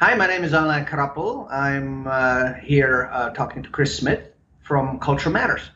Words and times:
Hi, 0.00 0.14
my 0.14 0.28
name 0.28 0.44
is 0.44 0.52
Alain 0.52 0.84
Krapl. 0.84 1.50
I'm 1.50 2.06
uh, 2.06 2.52
here 2.62 3.10
uh, 3.12 3.30
talking 3.30 3.64
to 3.64 3.68
Chris 3.68 3.96
Smith 3.96 4.30
from 4.60 5.00
Culture 5.00 5.28
Matters. 5.28 5.70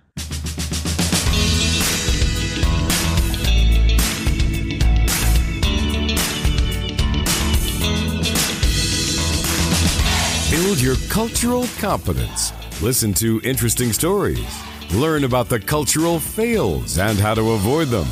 Build 10.53 10.81
your 10.81 10.95
cultural 11.11 11.67
competence. 11.81 12.53
Listen 12.81 13.13
to 13.15 13.41
interesting 13.43 13.93
stories. 13.93 14.63
Learn 14.95 15.25
about 15.25 15.49
the 15.49 15.59
cultural 15.59 16.21
fails 16.21 16.97
and 16.97 17.19
how 17.19 17.35
to 17.35 17.51
avoid 17.51 17.89
them. 17.89 18.07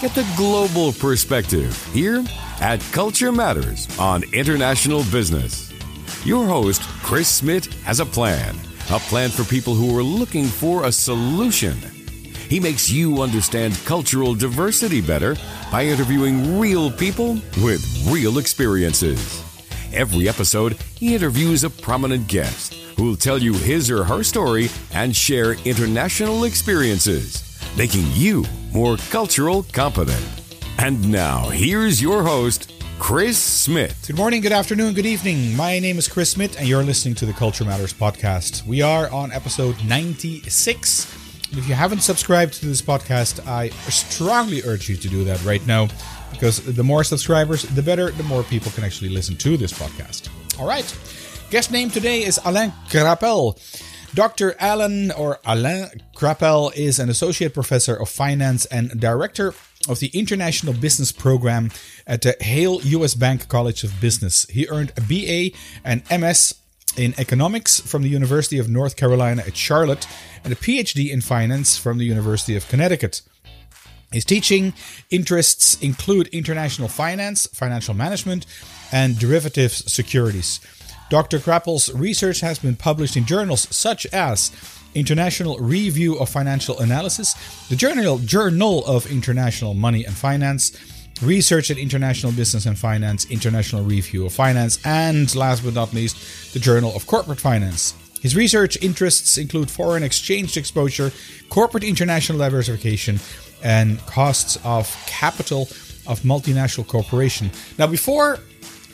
Get 0.00 0.14
the 0.14 0.24
global 0.36 0.92
perspective 0.92 1.84
here 1.92 2.22
at 2.60 2.80
Culture 2.92 3.30
Matters 3.30 3.88
on 3.98 4.24
International 4.32 5.04
Business. 5.12 5.72
Your 6.24 6.46
host, 6.46 6.82
Chris 7.02 7.28
Smith, 7.28 7.72
has 7.84 8.00
a 8.00 8.06
plan, 8.06 8.56
a 8.90 8.98
plan 8.98 9.30
for 9.30 9.44
people 9.44 9.74
who 9.74 9.96
are 9.96 10.02
looking 10.02 10.46
for 10.46 10.84
a 10.84 10.92
solution. 10.92 11.74
He 12.48 12.58
makes 12.58 12.90
you 12.90 13.22
understand 13.22 13.78
cultural 13.84 14.34
diversity 14.34 15.00
better 15.00 15.36
by 15.70 15.84
interviewing 15.84 16.58
real 16.58 16.90
people 16.90 17.34
with 17.62 18.08
real 18.10 18.38
experiences. 18.38 19.44
Every 19.92 20.28
episode, 20.28 20.74
he 20.96 21.14
interviews 21.14 21.64
a 21.64 21.70
prominent 21.70 22.26
guest 22.26 22.74
who 22.96 23.04
will 23.04 23.16
tell 23.16 23.38
you 23.38 23.52
his 23.54 23.90
or 23.90 24.02
her 24.04 24.22
story 24.22 24.68
and 24.92 25.14
share 25.14 25.52
international 25.64 26.44
experiences, 26.44 27.60
making 27.76 28.06
you 28.12 28.44
more 28.72 28.96
cultural 29.10 29.62
competent. 29.72 30.37
And 30.80 31.10
now, 31.10 31.48
here's 31.48 32.00
your 32.00 32.22
host, 32.22 32.72
Chris 33.00 33.36
Smith. 33.36 34.04
Good 34.06 34.16
morning, 34.16 34.40
good 34.40 34.52
afternoon, 34.52 34.94
good 34.94 35.06
evening. 35.06 35.56
My 35.56 35.80
name 35.80 35.98
is 35.98 36.06
Chris 36.06 36.30
Smith, 36.30 36.56
and 36.56 36.68
you're 36.68 36.84
listening 36.84 37.16
to 37.16 37.26
the 37.26 37.32
Culture 37.32 37.64
Matters 37.64 37.92
podcast. 37.92 38.64
We 38.64 38.80
are 38.80 39.10
on 39.10 39.32
episode 39.32 39.74
96. 39.84 41.04
If 41.50 41.68
you 41.68 41.74
haven't 41.74 42.02
subscribed 42.02 42.54
to 42.54 42.66
this 42.66 42.80
podcast, 42.80 43.44
I 43.44 43.70
strongly 43.90 44.62
urge 44.62 44.88
you 44.88 44.96
to 44.96 45.08
do 45.08 45.24
that 45.24 45.44
right 45.44 45.66
now 45.66 45.88
because 46.30 46.64
the 46.64 46.84
more 46.84 47.02
subscribers, 47.02 47.62
the 47.62 47.82
better, 47.82 48.12
the 48.12 48.22
more 48.22 48.44
people 48.44 48.70
can 48.70 48.84
actually 48.84 49.10
listen 49.10 49.36
to 49.38 49.56
this 49.56 49.72
podcast. 49.72 50.28
All 50.60 50.66
right. 50.68 50.86
Guest 51.50 51.72
name 51.72 51.90
today 51.90 52.22
is 52.22 52.38
Alain 52.44 52.72
Krapl. 52.88 53.58
Dr. 54.14 54.54
Alan 54.60 55.10
or 55.10 55.40
Alain 55.44 55.88
Krapl 56.14 56.74
is 56.76 57.00
an 57.00 57.10
associate 57.10 57.52
professor 57.52 57.96
of 57.96 58.08
finance 58.08 58.64
and 58.66 58.98
director 59.00 59.52
of 59.88 60.00
the 60.00 60.08
International 60.08 60.72
Business 60.72 61.12
Program 61.12 61.70
at 62.06 62.22
the 62.22 62.36
Hale 62.40 62.80
U.S. 62.82 63.14
Bank 63.14 63.48
College 63.48 63.84
of 63.84 64.00
Business. 64.00 64.46
He 64.50 64.66
earned 64.68 64.92
a 64.96 65.00
BA 65.00 65.56
and 65.84 66.02
MS 66.10 66.54
in 66.96 67.14
economics 67.18 67.80
from 67.80 68.02
the 68.02 68.08
University 68.08 68.58
of 68.58 68.68
North 68.68 68.96
Carolina 68.96 69.42
at 69.46 69.56
Charlotte 69.56 70.06
and 70.42 70.52
a 70.52 70.56
PhD 70.56 71.10
in 71.10 71.20
finance 71.20 71.76
from 71.76 71.98
the 71.98 72.04
University 72.04 72.56
of 72.56 72.68
Connecticut. 72.68 73.22
His 74.12 74.24
teaching 74.24 74.72
interests 75.10 75.80
include 75.82 76.28
international 76.28 76.88
finance, 76.88 77.46
financial 77.46 77.94
management, 77.94 78.46
and 78.90 79.18
derivatives 79.18 79.90
securities. 79.92 80.60
Dr. 81.10 81.38
Krapl's 81.38 81.92
research 81.94 82.40
has 82.40 82.58
been 82.58 82.76
published 82.76 83.16
in 83.16 83.26
journals 83.26 83.74
such 83.74 84.06
as 84.06 84.50
International 84.94 85.58
Review 85.58 86.18
of 86.18 86.28
Financial 86.28 86.78
Analysis, 86.78 87.34
the 87.68 87.76
Journal, 87.76 88.18
Journal 88.18 88.84
of 88.86 89.10
International 89.10 89.74
Money 89.74 90.04
and 90.04 90.14
Finance, 90.14 90.76
Research 91.22 91.70
at 91.70 91.78
International 91.78 92.30
Business 92.32 92.66
and 92.66 92.78
Finance, 92.78 93.28
International 93.30 93.82
Review 93.82 94.26
of 94.26 94.32
Finance, 94.32 94.78
and 94.84 95.34
last 95.34 95.64
but 95.64 95.74
not 95.74 95.92
least, 95.92 96.52
the 96.52 96.60
Journal 96.60 96.94
of 96.94 97.06
Corporate 97.06 97.40
Finance. 97.40 97.94
His 98.20 98.36
research 98.36 98.80
interests 98.82 99.38
include 99.38 99.70
foreign 99.70 100.02
exchange 100.02 100.56
exposure, 100.56 101.12
corporate 101.48 101.84
international 101.84 102.38
diversification, 102.38 103.20
and 103.62 103.98
costs 104.06 104.58
of 104.64 104.88
capital 105.06 105.62
of 106.06 106.20
multinational 106.20 106.86
corporation. 106.86 107.50
Now, 107.78 107.86
before 107.86 108.38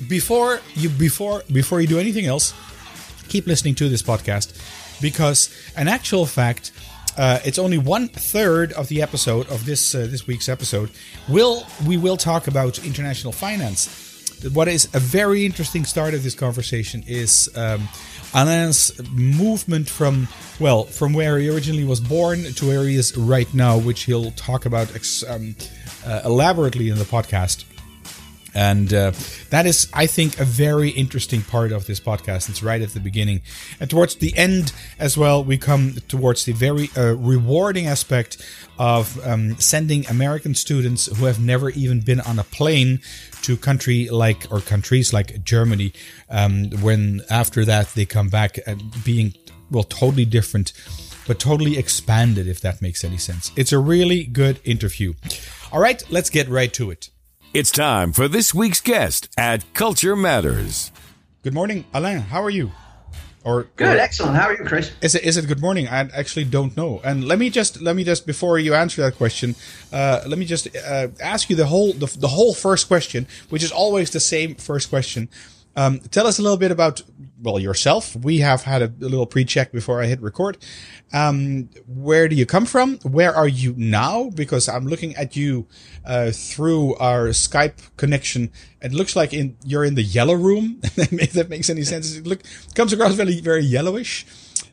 before 0.08 0.60
you 0.74 0.88
before 0.88 1.42
before 1.52 1.80
you 1.80 1.86
do 1.86 1.98
anything 1.98 2.26
else, 2.26 2.52
keep 3.28 3.46
listening 3.46 3.74
to 3.76 3.88
this 3.88 4.02
podcast 4.02 4.58
because, 5.04 5.50
an 5.76 5.86
actual 5.86 6.24
fact, 6.24 6.72
uh, 7.18 7.38
it's 7.44 7.58
only 7.58 7.76
one 7.76 8.08
third 8.08 8.72
of 8.72 8.88
the 8.88 9.02
episode 9.02 9.46
of 9.48 9.66
this 9.66 9.94
uh, 9.94 9.98
this 10.10 10.26
week's 10.26 10.48
episode. 10.48 10.90
Will 11.28 11.66
we 11.86 11.98
will 11.98 12.16
talk 12.16 12.48
about 12.48 12.82
international 12.84 13.32
finance. 13.32 14.00
What 14.52 14.66
is 14.66 14.88
a 14.94 15.00
very 15.00 15.44
interesting 15.44 15.84
start 15.84 16.14
of 16.14 16.22
this 16.22 16.34
conversation 16.34 17.04
is 17.06 17.50
um, 17.54 17.88
Alain's 18.34 18.92
movement 19.10 19.88
from 19.88 20.26
well 20.58 20.84
from 20.84 21.12
where 21.12 21.38
he 21.38 21.50
originally 21.50 21.84
was 21.84 22.00
born 22.00 22.38
to 22.42 22.66
where 22.66 22.84
he 22.84 22.96
is 22.96 23.14
right 23.14 23.52
now, 23.52 23.76
which 23.78 24.04
he'll 24.04 24.30
talk 24.32 24.64
about 24.64 24.94
ex- 24.94 25.22
um, 25.28 25.54
uh, 26.06 26.22
elaborately 26.24 26.88
in 26.88 26.96
the 26.98 27.04
podcast. 27.04 27.64
And 28.54 28.94
uh, 28.94 29.12
that 29.50 29.66
is, 29.66 29.88
I 29.92 30.06
think, 30.06 30.38
a 30.38 30.44
very 30.44 30.90
interesting 30.90 31.42
part 31.42 31.72
of 31.72 31.86
this 31.86 31.98
podcast. 31.98 32.48
It's 32.48 32.62
right 32.62 32.80
at 32.80 32.90
the 32.90 33.00
beginning. 33.00 33.42
And 33.80 33.90
towards 33.90 34.14
the 34.16 34.36
end 34.36 34.72
as 34.98 35.18
well, 35.18 35.42
we 35.42 35.58
come 35.58 35.94
towards 36.08 36.44
the 36.44 36.52
very 36.52 36.88
uh, 36.96 37.14
rewarding 37.14 37.86
aspect 37.86 38.40
of 38.78 39.24
um, 39.26 39.56
sending 39.58 40.06
American 40.06 40.54
students 40.54 41.06
who 41.06 41.26
have 41.26 41.40
never 41.40 41.70
even 41.70 42.00
been 42.00 42.20
on 42.20 42.38
a 42.38 42.44
plane 42.44 43.00
to 43.42 43.56
country 43.56 44.08
like 44.08 44.46
or 44.50 44.60
countries 44.60 45.12
like 45.12 45.42
Germany. 45.44 45.92
Um, 46.30 46.70
when 46.80 47.22
after 47.30 47.64
that 47.64 47.88
they 47.88 48.06
come 48.06 48.28
back 48.28 48.58
and 48.66 48.82
being 49.04 49.34
well 49.70 49.84
totally 49.84 50.24
different, 50.24 50.72
but 51.26 51.38
totally 51.38 51.76
expanded. 51.78 52.46
If 52.46 52.60
that 52.60 52.80
makes 52.80 53.04
any 53.04 53.18
sense, 53.18 53.50
it's 53.56 53.72
a 53.72 53.78
really 53.78 54.24
good 54.24 54.60
interview. 54.64 55.14
All 55.72 55.80
right, 55.80 56.02
let's 56.10 56.30
get 56.30 56.48
right 56.48 56.72
to 56.74 56.90
it. 56.90 57.10
It's 57.54 57.70
time 57.70 58.12
for 58.12 58.26
this 58.26 58.52
week's 58.52 58.80
guest 58.80 59.28
at 59.38 59.74
Culture 59.74 60.16
Matters. 60.16 60.90
Good 61.44 61.54
morning, 61.54 61.84
Alain. 61.94 62.18
How 62.18 62.42
are 62.42 62.50
you? 62.50 62.72
Or 63.44 63.68
good, 63.76 63.96
or, 63.96 64.00
excellent. 64.00 64.34
How 64.34 64.48
are 64.48 64.56
you, 64.56 64.64
Chris? 64.64 64.90
Is 65.00 65.14
it 65.14 65.22
is 65.22 65.36
it 65.36 65.46
good 65.46 65.60
morning? 65.60 65.86
I 65.86 66.00
actually 66.16 66.46
don't 66.46 66.76
know. 66.76 67.00
And 67.04 67.28
let 67.28 67.38
me 67.38 67.50
just 67.50 67.80
let 67.80 67.94
me 67.94 68.02
just 68.02 68.26
before 68.26 68.58
you 68.58 68.74
answer 68.74 69.02
that 69.02 69.16
question, 69.16 69.54
uh, 69.92 70.22
let 70.26 70.36
me 70.36 70.46
just 70.46 70.66
uh, 70.76 71.06
ask 71.20 71.48
you 71.48 71.54
the 71.54 71.66
whole 71.66 71.92
the, 71.92 72.06
the 72.18 72.26
whole 72.26 72.54
first 72.54 72.88
question, 72.88 73.28
which 73.50 73.62
is 73.62 73.70
always 73.70 74.10
the 74.10 74.18
same 74.18 74.56
first 74.56 74.90
question. 74.90 75.28
Um, 75.76 76.00
tell 76.10 76.26
us 76.26 76.38
a 76.38 76.42
little 76.42 76.56
bit 76.56 76.70
about 76.70 77.02
well 77.42 77.58
yourself. 77.58 78.16
We 78.16 78.38
have 78.38 78.62
had 78.62 78.82
a, 78.82 78.86
a 78.86 79.08
little 79.08 79.26
pre-check 79.26 79.70
before 79.72 80.02
I 80.02 80.06
hit 80.06 80.20
record. 80.20 80.56
Um, 81.12 81.68
where 81.86 82.28
do 82.28 82.34
you 82.34 82.46
come 82.46 82.64
from? 82.66 82.98
Where 83.00 83.34
are 83.34 83.46
you 83.46 83.74
now? 83.76 84.30
Because 84.30 84.68
I'm 84.68 84.86
looking 84.86 85.14
at 85.16 85.36
you 85.36 85.66
uh, 86.04 86.30
through 86.32 86.96
our 86.96 87.28
Skype 87.28 87.96
connection. 87.96 88.50
It 88.80 88.92
looks 88.92 89.14
like 89.14 89.32
in 89.32 89.56
you're 89.64 89.84
in 89.84 89.94
the 89.94 90.02
yellow 90.02 90.34
room. 90.34 90.80
if 90.82 91.32
that 91.34 91.48
makes 91.48 91.70
any 91.70 91.82
sense, 91.82 92.16
it 92.16 92.26
look 92.26 92.42
comes 92.74 92.92
across 92.92 93.14
very 93.14 93.40
very 93.40 93.64
yellowish. 93.64 94.26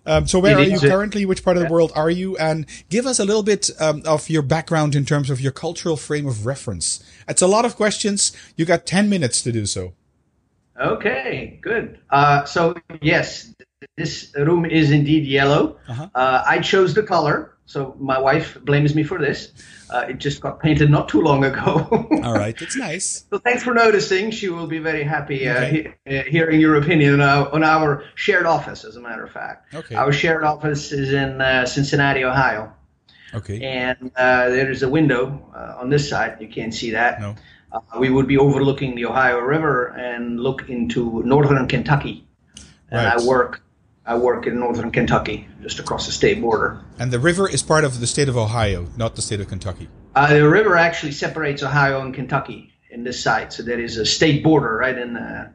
Um, 0.05 0.25
so 0.25 0.39
where 0.39 0.57
are 0.57 0.63
you 0.63 0.79
currently? 0.79 1.25
Which 1.25 1.43
part 1.43 1.57
of 1.57 1.63
the 1.63 1.69
world 1.69 1.91
are 1.95 2.09
you? 2.09 2.35
And 2.37 2.65
give 2.89 3.05
us 3.05 3.19
a 3.19 3.25
little 3.25 3.43
bit 3.43 3.69
um, 3.79 4.01
of 4.05 4.29
your 4.29 4.41
background 4.41 4.95
in 4.95 5.05
terms 5.05 5.29
of 5.29 5.39
your 5.39 5.51
cultural 5.51 5.95
frame 5.95 6.25
of 6.25 6.45
reference. 6.45 7.03
It's 7.27 7.41
a 7.41 7.47
lot 7.47 7.65
of 7.65 7.75
questions. 7.75 8.31
You 8.55 8.65
got 8.65 8.87
10 8.87 9.09
minutes 9.09 9.43
to 9.43 9.51
do 9.51 9.67
so. 9.67 9.93
Okay, 10.79 11.59
good. 11.61 11.99
Uh, 12.09 12.45
so 12.45 12.75
yes, 13.01 13.53
this 13.97 14.33
room 14.37 14.65
is 14.65 14.91
indeed 14.91 15.25
yellow. 15.25 15.77
Uh-huh. 15.87 16.09
Uh, 16.15 16.43
I 16.45 16.59
chose 16.59 16.93
the 16.93 17.03
color, 17.03 17.57
so 17.65 17.95
my 17.99 18.17
wife 18.17 18.57
blames 18.63 18.95
me 18.95 19.03
for 19.03 19.19
this. 19.19 19.51
Uh, 19.89 20.05
it 20.09 20.17
just 20.17 20.39
got 20.39 20.59
painted 20.61 20.89
not 20.89 21.09
too 21.09 21.21
long 21.21 21.43
ago. 21.43 21.87
All 22.23 22.33
right, 22.33 22.59
it's 22.61 22.77
nice. 22.77 23.25
So 23.29 23.37
thanks 23.39 23.63
for 23.63 23.73
noticing. 23.73 24.31
She 24.31 24.49
will 24.49 24.67
be 24.67 24.79
very 24.79 25.03
happy 25.03 25.47
uh, 25.47 25.55
okay. 25.55 25.95
he- 26.05 26.17
uh, 26.17 26.23
hearing 26.23 26.61
your 26.61 26.75
opinion 26.77 27.15
on 27.15 27.21
our, 27.21 27.53
on 27.53 27.63
our, 27.63 28.03
shared 28.15 28.45
office. 28.45 28.85
As 28.85 28.95
a 28.95 29.01
matter 29.01 29.23
of 29.23 29.31
fact, 29.31 29.73
okay. 29.73 29.95
Our 29.95 30.13
shared 30.13 30.43
office 30.43 30.91
is 30.91 31.11
in 31.11 31.41
uh, 31.41 31.65
Cincinnati, 31.65 32.23
Ohio. 32.23 32.73
Okay. 33.33 33.61
And 33.61 34.11
there 34.15 34.69
is 34.69 34.83
a 34.83 34.89
window 34.89 35.45
on 35.79 35.89
this 35.89 36.09
side. 36.09 36.37
You 36.39 36.47
can't 36.47 36.73
see 36.73 36.91
that. 36.91 37.19
No 37.21 37.35
uh, 37.71 37.79
we 37.99 38.09
would 38.09 38.27
be 38.27 38.37
overlooking 38.37 38.95
the 38.95 39.05
Ohio 39.05 39.39
River 39.39 39.87
and 39.87 40.39
look 40.39 40.69
into 40.69 41.23
northern 41.23 41.67
Kentucky. 41.67 42.27
And 42.89 43.05
right. 43.05 43.17
I 43.17 43.25
work 43.25 43.61
I 44.05 44.17
work 44.17 44.47
in 44.47 44.59
northern 44.59 44.91
Kentucky, 44.91 45.47
just 45.61 45.79
across 45.79 46.07
the 46.07 46.11
state 46.11 46.41
border. 46.41 46.81
And 46.97 47.11
the 47.11 47.19
river 47.19 47.47
is 47.47 47.61
part 47.61 47.83
of 47.83 47.99
the 47.99 48.07
state 48.07 48.29
of 48.29 48.35
Ohio, 48.35 48.87
not 48.97 49.15
the 49.15 49.21
state 49.21 49.39
of 49.39 49.47
Kentucky. 49.47 49.87
Uh, 50.15 50.33
the 50.33 50.49
river 50.49 50.75
actually 50.75 51.11
separates 51.11 51.61
Ohio 51.61 52.01
and 52.01 52.13
Kentucky 52.13 52.73
in 52.89 53.03
this 53.03 53.21
side, 53.21 53.53
so 53.53 53.63
there 53.63 53.79
is 53.79 53.97
a 53.97 54.05
state 54.05 54.43
border 54.43 54.75
right 54.75 54.97
in, 54.97 55.15
uh, 55.15 55.51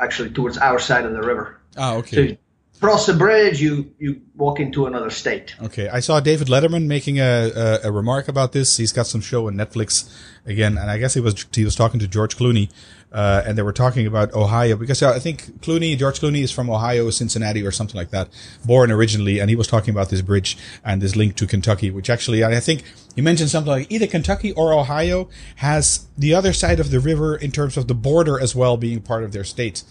actually 0.00 0.30
towards 0.30 0.56
our 0.56 0.78
side 0.78 1.04
of 1.04 1.12
the 1.12 1.20
river. 1.20 1.60
Ah, 1.76 1.96
okay. 1.96 2.28
So 2.28 2.36
cross 2.80 3.08
a 3.08 3.14
bridge, 3.14 3.60
you 3.60 3.92
you 3.98 4.22
walk 4.36 4.58
into 4.58 4.86
another 4.86 5.10
state. 5.10 5.54
Okay, 5.62 5.88
I 5.88 6.00
saw 6.00 6.18
David 6.18 6.48
Letterman 6.48 6.86
making 6.86 7.20
a, 7.20 7.50
a, 7.54 7.88
a 7.88 7.92
remark 7.92 8.26
about 8.28 8.52
this. 8.52 8.78
He's 8.78 8.92
got 8.92 9.06
some 9.06 9.20
show 9.20 9.46
on 9.46 9.54
Netflix 9.54 10.10
again, 10.46 10.78
and 10.78 10.90
I 10.90 10.98
guess 10.98 11.14
he 11.14 11.20
was 11.20 11.46
he 11.52 11.64
was 11.64 11.76
talking 11.76 12.00
to 12.00 12.08
George 12.08 12.36
Clooney, 12.36 12.70
uh, 13.12 13.42
and 13.46 13.58
they 13.58 13.62
were 13.62 13.72
talking 13.72 14.06
about 14.06 14.32
Ohio 14.32 14.76
because 14.76 15.02
I 15.02 15.18
think 15.18 15.60
Clooney, 15.60 15.96
George 15.98 16.20
Clooney, 16.20 16.42
is 16.42 16.50
from 16.50 16.70
Ohio, 16.70 17.10
Cincinnati, 17.10 17.64
or 17.64 17.70
something 17.70 17.96
like 17.96 18.10
that, 18.10 18.28
born 18.64 18.90
originally, 18.90 19.40
and 19.40 19.50
he 19.50 19.56
was 19.56 19.66
talking 19.66 19.92
about 19.92 20.08
this 20.08 20.22
bridge 20.22 20.56
and 20.82 21.02
this 21.02 21.14
link 21.14 21.36
to 21.36 21.46
Kentucky, 21.46 21.90
which 21.90 22.08
actually 22.08 22.42
I 22.42 22.60
think 22.60 22.82
you 23.14 23.22
mentioned 23.22 23.50
something 23.50 23.70
like 23.70 23.92
either 23.92 24.06
Kentucky 24.06 24.52
or 24.52 24.72
Ohio 24.72 25.28
has 25.56 26.06
the 26.16 26.34
other 26.34 26.54
side 26.54 26.80
of 26.80 26.90
the 26.90 27.00
river 27.00 27.36
in 27.36 27.52
terms 27.52 27.76
of 27.76 27.88
the 27.88 27.94
border 27.94 28.40
as 28.40 28.54
well 28.54 28.76
being 28.78 29.00
part 29.02 29.22
of 29.22 29.32
their 29.32 29.44
state. 29.44 29.82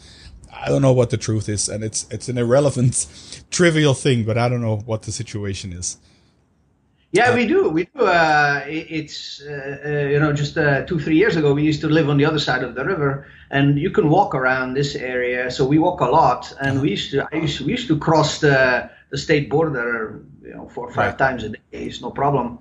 I 0.53 0.69
don't 0.69 0.81
know 0.81 0.93
what 0.93 1.09
the 1.09 1.17
truth 1.17 1.49
is, 1.49 1.69
and 1.69 1.83
it's 1.83 2.07
it's 2.09 2.29
an 2.29 2.37
irrelevant, 2.37 3.07
trivial 3.51 3.93
thing, 3.93 4.23
but 4.23 4.37
I 4.37 4.49
don't 4.49 4.61
know 4.61 4.77
what 4.77 5.03
the 5.03 5.11
situation 5.11 5.73
is. 5.73 5.97
Yeah, 7.11 7.29
uh, 7.29 7.35
we 7.35 7.47
do. 7.47 7.69
We 7.69 7.85
do. 7.85 8.05
Uh, 8.05 8.63
it's 8.67 9.41
uh, 9.41 9.77
uh, 9.85 9.89
you 9.89 10.19
know 10.19 10.31
just 10.31 10.57
uh, 10.57 10.85
two 10.85 10.99
three 10.99 11.17
years 11.17 11.35
ago 11.35 11.53
we 11.53 11.63
used 11.63 11.81
to 11.81 11.89
live 11.89 12.09
on 12.09 12.17
the 12.17 12.25
other 12.25 12.39
side 12.39 12.63
of 12.63 12.75
the 12.75 12.85
river, 12.85 13.27
and 13.49 13.79
you 13.79 13.89
can 13.89 14.09
walk 14.09 14.35
around 14.35 14.75
this 14.75 14.95
area. 14.95 15.49
So 15.49 15.65
we 15.65 15.79
walk 15.79 16.01
a 16.01 16.05
lot, 16.05 16.53
and 16.61 16.81
we 16.81 16.91
used 16.91 17.11
to 17.11 17.27
I 17.31 17.37
used 17.37 17.61
we 17.61 17.71
used 17.71 17.87
to 17.87 17.97
cross 17.97 18.39
the 18.39 18.89
the 19.09 19.17
state 19.17 19.49
border 19.49 20.23
you 20.43 20.53
know 20.53 20.69
four 20.69 20.87
or 20.87 20.91
five 20.91 21.11
right. 21.11 21.17
times 21.17 21.43
a 21.43 21.49
day. 21.49 21.59
It's 21.71 22.01
no 22.01 22.11
problem. 22.11 22.59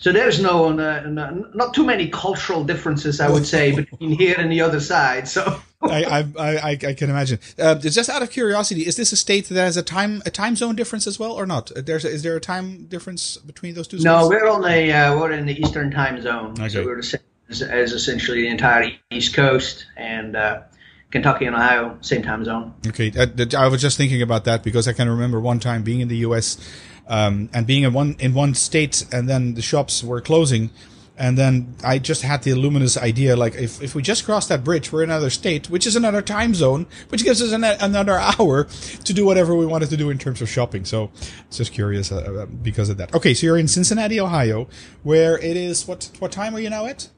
So 0.00 0.12
there's 0.12 0.40
no, 0.40 0.72
no, 0.72 1.50
not 1.52 1.74
too 1.74 1.84
many 1.84 2.08
cultural 2.08 2.64
differences, 2.64 3.20
I 3.20 3.30
would 3.30 3.46
say, 3.46 3.76
between 3.76 4.12
here 4.12 4.34
and 4.38 4.50
the 4.50 4.62
other 4.62 4.80
side. 4.80 5.28
So 5.28 5.60
I, 5.82 6.04
I, 6.04 6.28
I, 6.38 6.70
I, 6.70 6.94
can 6.94 7.10
imagine. 7.10 7.38
Uh, 7.58 7.74
just 7.74 8.08
out 8.08 8.22
of 8.22 8.30
curiosity, 8.30 8.86
is 8.86 8.96
this 8.96 9.12
a 9.12 9.16
state 9.16 9.50
that 9.50 9.62
has 9.62 9.76
a 9.76 9.82
time 9.82 10.22
a 10.24 10.30
time 10.30 10.56
zone 10.56 10.74
difference 10.74 11.06
as 11.06 11.18
well, 11.18 11.32
or 11.32 11.44
not? 11.44 11.70
There's 11.76 12.06
a, 12.06 12.08
is 12.08 12.22
there 12.22 12.34
a 12.34 12.40
time 12.40 12.86
difference 12.86 13.36
between 13.36 13.74
those 13.74 13.88
two? 13.88 13.98
No, 13.98 14.26
we're 14.26 14.48
on 14.48 14.62
the 14.62 14.90
uh, 14.90 15.18
we're 15.18 15.32
in 15.32 15.44
the 15.44 15.60
Eastern 15.60 15.90
time 15.90 16.22
zone, 16.22 16.52
okay. 16.52 16.70
so 16.70 16.82
we're 16.82 16.96
the 16.96 17.02
same 17.02 17.20
as, 17.50 17.60
as, 17.60 17.92
essentially 17.92 18.40
the 18.40 18.48
entire 18.48 18.92
East 19.10 19.34
Coast 19.34 19.86
and. 19.96 20.34
Uh, 20.34 20.62
Kentucky 21.10 21.44
and 21.46 21.56
Ohio, 21.56 21.98
same 22.02 22.22
time 22.22 22.44
zone. 22.44 22.72
Okay, 22.86 23.10
uh, 23.18 23.26
I 23.58 23.66
was 23.66 23.82
just 23.82 23.96
thinking 23.96 24.22
about 24.22 24.44
that 24.44 24.62
because 24.62 24.86
I 24.86 24.92
can 24.92 25.08
remember 25.08 25.40
one 25.40 25.58
time 25.58 25.82
being 25.82 25.98
in 25.98 26.06
the 26.06 26.18
U.S. 26.18 26.56
Um, 27.10 27.50
and 27.52 27.66
being 27.66 27.82
in 27.82 27.92
one 27.92 28.16
in 28.20 28.34
one 28.34 28.54
state, 28.54 29.04
and 29.12 29.28
then 29.28 29.54
the 29.54 29.62
shops 29.62 30.02
were 30.02 30.20
closing, 30.20 30.70
and 31.20 31.36
then 31.36 31.74
I 31.84 31.98
just 31.98 32.22
had 32.22 32.44
the 32.44 32.54
luminous 32.54 32.96
idea, 32.96 33.36
like 33.36 33.54
if, 33.54 33.82
if 33.82 33.94
we 33.94 34.00
just 34.00 34.24
cross 34.24 34.48
that 34.48 34.64
bridge, 34.64 34.90
we're 34.90 35.02
in 35.02 35.10
another 35.10 35.28
state, 35.28 35.68
which 35.68 35.86
is 35.86 35.94
another 35.94 36.22
time 36.22 36.54
zone, 36.54 36.86
which 37.10 37.22
gives 37.24 37.42
us 37.42 37.52
an, 37.52 37.62
another 37.62 38.18
hour 38.38 38.64
to 39.04 39.12
do 39.12 39.26
whatever 39.26 39.54
we 39.54 39.66
wanted 39.66 39.90
to 39.90 39.98
do 39.98 40.08
in 40.08 40.16
terms 40.16 40.40
of 40.40 40.48
shopping. 40.48 40.86
So 40.86 41.10
just 41.50 41.74
curious 41.74 42.10
uh, 42.10 42.16
uh, 42.16 42.46
because 42.46 42.88
of 42.88 42.96
that. 42.96 43.14
Okay, 43.14 43.34
so 43.34 43.46
you're 43.46 43.58
in 43.58 43.68
Cincinnati, 43.68 44.18
Ohio, 44.18 44.66
where 45.02 45.38
it 45.38 45.58
is 45.58 45.86
what 45.86 46.10
what 46.20 46.32
time 46.32 46.56
are 46.56 46.60
you 46.60 46.70
now 46.70 46.86
at? 46.86 47.10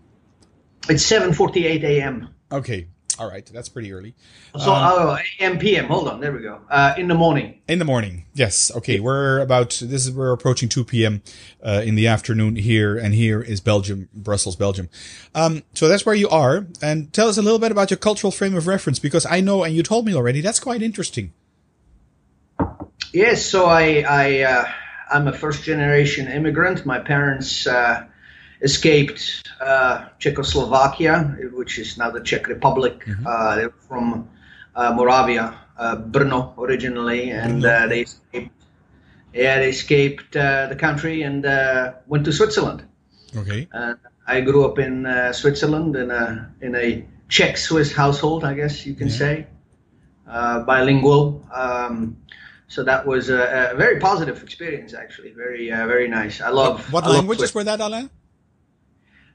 It's 0.88 1.08
7:48 1.08 1.84
a.m. 1.84 2.28
Okay, 2.50 2.88
all 3.18 3.28
right, 3.28 3.44
that's 3.52 3.68
pretty 3.68 3.92
early. 3.92 4.14
So, 4.56 4.72
uh, 4.72 4.90
oh, 4.92 5.18
AM, 5.40 5.58
PM. 5.58 5.86
Hold 5.86 6.08
on, 6.08 6.20
there 6.20 6.32
we 6.32 6.40
go. 6.40 6.60
Uh, 6.70 6.94
in 6.96 7.08
the 7.08 7.14
morning. 7.14 7.60
In 7.68 7.78
the 7.78 7.84
morning, 7.84 8.24
yes. 8.34 8.70
Okay, 8.76 9.00
we're 9.00 9.40
about 9.40 9.70
this 9.82 10.06
is 10.06 10.12
we're 10.12 10.32
approaching 10.32 10.68
two 10.68 10.84
PM 10.84 11.22
uh, 11.62 11.82
in 11.84 11.94
the 11.94 12.06
afternoon 12.06 12.56
here, 12.56 12.96
and 12.96 13.14
here 13.14 13.40
is 13.40 13.60
Belgium, 13.60 14.08
Brussels, 14.14 14.56
Belgium. 14.56 14.88
Um, 15.34 15.62
so 15.74 15.88
that's 15.88 16.04
where 16.04 16.14
you 16.14 16.28
are, 16.28 16.66
and 16.80 17.12
tell 17.12 17.28
us 17.28 17.38
a 17.38 17.42
little 17.42 17.58
bit 17.58 17.72
about 17.72 17.90
your 17.90 17.98
cultural 17.98 18.30
frame 18.30 18.56
of 18.56 18.66
reference, 18.66 18.98
because 18.98 19.26
I 19.26 19.40
know, 19.40 19.64
and 19.64 19.74
you 19.74 19.82
told 19.82 20.06
me 20.06 20.14
already, 20.14 20.40
that's 20.40 20.60
quite 20.60 20.82
interesting. 20.82 21.32
Yes, 23.12 23.44
so 23.44 23.66
I, 23.66 24.04
I, 24.08 24.40
uh, 24.40 24.64
I'm 25.10 25.28
a 25.28 25.32
first 25.32 25.64
generation 25.64 26.28
immigrant. 26.28 26.86
My 26.86 26.98
parents 26.98 27.66
uh, 27.66 28.06
escaped 28.62 29.42
uh, 29.60 30.06
Czechoslovakia, 30.18 31.36
which 31.52 31.78
is 31.78 31.98
now 31.98 32.10
the 32.10 32.20
Czech 32.20 32.48
Republic. 32.48 33.04
Mm-hmm. 33.04 33.26
Uh, 33.26 33.68
from 33.88 34.28
uh, 34.74 34.92
Moravia, 34.94 35.54
uh, 35.78 35.96
Brno 35.96 36.56
originally, 36.58 37.30
and 37.30 37.64
uh, 37.64 37.86
they 37.86 38.02
escaped. 38.02 38.50
Yeah, 39.34 39.58
they 39.58 39.70
escaped 39.70 40.36
uh, 40.36 40.66
the 40.68 40.76
country 40.76 41.22
and 41.22 41.44
went 42.06 42.24
to 42.24 42.32
Switzerland. 42.32 42.84
Okay. 43.36 43.66
I 44.24 44.40
grew 44.40 44.64
up 44.64 44.78
in 44.78 45.06
Switzerland 45.32 45.96
in 45.96 46.10
a 46.10 46.52
in 46.60 46.74
a 46.76 47.04
Czech 47.28 47.56
Swiss 47.56 47.92
household, 47.92 48.44
I 48.44 48.54
guess 48.54 48.86
you 48.86 48.94
can 48.94 49.08
yeah. 49.08 49.16
say, 49.16 49.46
bilingual. 50.66 51.42
Um, 51.52 52.18
so 52.68 52.82
that 52.84 53.06
was 53.06 53.30
a, 53.30 53.72
a, 53.72 53.76
very 53.76 54.00
positive 54.00 54.42
experience, 54.42 54.94
actually. 54.94 55.32
Very, 55.32 55.68
very 55.68 56.08
nice. 56.08 56.40
I 56.40 56.48
love. 56.48 56.90
What, 56.92 57.04
what 57.04 57.12
I 57.12 57.16
languages 57.16 57.54
were 57.54 57.64
that, 57.64 57.80
Alain? 57.80 58.10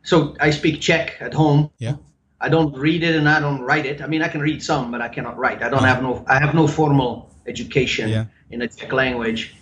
So 0.07 0.37
I 0.39 0.51
speak 0.51 0.79
Czech 0.79 1.17
at 1.19 1.33
home. 1.33 1.69
Yeah. 1.79 1.95
I 2.39 2.47
don't 2.47 2.73
read 2.77 3.03
it 3.03 3.13
and 3.15 3.27
I 3.27 3.41
don't 3.41 3.59
write 3.59 3.85
it. 3.85 4.01
I 4.01 4.07
mean, 4.07 4.21
I 4.21 4.29
can 4.29 4.39
read 4.39 4.63
some, 4.63 4.89
but 4.89 5.01
I 5.01 5.09
cannot 5.09 5.37
write. 5.37 5.61
I 5.61 5.67
don't 5.67 5.83
have 5.83 6.01
no. 6.01 6.23
I 6.27 6.39
have 6.39 6.55
no 6.55 6.65
formal 6.65 7.29
education 7.45 8.09
yeah. 8.09 8.25
in 8.49 8.59
the 8.59 8.69
Czech 8.69 8.93
language. 8.93 9.53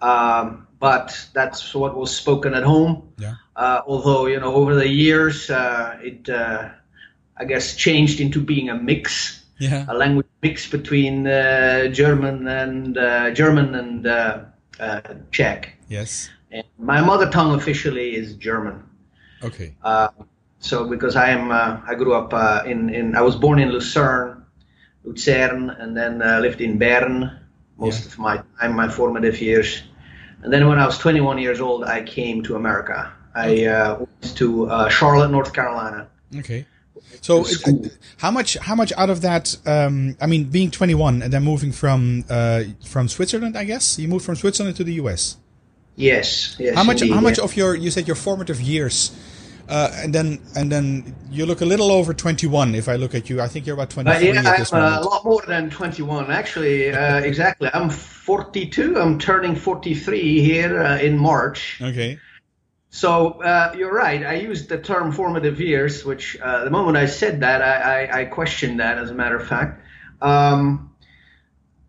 Um, 0.00 0.68
but 0.78 1.28
that's 1.34 1.74
what 1.74 1.96
was 1.96 2.14
spoken 2.14 2.54
at 2.54 2.62
home. 2.62 3.02
Yeah. 3.18 3.34
Uh, 3.56 3.80
although 3.84 4.26
you 4.26 4.38
know, 4.38 4.54
over 4.54 4.76
the 4.76 4.88
years, 4.88 5.50
uh, 5.50 5.98
it 6.00 6.28
uh, 6.28 6.68
I 7.36 7.44
guess 7.44 7.74
changed 7.74 8.20
into 8.20 8.40
being 8.40 8.68
a 8.68 8.76
mix. 8.76 9.42
Yeah. 9.58 9.86
A 9.88 9.94
language 9.94 10.28
mix 10.40 10.70
between 10.70 11.26
uh, 11.26 11.88
German 11.88 12.46
and 12.46 12.96
uh, 12.96 13.32
German 13.32 13.74
and 13.74 14.06
uh, 14.06 14.44
Czech. 15.32 15.74
Yes. 15.88 16.30
And 16.52 16.64
my 16.78 17.00
mother 17.00 17.28
tongue 17.28 17.54
officially 17.56 18.14
is 18.14 18.34
German. 18.36 18.84
Okay. 19.42 19.74
Uh, 19.82 20.08
so 20.60 20.86
because 20.86 21.16
I 21.16 21.30
am, 21.30 21.50
uh, 21.50 21.80
I 21.86 21.94
grew 21.94 22.14
up 22.14 22.32
uh, 22.34 22.62
in, 22.66 22.90
in, 22.90 23.16
I 23.16 23.22
was 23.22 23.34
born 23.36 23.58
in 23.58 23.70
Lucerne, 23.70 24.44
Lucerne, 25.04 25.70
and 25.70 25.96
then 25.96 26.22
uh, 26.22 26.38
lived 26.40 26.60
in 26.60 26.78
Bern 26.78 27.40
most 27.78 28.00
yeah. 28.00 28.06
of 28.06 28.18
my 28.18 28.42
time, 28.60 28.76
my 28.76 28.88
formative 28.88 29.40
years. 29.40 29.82
And 30.42 30.52
then 30.52 30.68
when 30.68 30.78
I 30.78 30.86
was 30.86 30.98
21 30.98 31.38
years 31.38 31.60
old, 31.60 31.84
I 31.84 32.02
came 32.02 32.42
to 32.44 32.56
America. 32.56 33.12
I 33.34 33.64
uh, 33.64 33.98
went 33.98 34.36
to 34.36 34.66
uh, 34.68 34.88
Charlotte, 34.88 35.30
North 35.30 35.52
Carolina. 35.52 36.08
Okay. 36.36 36.66
So, 37.22 37.44
it, 37.46 37.98
how 38.18 38.30
much? 38.30 38.56
How 38.58 38.74
much 38.74 38.92
out 38.96 39.10
of 39.10 39.22
that? 39.22 39.56
Um, 39.66 40.16
I 40.20 40.26
mean, 40.26 40.44
being 40.44 40.70
21 40.70 41.22
and 41.22 41.32
then 41.32 41.42
moving 41.42 41.72
from 41.72 42.24
uh, 42.30 42.62
from 42.84 43.08
Switzerland, 43.08 43.56
I 43.56 43.64
guess 43.64 43.98
you 43.98 44.08
moved 44.08 44.24
from 44.24 44.36
Switzerland 44.36 44.76
to 44.76 44.84
the 44.84 44.94
U.S. 44.94 45.36
Yes. 45.96 46.56
Yes. 46.58 46.76
How 46.76 46.84
much? 46.84 47.02
Indeed, 47.02 47.14
how 47.14 47.20
much 47.20 47.38
yeah. 47.38 47.44
of 47.44 47.56
your? 47.56 47.74
You 47.74 47.90
said 47.90 48.06
your 48.06 48.16
formative 48.16 48.60
years 48.60 49.12
uh, 49.70 49.92
and 49.94 50.12
then 50.12 50.40
and 50.56 50.70
then 50.70 51.14
you 51.30 51.46
look 51.46 51.60
a 51.60 51.64
little 51.64 51.92
over 51.92 52.12
21 52.12 52.74
if 52.74 52.88
I 52.88 52.96
look 52.96 53.14
at 53.14 53.30
you. 53.30 53.40
I 53.40 53.46
think 53.46 53.66
you're 53.66 53.74
about 53.74 53.90
23 53.90 54.14
uh, 54.16 54.32
yeah, 54.32 54.50
at 54.50 54.58
this 54.58 54.72
I'm, 54.72 54.82
moment. 54.82 55.04
a 55.04 55.08
lot 55.08 55.24
more 55.24 55.42
than 55.46 55.70
21 55.70 56.30
actually. 56.30 56.92
Uh, 56.92 57.18
exactly. 57.30 57.70
I'm 57.72 57.88
42. 57.88 58.98
I'm 58.98 59.18
turning 59.20 59.54
43 59.54 60.40
here 60.42 60.82
uh, 60.82 60.98
in 60.98 61.16
March. 61.16 61.80
Okay. 61.80 62.18
So 62.90 63.40
uh, 63.42 63.72
you're 63.78 63.94
right. 63.94 64.26
I 64.26 64.34
used 64.34 64.68
the 64.68 64.78
term 64.78 65.12
formative 65.12 65.60
years, 65.60 66.04
which 66.04 66.36
uh, 66.40 66.64
the 66.64 66.70
moment 66.70 66.96
I 66.96 67.06
said 67.06 67.40
that, 67.42 67.62
I, 67.62 68.06
I, 68.06 68.20
I, 68.22 68.24
questioned 68.24 68.80
that. 68.80 68.98
As 68.98 69.10
a 69.10 69.14
matter 69.14 69.36
of 69.36 69.46
fact, 69.46 69.80
um, 70.20 70.90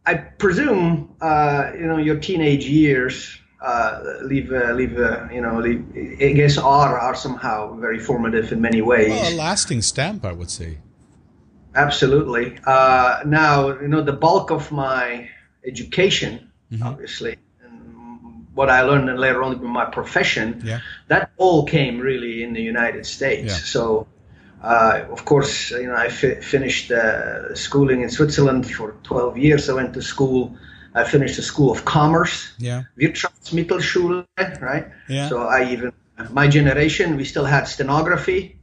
I 0.05 0.13
presume 0.13 1.15
you 1.19 1.87
know 1.87 1.97
your 1.97 2.19
teenage 2.19 2.65
years 2.65 3.40
uh, 3.61 4.17
leave 4.23 4.51
uh, 4.51 4.73
leave 4.73 4.97
uh, 4.97 5.27
you 5.31 5.41
know 5.41 5.59
leave, 5.59 5.85
I 5.95 6.33
guess 6.33 6.57
are 6.57 6.97
are 6.97 7.15
somehow 7.15 7.75
very 7.75 7.99
formative 7.99 8.51
in 8.51 8.59
many 8.59 8.81
ways. 8.81 9.09
Well, 9.09 9.33
a 9.33 9.35
lasting 9.35 9.83
stamp, 9.83 10.25
I 10.25 10.31
would 10.31 10.49
say. 10.49 10.79
Absolutely. 11.75 12.57
Uh, 12.65 13.21
now 13.25 13.67
you 13.79 13.87
know 13.87 14.01
the 14.01 14.13
bulk 14.13 14.49
of 14.49 14.71
my 14.71 15.29
education, 15.65 16.51
mm-hmm. 16.71 16.83
obviously, 16.83 17.37
and 17.63 18.47
what 18.55 18.69
I 18.69 18.81
learned 18.81 19.09
and 19.09 19.19
later 19.19 19.43
on 19.43 19.53
in 19.53 19.63
my 19.65 19.85
profession, 19.85 20.61
yeah. 20.65 20.79
that 21.07 21.31
all 21.37 21.65
came 21.65 21.99
really 21.99 22.43
in 22.43 22.53
the 22.53 22.63
United 22.63 23.05
States. 23.05 23.47
Yeah. 23.47 23.55
So. 23.55 24.07
Uh, 24.63 25.07
of 25.09 25.25
course, 25.25 25.71
you 25.71 25.87
know, 25.87 25.95
I 25.95 26.09
fi- 26.09 26.39
finished 26.39 26.91
uh, 26.91 27.55
schooling 27.55 28.01
in 28.01 28.11
Switzerland 28.11 28.71
for 28.71 28.95
12 29.01 29.39
years. 29.39 29.69
I 29.69 29.73
went 29.73 29.95
to 29.95 30.03
school 30.03 30.55
I 30.93 31.03
finished 31.03 31.37
the 31.37 31.41
School 31.41 31.71
of 31.71 31.85
Commerce, 31.85 32.53
yeah, 32.57 32.83
Wirtschaftsmittelschule, 32.99 34.27
right? 34.61 34.87
Yeah. 35.07 35.29
So 35.29 35.41
I 35.43 35.71
even 35.71 35.93
my 36.29 36.47
generation 36.47 37.17
we 37.17 37.25
still 37.25 37.45
had 37.45 37.67
stenography. 37.67 38.57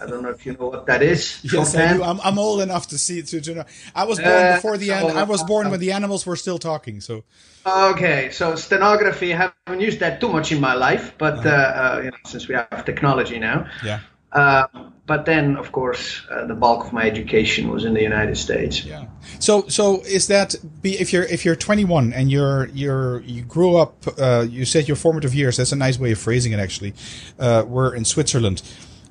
I 0.00 0.06
don't 0.06 0.22
know 0.22 0.30
if 0.30 0.46
you 0.46 0.54
know 0.54 0.68
what 0.68 0.86
that 0.86 1.02
is. 1.02 1.38
yes, 1.52 1.74
I 1.74 1.92
do. 1.94 2.02
I'm, 2.02 2.18
I'm 2.22 2.38
old 2.38 2.60
enough 2.62 2.88
to 2.88 2.98
see 2.98 3.22
to, 3.22 3.40
to 3.40 3.54
know. 3.54 3.64
I 3.94 4.04
was 4.04 4.18
born 4.18 4.44
uh, 4.44 4.54
before 4.56 4.78
the 4.78 4.88
so, 4.88 5.08
I 5.08 5.24
was 5.24 5.42
born 5.44 5.70
when 5.70 5.80
the 5.80 5.92
animals 5.92 6.24
were 6.24 6.36
still 6.36 6.58
talking. 6.58 7.00
So. 7.00 7.24
Okay, 7.66 8.30
so 8.30 8.56
stenography. 8.56 9.34
I 9.34 9.52
haven't 9.66 9.80
used 9.80 10.00
that 10.00 10.20
too 10.20 10.28
much 10.28 10.50
in 10.50 10.60
my 10.60 10.74
life, 10.74 11.14
but 11.18 11.38
uh-huh. 11.38 11.48
uh, 11.48 11.52
uh, 11.52 12.00
you 12.04 12.10
know, 12.10 12.16
since 12.26 12.48
we 12.48 12.54
have 12.54 12.84
technology 12.84 13.38
now. 13.38 13.68
Yeah. 13.84 14.00
Uh, 14.32 14.66
but 15.04 15.26
then, 15.26 15.56
of 15.56 15.72
course, 15.72 16.22
uh, 16.30 16.46
the 16.46 16.54
bulk 16.54 16.86
of 16.86 16.92
my 16.92 17.04
education 17.04 17.68
was 17.68 17.84
in 17.84 17.92
the 17.92 18.02
United 18.02 18.36
States. 18.36 18.84
Yeah. 18.84 19.06
So, 19.40 19.66
so 19.68 20.00
is 20.02 20.28
that 20.28 20.54
if 20.82 21.12
you're 21.12 21.24
if 21.24 21.44
you're 21.44 21.56
21 21.56 22.12
and 22.12 22.30
you're 22.30 22.68
you're 22.68 23.20
you 23.22 23.42
grew 23.42 23.76
up, 23.76 24.04
uh, 24.18 24.46
you 24.48 24.64
said 24.64 24.88
your 24.88 24.96
formative 24.96 25.34
years. 25.34 25.56
That's 25.56 25.72
a 25.72 25.76
nice 25.76 25.98
way 25.98 26.12
of 26.12 26.18
phrasing 26.18 26.52
it. 26.52 26.60
Actually, 26.60 26.94
uh, 27.38 27.64
were 27.66 27.94
in 27.94 28.04
Switzerland, 28.04 28.62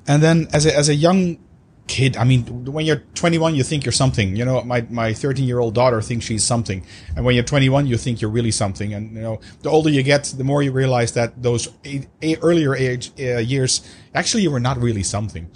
and 0.08 0.22
then 0.22 0.48
as 0.52 0.66
a 0.66 0.76
as 0.76 0.88
a 0.88 0.94
young 0.94 1.38
kid. 1.86 2.16
I 2.16 2.24
mean, 2.24 2.64
when 2.64 2.86
you're 2.86 3.02
21, 3.14 3.54
you 3.54 3.62
think 3.62 3.84
you're 3.84 3.92
something. 3.92 4.36
You 4.36 4.44
know, 4.44 4.62
my 4.62 4.82
my 4.90 5.12
13 5.12 5.46
year 5.46 5.58
old 5.58 5.74
daughter 5.74 6.00
thinks 6.00 6.24
she's 6.24 6.44
something, 6.44 6.84
and 7.16 7.24
when 7.24 7.34
you're 7.34 7.44
21, 7.44 7.86
you 7.86 7.96
think 7.96 8.20
you're 8.20 8.30
really 8.30 8.50
something. 8.50 8.94
And 8.94 9.14
you 9.14 9.22
know, 9.22 9.40
the 9.62 9.70
older 9.70 9.90
you 9.90 10.02
get, 10.02 10.24
the 10.36 10.44
more 10.44 10.62
you 10.62 10.72
realize 10.72 11.12
that 11.12 11.42
those 11.42 11.68
eight, 11.84 12.08
eight 12.22 12.38
earlier 12.42 12.74
age 12.74 13.12
uh, 13.18 13.38
years 13.38 13.82
actually 14.14 14.42
you 14.42 14.50
were 14.50 14.60
not 14.60 14.78
really 14.78 15.02
something. 15.02 15.50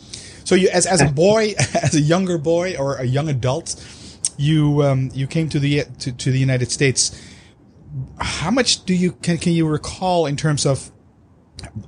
So 0.45 0.55
you, 0.55 0.69
as 0.69 0.87
as 0.87 1.01
a 1.01 1.11
boy, 1.11 1.55
as 1.83 1.95
a 1.95 2.01
younger 2.01 2.39
boy 2.39 2.77
or 2.77 2.97
a 2.97 3.05
young 3.05 3.29
adult, 3.29 3.75
you 4.37 4.83
um, 4.83 5.11
you 5.13 5.27
came 5.27 5.49
to 5.51 5.59
the 5.59 5.85
to, 5.99 6.13
to 6.13 6.31
the 6.31 6.39
United 6.39 6.71
States. 6.71 7.21
How 8.19 8.51
much 8.51 8.85
do 8.85 8.95
you 8.95 9.13
can 9.13 9.39
can 9.39 9.53
you 9.53 9.67
recall 9.67 10.27
in 10.27 10.37
terms 10.37 10.67
of 10.67 10.91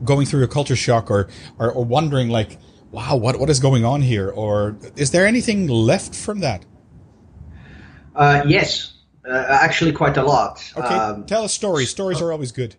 going 0.04 0.26
through 0.26 0.42
a 0.42 0.48
culture 0.48 0.76
shock 0.76 1.10
or, 1.10 1.28
or, 1.58 1.70
or 1.70 1.84
wondering 1.84 2.28
like 2.28 2.58
wow, 2.90 3.16
what 3.16 3.38
what 3.38 3.50
is 3.50 3.60
going 3.60 3.84
on 3.84 4.02
here? 4.02 4.30
Or 4.30 4.76
is 4.96 5.10
there 5.10 5.26
anything 5.26 5.68
left 5.68 6.14
from 6.14 6.40
that? 6.40 6.64
Uh, 8.14 8.42
yes, 8.46 8.94
uh, 9.28 9.46
actually, 9.48 9.92
quite 9.92 10.16
a 10.16 10.22
lot. 10.22 10.72
Okay, 10.76 10.94
um, 10.94 11.26
tell 11.26 11.44
us 11.44 11.52
stories. 11.52 11.90
Stories 11.90 12.20
are 12.20 12.32
always 12.32 12.52
good. 12.52 12.76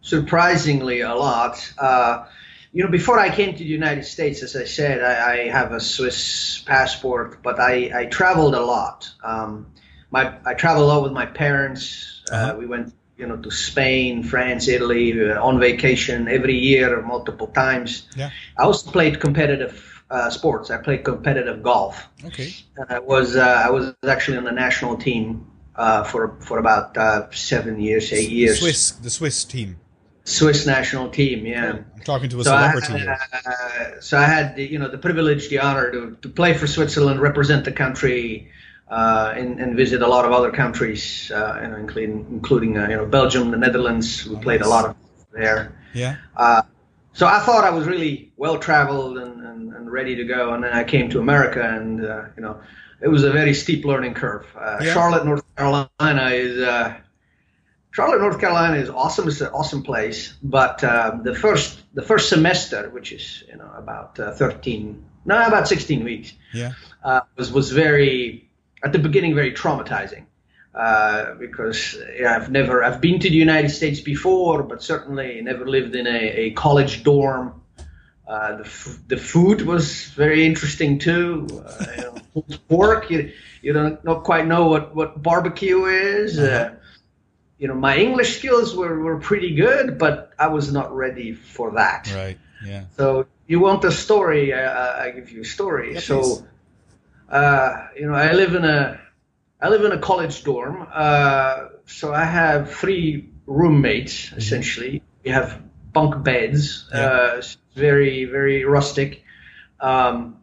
Surprisingly, 0.00 1.00
a 1.00 1.14
lot. 1.14 1.72
Uh, 1.78 2.26
you 2.72 2.82
know, 2.82 2.90
before 2.90 3.20
I 3.20 3.30
came 3.30 3.52
to 3.52 3.58
the 3.58 3.64
United 3.64 4.04
States, 4.04 4.42
as 4.42 4.56
I 4.56 4.64
said, 4.64 5.00
I, 5.00 5.32
I 5.32 5.36
have 5.48 5.72
a 5.72 5.80
Swiss 5.80 6.62
passport, 6.66 7.40
but 7.42 7.60
I, 7.60 7.90
I 7.94 8.06
traveled 8.06 8.54
a 8.56 8.60
lot. 8.60 9.08
Um, 9.22 9.68
my 10.10 10.36
I 10.44 10.54
traveled 10.54 10.84
a 10.84 10.88
lot 10.88 11.02
with 11.04 11.12
my 11.12 11.24
parents. 11.24 12.22
Uh, 12.30 12.34
uh-huh. 12.34 12.56
we 12.58 12.66
went 12.66 12.92
you 13.16 13.26
know 13.26 13.36
to 13.36 13.50
Spain, 13.50 14.22
France, 14.22 14.68
Italy 14.68 15.30
uh, 15.30 15.42
on 15.42 15.58
vacation 15.58 16.28
every 16.28 16.58
year, 16.58 17.02
multiple 17.02 17.48
times. 17.48 18.08
Yeah. 18.16 18.30
I 18.58 18.64
also 18.64 18.90
played 18.90 19.20
competitive 19.20 20.04
uh, 20.10 20.30
sports. 20.30 20.70
I 20.70 20.78
played 20.78 21.04
competitive 21.04 21.62
golf. 21.62 22.08
Okay. 22.24 22.54
I 22.88 22.98
was 22.98 23.36
uh, 23.36 23.62
I 23.66 23.70
was 23.70 23.94
actually 24.06 24.38
on 24.38 24.44
the 24.44 24.52
national 24.52 24.96
team 24.96 25.46
uh, 25.76 26.04
for 26.04 26.36
for 26.40 26.58
about 26.58 26.96
uh, 26.96 27.30
seven 27.30 27.80
years, 27.80 28.12
eight 28.12 28.30
years. 28.30 28.60
Swiss, 28.60 28.92
the 28.92 29.10
Swiss 29.10 29.44
team. 29.44 29.78
Swiss 30.24 30.66
national 30.66 31.10
team, 31.10 31.44
yeah. 31.44 31.80
I'm 31.94 32.00
talking 32.02 32.30
to 32.30 32.40
a 32.40 32.44
so 32.44 32.50
celebrity. 32.50 33.06
I, 33.06 33.16
uh, 33.46 34.00
so 34.00 34.16
I 34.16 34.24
had, 34.24 34.56
the, 34.56 34.64
you 34.64 34.78
know, 34.78 34.88
the 34.88 34.96
privilege, 34.96 35.50
the 35.50 35.58
honor 35.58 35.92
to, 35.92 36.16
to 36.22 36.28
play 36.30 36.54
for 36.54 36.66
Switzerland, 36.66 37.20
represent 37.20 37.66
the 37.66 37.72
country, 37.72 38.48
uh, 38.48 38.63
and, 38.90 39.60
and, 39.60 39.76
visit 39.76 40.02
a 40.02 40.06
lot 40.06 40.24
of 40.24 40.32
other 40.32 40.50
countries, 40.50 41.30
uh, 41.30 41.60
you 41.62 41.68
know, 41.68 41.76
including 41.76 42.26
including 42.30 42.76
uh, 42.76 42.88
you 42.88 42.96
know 42.96 43.06
Belgium, 43.06 43.50
the 43.50 43.56
Netherlands. 43.56 44.26
We 44.26 44.36
played 44.36 44.60
a 44.60 44.68
lot 44.68 44.84
of 44.84 44.96
there. 45.32 45.76
Yeah. 45.94 46.16
Uh, 46.36 46.62
so 47.12 47.26
I 47.26 47.40
thought 47.40 47.64
I 47.64 47.70
was 47.70 47.86
really 47.86 48.32
well 48.36 48.58
traveled 48.58 49.18
and, 49.18 49.40
and, 49.40 49.72
and, 49.72 49.90
ready 49.90 50.16
to 50.16 50.24
go, 50.24 50.52
and 50.54 50.64
then 50.64 50.72
I 50.72 50.82
came 50.82 51.08
to 51.10 51.20
America, 51.20 51.62
and 51.62 52.04
uh, 52.04 52.24
you 52.36 52.42
know, 52.42 52.60
it 53.00 53.08
was 53.08 53.24
a 53.24 53.30
very 53.30 53.54
steep 53.54 53.84
learning 53.84 54.14
curve. 54.14 54.46
Uh, 54.58 54.78
yeah. 54.80 54.92
Charlotte, 54.92 55.24
North 55.24 55.42
Carolina 55.56 56.30
is. 56.30 57.00
Charlotte, 57.92 58.20
North 58.20 58.40
Carolina 58.40 58.76
is 58.78 58.90
awesome. 58.90 59.28
It's 59.28 59.40
an 59.40 59.52
awesome 59.52 59.84
place, 59.84 60.34
but 60.42 60.78
the 60.78 61.36
first 61.40 61.80
the 61.94 62.02
first 62.02 62.28
semester, 62.28 62.90
which 62.90 63.12
is 63.12 63.44
you 63.48 63.56
know 63.56 63.70
about 63.76 64.16
thirteen, 64.16 65.04
no, 65.24 65.46
about 65.46 65.68
sixteen 65.68 66.02
weeks, 66.02 66.32
yeah, 66.52 66.72
was 67.36 67.52
was 67.52 67.70
very 67.70 68.44
at 68.84 68.92
the 68.92 68.98
beginning 68.98 69.34
very 69.34 69.52
traumatizing 69.52 70.24
uh, 70.74 71.34
because 71.34 71.96
yeah, 72.18 72.36
I've 72.36 72.50
never 72.50 72.82
I've 72.82 73.00
been 73.00 73.18
to 73.20 73.28
the 73.28 73.36
United 73.36 73.70
States 73.70 74.00
before, 74.00 74.62
but 74.62 74.82
certainly 74.82 75.40
never 75.40 75.66
lived 75.66 75.94
in 75.94 76.06
a, 76.06 76.10
a 76.10 76.50
college 76.52 77.04
dorm. 77.04 77.60
Uh, 78.26 78.56
the, 78.56 78.64
f- 78.64 78.98
the 79.06 79.18
food 79.18 79.62
was 79.62 80.04
very 80.16 80.46
interesting 80.46 80.98
too. 80.98 81.46
Uh, 81.52 81.86
you 81.96 82.02
know, 82.02 82.58
pork, 82.68 83.10
you, 83.10 83.30
you 83.60 83.72
don't 83.72 84.02
not 84.02 84.24
quite 84.24 84.46
know 84.46 84.66
what, 84.66 84.94
what 84.94 85.22
barbecue 85.22 85.84
is. 85.84 86.38
Uh-huh. 86.38 86.48
Uh, 86.48 86.74
you 87.58 87.68
know, 87.68 87.74
my 87.74 87.96
English 87.96 88.38
skills 88.38 88.74
were, 88.74 88.98
were 89.00 89.18
pretty 89.18 89.54
good, 89.54 89.98
but 89.98 90.32
I 90.38 90.48
was 90.48 90.72
not 90.72 90.94
ready 90.94 91.34
for 91.34 91.72
that. 91.72 92.10
Right. 92.14 92.38
Yeah. 92.64 92.84
So 92.96 93.26
you 93.46 93.60
want 93.60 93.84
a 93.84 93.92
story? 93.92 94.52
I, 94.54 95.06
I 95.06 95.10
give 95.10 95.30
you 95.30 95.42
a 95.42 95.44
story. 95.44 96.00
So 96.00 96.46
uh, 97.28 97.86
you 97.96 98.06
know, 98.06 98.14
I 98.14 98.32
live 98.32 98.54
in 98.54 98.64
a 98.64 99.00
I 99.60 99.68
live 99.68 99.84
in 99.84 99.92
a 99.92 99.98
college 99.98 100.44
dorm, 100.44 100.86
uh, 100.92 101.68
so 101.86 102.12
I 102.12 102.24
have 102.24 102.74
three 102.74 103.30
roommates 103.46 104.26
mm-hmm. 104.26 104.38
essentially. 104.38 105.02
We 105.24 105.30
have 105.30 105.62
bunk 105.92 106.22
beds, 106.22 106.88
yeah. 106.92 107.00
uh, 107.00 107.42
very 107.74 108.24
very 108.24 108.64
rustic. 108.64 109.24
Um, 109.80 110.38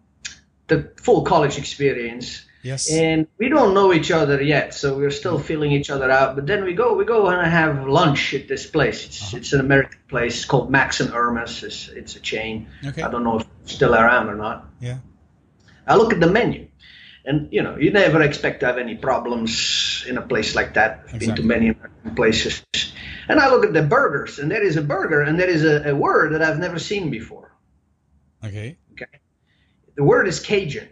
the 0.67 0.91
full 0.97 1.23
college 1.23 1.57
experience. 1.57 2.45
Yes. 2.63 2.91
And 2.91 3.27
we 3.39 3.49
don't 3.49 3.73
know 3.73 3.91
each 3.91 4.11
other 4.11 4.39
yet, 4.41 4.75
so 4.75 4.95
we're 4.95 5.09
still 5.09 5.37
mm-hmm. 5.37 5.47
feeling 5.47 5.71
each 5.71 5.89
other 5.89 6.11
out. 6.11 6.35
But 6.35 6.45
then 6.45 6.63
we 6.63 6.73
go, 6.73 6.93
we 6.93 7.05
go 7.05 7.27
and 7.27 7.51
have 7.51 7.87
lunch 7.87 8.35
at 8.35 8.47
this 8.47 8.67
place. 8.67 9.05
It's, 9.05 9.21
uh-huh. 9.21 9.37
it's 9.37 9.53
an 9.53 9.59
American 9.59 9.99
place 10.07 10.45
called 10.45 10.69
Max 10.69 10.99
and 10.99 11.11
Erma's. 11.11 11.63
It's, 11.63 11.89
it's 11.89 12.15
a 12.15 12.19
chain. 12.19 12.67
Okay. 12.85 13.01
I 13.01 13.09
don't 13.09 13.23
know 13.23 13.39
if 13.39 13.47
it's 13.63 13.73
still 13.73 13.95
around 13.95 14.29
or 14.29 14.35
not. 14.35 14.69
Yeah. 14.79 14.99
I 15.87 15.95
look 15.95 16.13
at 16.13 16.19
the 16.19 16.27
menu. 16.27 16.67
And 17.23 17.49
you 17.51 17.61
know, 17.61 17.77
you 17.77 17.91
never 17.91 18.21
expect 18.21 18.61
to 18.61 18.65
have 18.65 18.79
any 18.79 18.95
problems 18.95 20.03
in 20.07 20.17
a 20.17 20.21
place 20.21 20.55
like 20.55 20.73
that. 20.73 21.05
I've 21.07 21.15
exactly. 21.15 21.27
been 21.27 21.35
to 21.35 21.43
many 21.43 21.67
American 21.69 22.15
places, 22.15 22.63
and 23.27 23.39
I 23.39 23.49
look 23.51 23.63
at 23.63 23.73
the 23.73 23.83
burgers, 23.83 24.39
and 24.39 24.49
there 24.49 24.63
is 24.63 24.75
a 24.75 24.81
burger, 24.81 25.21
and 25.21 25.39
there 25.39 25.49
is 25.49 25.63
a, 25.63 25.91
a 25.91 25.95
word 25.95 26.33
that 26.33 26.41
I've 26.41 26.57
never 26.57 26.79
seen 26.79 27.11
before. 27.11 27.55
Okay. 28.43 28.77
Okay. 28.93 29.05
The 29.95 30.03
word 30.03 30.27
is 30.27 30.39
Cajun, 30.39 30.89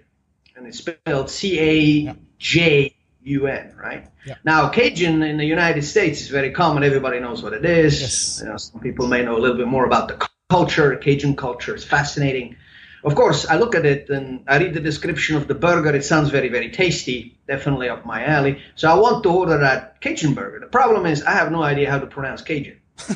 and 0.55 0.67
it's 0.67 0.77
spelled 0.77 1.31
C 1.31 1.60
A 1.60 2.15
J 2.38 2.96
U 3.24 3.48
N, 3.48 3.75
right? 3.75 4.08
Yeah. 4.24 4.36
Now, 4.43 4.69
Cajun 4.69 5.24
in 5.24 5.38
the 5.38 5.46
United 5.46 5.81
States 5.81 6.22
is 6.22 6.27
very 6.27 6.51
common. 6.51 6.84
Everybody 6.84 7.19
knows 7.19 7.41
what 7.41 7.53
it 7.53 7.65
is. 7.65 8.01
Yes. 8.01 8.39
You 8.43 8.50
know, 8.50 8.58
some 8.58 8.81
people 8.81 9.08
may 9.08 9.24
know 9.24 9.36
a 9.36 9.39
little 9.39 9.58
bit 9.58 9.67
more 9.67 9.86
about 9.86 10.10
the 10.10 10.29
culture. 10.51 10.96
Cajun 10.96 11.36
culture 11.36 11.74
is 11.74 11.84
fascinating. 11.84 12.55
Of 13.03 13.15
course, 13.15 13.46
I 13.48 13.58
look 13.58 13.75
at 13.75 13.86
it 13.86 14.10
and 14.10 14.44
I 14.48 14.58
read 14.58 14.74
the 14.74 14.82
description 14.82 15.38
of 15.38 15.48
the 15.48 15.56
burger. 15.56 15.96
It 15.96 16.03
sounds 16.03 16.29
very, 16.29 16.50
very 16.50 16.70
tasty, 16.70 17.39
definitely 17.48 17.88
up 17.88 18.06
my 18.06 18.25
alley. 18.25 18.62
So 18.75 18.89
I 18.89 18.96
want 18.96 19.24
to 19.24 19.29
order 19.29 19.58
that 19.60 20.01
Cajun 20.01 20.34
burger. 20.34 20.60
The 20.60 20.68
problem 20.68 21.06
is 21.06 21.24
I 21.24 21.32
have 21.32 21.51
no 21.51 21.63
idea 21.63 21.89
how 21.89 22.00
to 22.00 22.08
pronounce 22.08 22.41
Cajun 22.41 22.77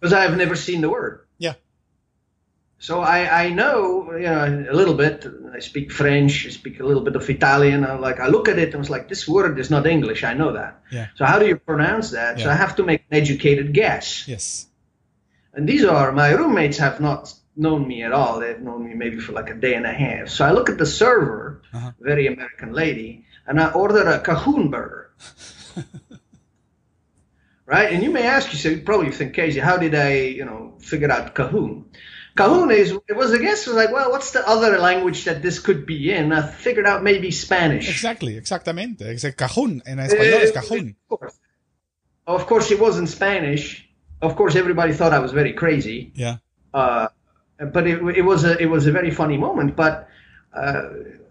because 0.00 0.12
I 0.12 0.22
have 0.22 0.36
never 0.36 0.56
seen 0.56 0.82
the 0.82 0.90
word. 0.90 1.26
Yeah. 1.38 1.54
So 2.78 3.00
I, 3.00 3.44
I 3.44 3.48
know 3.48 4.12
you 4.12 4.24
know 4.24 4.66
a 4.70 4.74
little 4.74 4.92
bit. 4.92 5.26
I 5.54 5.60
speak 5.60 5.90
French. 5.90 6.46
I 6.46 6.50
speak 6.50 6.80
a 6.80 6.84
little 6.84 7.02
bit 7.02 7.16
of 7.16 7.28
Italian. 7.30 7.86
I 7.86 7.94
like 7.94 8.20
I 8.20 8.26
look 8.26 8.46
at 8.46 8.58
it 8.58 8.74
and 8.74 8.78
was 8.78 8.90
like, 8.90 9.08
this 9.08 9.26
word 9.26 9.58
is 9.58 9.70
not 9.70 9.86
English. 9.86 10.22
I 10.22 10.34
know 10.34 10.52
that. 10.52 10.82
Yeah. 10.92 11.06
So 11.14 11.24
how 11.24 11.38
do 11.38 11.46
you 11.46 11.56
pronounce 11.56 12.10
that? 12.10 12.36
Yeah. 12.36 12.44
So 12.44 12.50
I 12.50 12.54
have 12.54 12.76
to 12.76 12.82
make 12.82 13.00
an 13.10 13.16
educated 13.16 13.72
guess. 13.72 14.28
Yes. 14.28 14.66
And 15.54 15.66
these 15.66 15.82
are 15.82 16.12
my 16.12 16.32
roommates 16.32 16.76
have 16.76 17.00
not 17.00 17.32
known 17.56 17.86
me 17.86 18.02
at 18.02 18.12
all. 18.12 18.40
They've 18.40 18.60
known 18.60 18.84
me 18.84 18.94
maybe 18.94 19.18
for 19.18 19.32
like 19.32 19.50
a 19.50 19.54
day 19.54 19.74
and 19.74 19.86
a 19.86 19.92
half. 19.92 20.28
So 20.28 20.44
I 20.44 20.52
look 20.52 20.68
at 20.68 20.78
the 20.78 20.86
server, 20.86 21.62
uh-huh. 21.72 21.92
very 22.00 22.26
American 22.26 22.72
lady, 22.72 23.24
and 23.46 23.60
I 23.60 23.70
order 23.70 24.08
a 24.08 24.20
Cahoon 24.20 24.70
burger. 24.70 25.10
right? 27.66 27.92
And 27.92 28.02
you 28.02 28.10
may 28.10 28.22
ask 28.22 28.52
yourself, 28.52 28.76
you 28.76 28.82
probably 28.82 29.10
think, 29.10 29.34
Casey, 29.34 29.60
how 29.60 29.76
did 29.76 29.94
I, 29.94 30.14
you 30.14 30.44
know, 30.44 30.74
figure 30.78 31.10
out 31.10 31.34
Cahoon? 31.34 31.84
Cahoon 32.36 32.72
is, 32.72 32.90
it 33.08 33.16
was, 33.16 33.32
I 33.32 33.38
guess, 33.38 33.66
was 33.66 33.76
like, 33.76 33.92
well, 33.92 34.10
what's 34.10 34.32
the 34.32 34.46
other 34.46 34.78
language 34.78 35.24
that 35.24 35.40
this 35.40 35.60
could 35.60 35.86
be 35.86 36.12
in? 36.12 36.32
I 36.32 36.42
figured 36.42 36.86
out 36.86 37.02
maybe 37.02 37.30
Spanish. 37.30 37.88
Exactly, 37.88 38.36
exactamente. 38.36 39.02
It's 39.02 39.24
a 39.24 39.32
Cahoon. 39.32 39.82
En 39.86 39.98
español 39.98 40.42
es 40.42 40.50
Cahoon. 40.50 40.96
Of 41.10 41.18
course. 41.20 41.38
Of 42.26 42.46
course, 42.46 42.70
it 42.70 42.80
wasn't 42.80 43.08
Spanish. 43.08 43.88
Of 44.20 44.34
course, 44.34 44.56
everybody 44.56 44.94
thought 44.94 45.12
I 45.12 45.20
was 45.20 45.32
very 45.32 45.52
crazy. 45.52 46.10
Yeah. 46.14 46.38
Uh, 46.72 47.08
but 47.58 47.86
it, 47.86 48.02
it 48.16 48.22
was 48.22 48.44
a 48.44 48.60
it 48.60 48.66
was 48.66 48.86
a 48.86 48.92
very 48.92 49.10
funny 49.10 49.36
moment. 49.36 49.76
But 49.76 50.08
uh, 50.52 50.82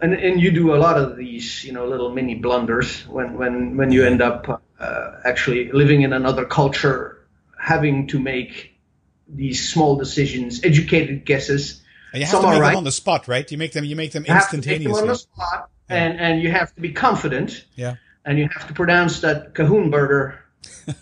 and 0.01 0.13
and 0.13 0.41
you 0.41 0.51
do 0.51 0.75
a 0.75 0.77
lot 0.77 0.97
of 0.97 1.17
these 1.17 1.63
you 1.63 1.73
know 1.73 1.87
little 1.87 2.11
mini 2.11 2.35
blunders 2.35 3.07
when 3.07 3.37
when 3.37 3.77
when 3.77 3.91
you 3.91 4.05
end 4.05 4.21
up 4.21 4.63
uh, 4.79 5.11
actually 5.25 5.71
living 5.71 6.01
in 6.01 6.13
another 6.13 6.45
culture, 6.45 7.25
having 7.59 8.07
to 8.07 8.19
make 8.19 8.79
these 9.27 9.71
small 9.71 9.95
decisions, 9.95 10.63
educated 10.63 11.25
guesses. 11.25 11.81
And 12.11 12.19
you 12.19 12.25
have 12.27 12.31
Some 12.31 12.43
to 12.43 12.51
make 12.51 12.61
right. 12.61 12.69
them 12.69 12.77
on 12.77 12.83
the 12.83 12.91
spot, 12.91 13.27
right? 13.27 13.49
You 13.51 13.57
make 13.57 13.73
them 13.73 13.85
you 13.85 13.95
make 13.95 14.11
them 14.11 14.25
you 14.27 14.33
instantaneously. 14.33 14.85
Have 14.85 14.93
to 14.93 14.99
make 14.99 15.01
them 15.01 15.09
on 15.09 15.13
the 15.13 15.15
spot, 15.15 15.69
yeah. 15.89 15.95
and 15.95 16.19
and 16.19 16.41
you 16.41 16.51
have 16.51 16.73
to 16.75 16.81
be 16.81 16.91
confident. 16.93 17.65
Yeah. 17.75 17.95
And 18.25 18.39
you 18.39 18.47
have 18.53 18.67
to 18.67 18.73
pronounce 18.73 19.19
that 19.21 19.53
Cahoon 19.53 19.91
burger 19.91 20.42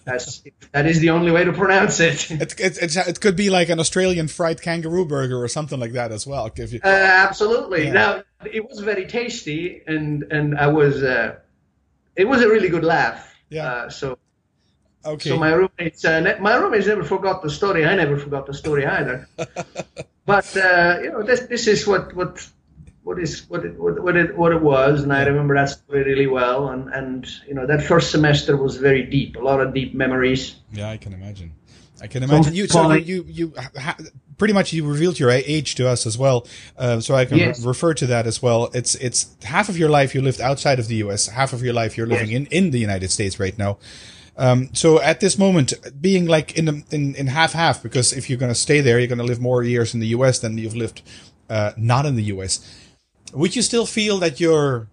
That's, 0.06 0.44
that 0.72 0.86
is 0.86 1.00
the 1.00 1.10
only 1.10 1.32
way 1.32 1.44
to 1.44 1.54
pronounce 1.54 2.00
it. 2.00 2.30
it, 2.32 2.60
it, 2.60 2.96
it, 2.96 3.22
could 3.22 3.36
be 3.36 3.50
like 3.50 3.70
an 3.70 3.80
Australian 3.80 4.28
fried 4.28 4.62
kangaroo 4.62 5.06
burger 5.06 5.42
or 5.42 5.48
something 5.48 5.80
like 5.80 5.94
that 5.94 6.12
as 6.12 6.28
well. 6.28 6.52
If 6.56 6.74
you, 6.74 6.80
uh, 6.84 6.88
absolutely. 6.88 7.86
Yeah. 7.86 7.94
Now 7.94 8.24
it 8.46 8.68
was 8.68 8.80
very 8.80 9.08
tasty, 9.08 9.82
and 9.86 10.24
and 10.32 10.58
I 10.58 10.68
was 10.68 11.02
uh, 11.04 11.38
it 12.16 12.26
was 12.26 12.42
a 12.42 12.50
really 12.50 12.70
good 12.70 12.84
laugh. 12.84 13.36
Yeah. 13.50 13.72
Uh, 13.72 13.90
so. 13.90 14.18
Okay. 15.04 15.30
So 15.30 15.38
my 15.38 15.52
roommates, 15.52 16.06
uh, 16.06 16.38
my 16.40 16.56
roommates 16.56 16.86
never 16.86 17.04
forgot 17.04 17.42
the 17.42 17.50
story. 17.50 17.86
I 17.86 17.96
never 17.96 18.18
forgot 18.18 18.46
the 18.46 18.54
story 18.54 18.86
either. 18.86 19.28
but 20.26 20.56
uh, 20.56 21.00
you 21.02 21.12
know, 21.12 21.24
this 21.24 21.42
this 21.42 21.68
is 21.68 21.88
what 21.88 22.14
what 22.16 22.48
what 23.04 23.20
is 23.20 23.50
what 23.50 23.66
it, 23.66 23.80
what, 23.80 24.02
what 24.02 24.16
it 24.16 24.38
what 24.38 24.52
it 24.52 24.62
was, 24.62 25.04
and 25.04 25.12
I 25.12 25.26
remember 25.26 25.56
that 25.56 25.70
story 25.70 26.04
really 26.04 26.28
well. 26.28 26.70
And 26.70 26.90
and 26.90 27.28
you 27.48 27.54
know 27.54 27.66
that 27.66 27.84
first 27.84 28.12
semester 28.12 28.56
was 28.56 28.78
very 28.78 29.04
deep, 29.04 29.36
a 29.36 29.40
lot 29.40 29.60
of 29.60 29.74
deep 29.74 29.94
memories. 29.94 30.56
Yeah, 30.72 30.90
I 30.90 30.98
can 30.98 31.14
imagine. 31.14 31.54
I 32.02 32.08
can 32.08 32.24
imagine 32.24 32.54
you. 32.54 32.68
So 32.68 32.92
you 32.94 33.26
you, 33.28 33.54
ha, 33.78 33.96
pretty 34.38 34.54
much 34.54 34.74
you 34.74 34.88
revealed 34.88 35.20
your 35.20 35.30
age 35.30 35.76
to 35.76 35.88
us 35.88 36.06
as 36.06 36.18
well, 36.18 36.48
uh, 36.78 37.00
so 37.00 37.16
I 37.16 37.26
can 37.26 37.38
yes. 37.38 37.60
re- 37.60 37.68
refer 37.68 37.94
to 37.96 38.08
that 38.08 38.28
as 38.28 38.42
well. 38.42 38.70
It's 38.74 38.96
it's 38.96 39.36
half 39.44 39.70
of 39.70 39.78
your 39.78 39.90
life 39.90 40.14
you 40.14 40.22
lived 40.22 40.42
outside 40.42 40.80
of 40.80 40.88
the 40.88 40.96
U.S., 40.96 41.28
half 41.28 41.54
of 41.54 41.64
your 41.64 41.74
life 41.74 41.98
you're 41.98 42.08
living 42.08 42.30
yes. 42.30 42.42
in 42.42 42.66
in 42.66 42.72
the 42.72 42.80
United 42.80 43.12
States 43.12 43.40
right 43.40 43.58
now. 43.58 43.78
Um, 44.38 44.70
so 44.74 45.02
at 45.02 45.20
this 45.20 45.38
moment, 45.38 45.74
being 46.02 46.26
like 46.26 46.58
in 46.58 46.66
the, 46.66 46.84
in 46.92 47.16
in 47.16 47.28
half 47.28 47.54
half, 47.54 47.82
because 47.82 48.14
if 48.14 48.30
you're 48.30 48.40
going 48.40 48.52
to 48.52 48.60
stay 48.60 48.82
there, 48.82 49.00
you're 49.00 49.08
going 49.08 49.20
to 49.20 49.26
live 49.26 49.42
more 49.42 49.64
years 49.64 49.94
in 49.94 50.00
the 50.00 50.08
U.S. 50.08 50.40
than 50.40 50.58
you've 50.58 50.76
lived 50.76 51.02
uh, 51.50 51.74
not 51.78 52.06
in 52.06 52.16
the 52.16 52.24
U.S 52.24 52.81
would 53.34 53.56
you 53.56 53.62
still 53.62 53.86
feel 53.86 54.18
that 54.20 54.40
you're, 54.40 54.88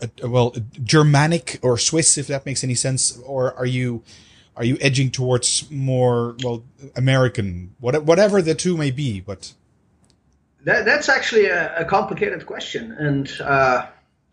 uh, 0.00 0.28
well, 0.28 0.54
Germanic 0.82 1.58
or 1.62 1.78
Swiss, 1.78 2.18
if 2.18 2.26
that 2.28 2.46
makes 2.46 2.64
any 2.64 2.74
sense, 2.74 3.18
or 3.24 3.54
are 3.54 3.66
you, 3.66 4.02
are 4.56 4.64
you 4.64 4.76
edging 4.80 5.10
towards 5.10 5.70
more 5.70 6.36
well 6.42 6.62
American, 6.96 7.74
whatever 7.80 8.42
the 8.42 8.54
two 8.54 8.76
may 8.76 8.90
be? 8.90 9.20
But 9.20 9.52
that, 10.64 10.84
that's 10.84 11.08
actually 11.08 11.46
a, 11.46 11.74
a, 11.76 11.84
complicated 11.84 12.46
question, 12.46 12.92
and 12.92 13.30
uh, 13.40 13.86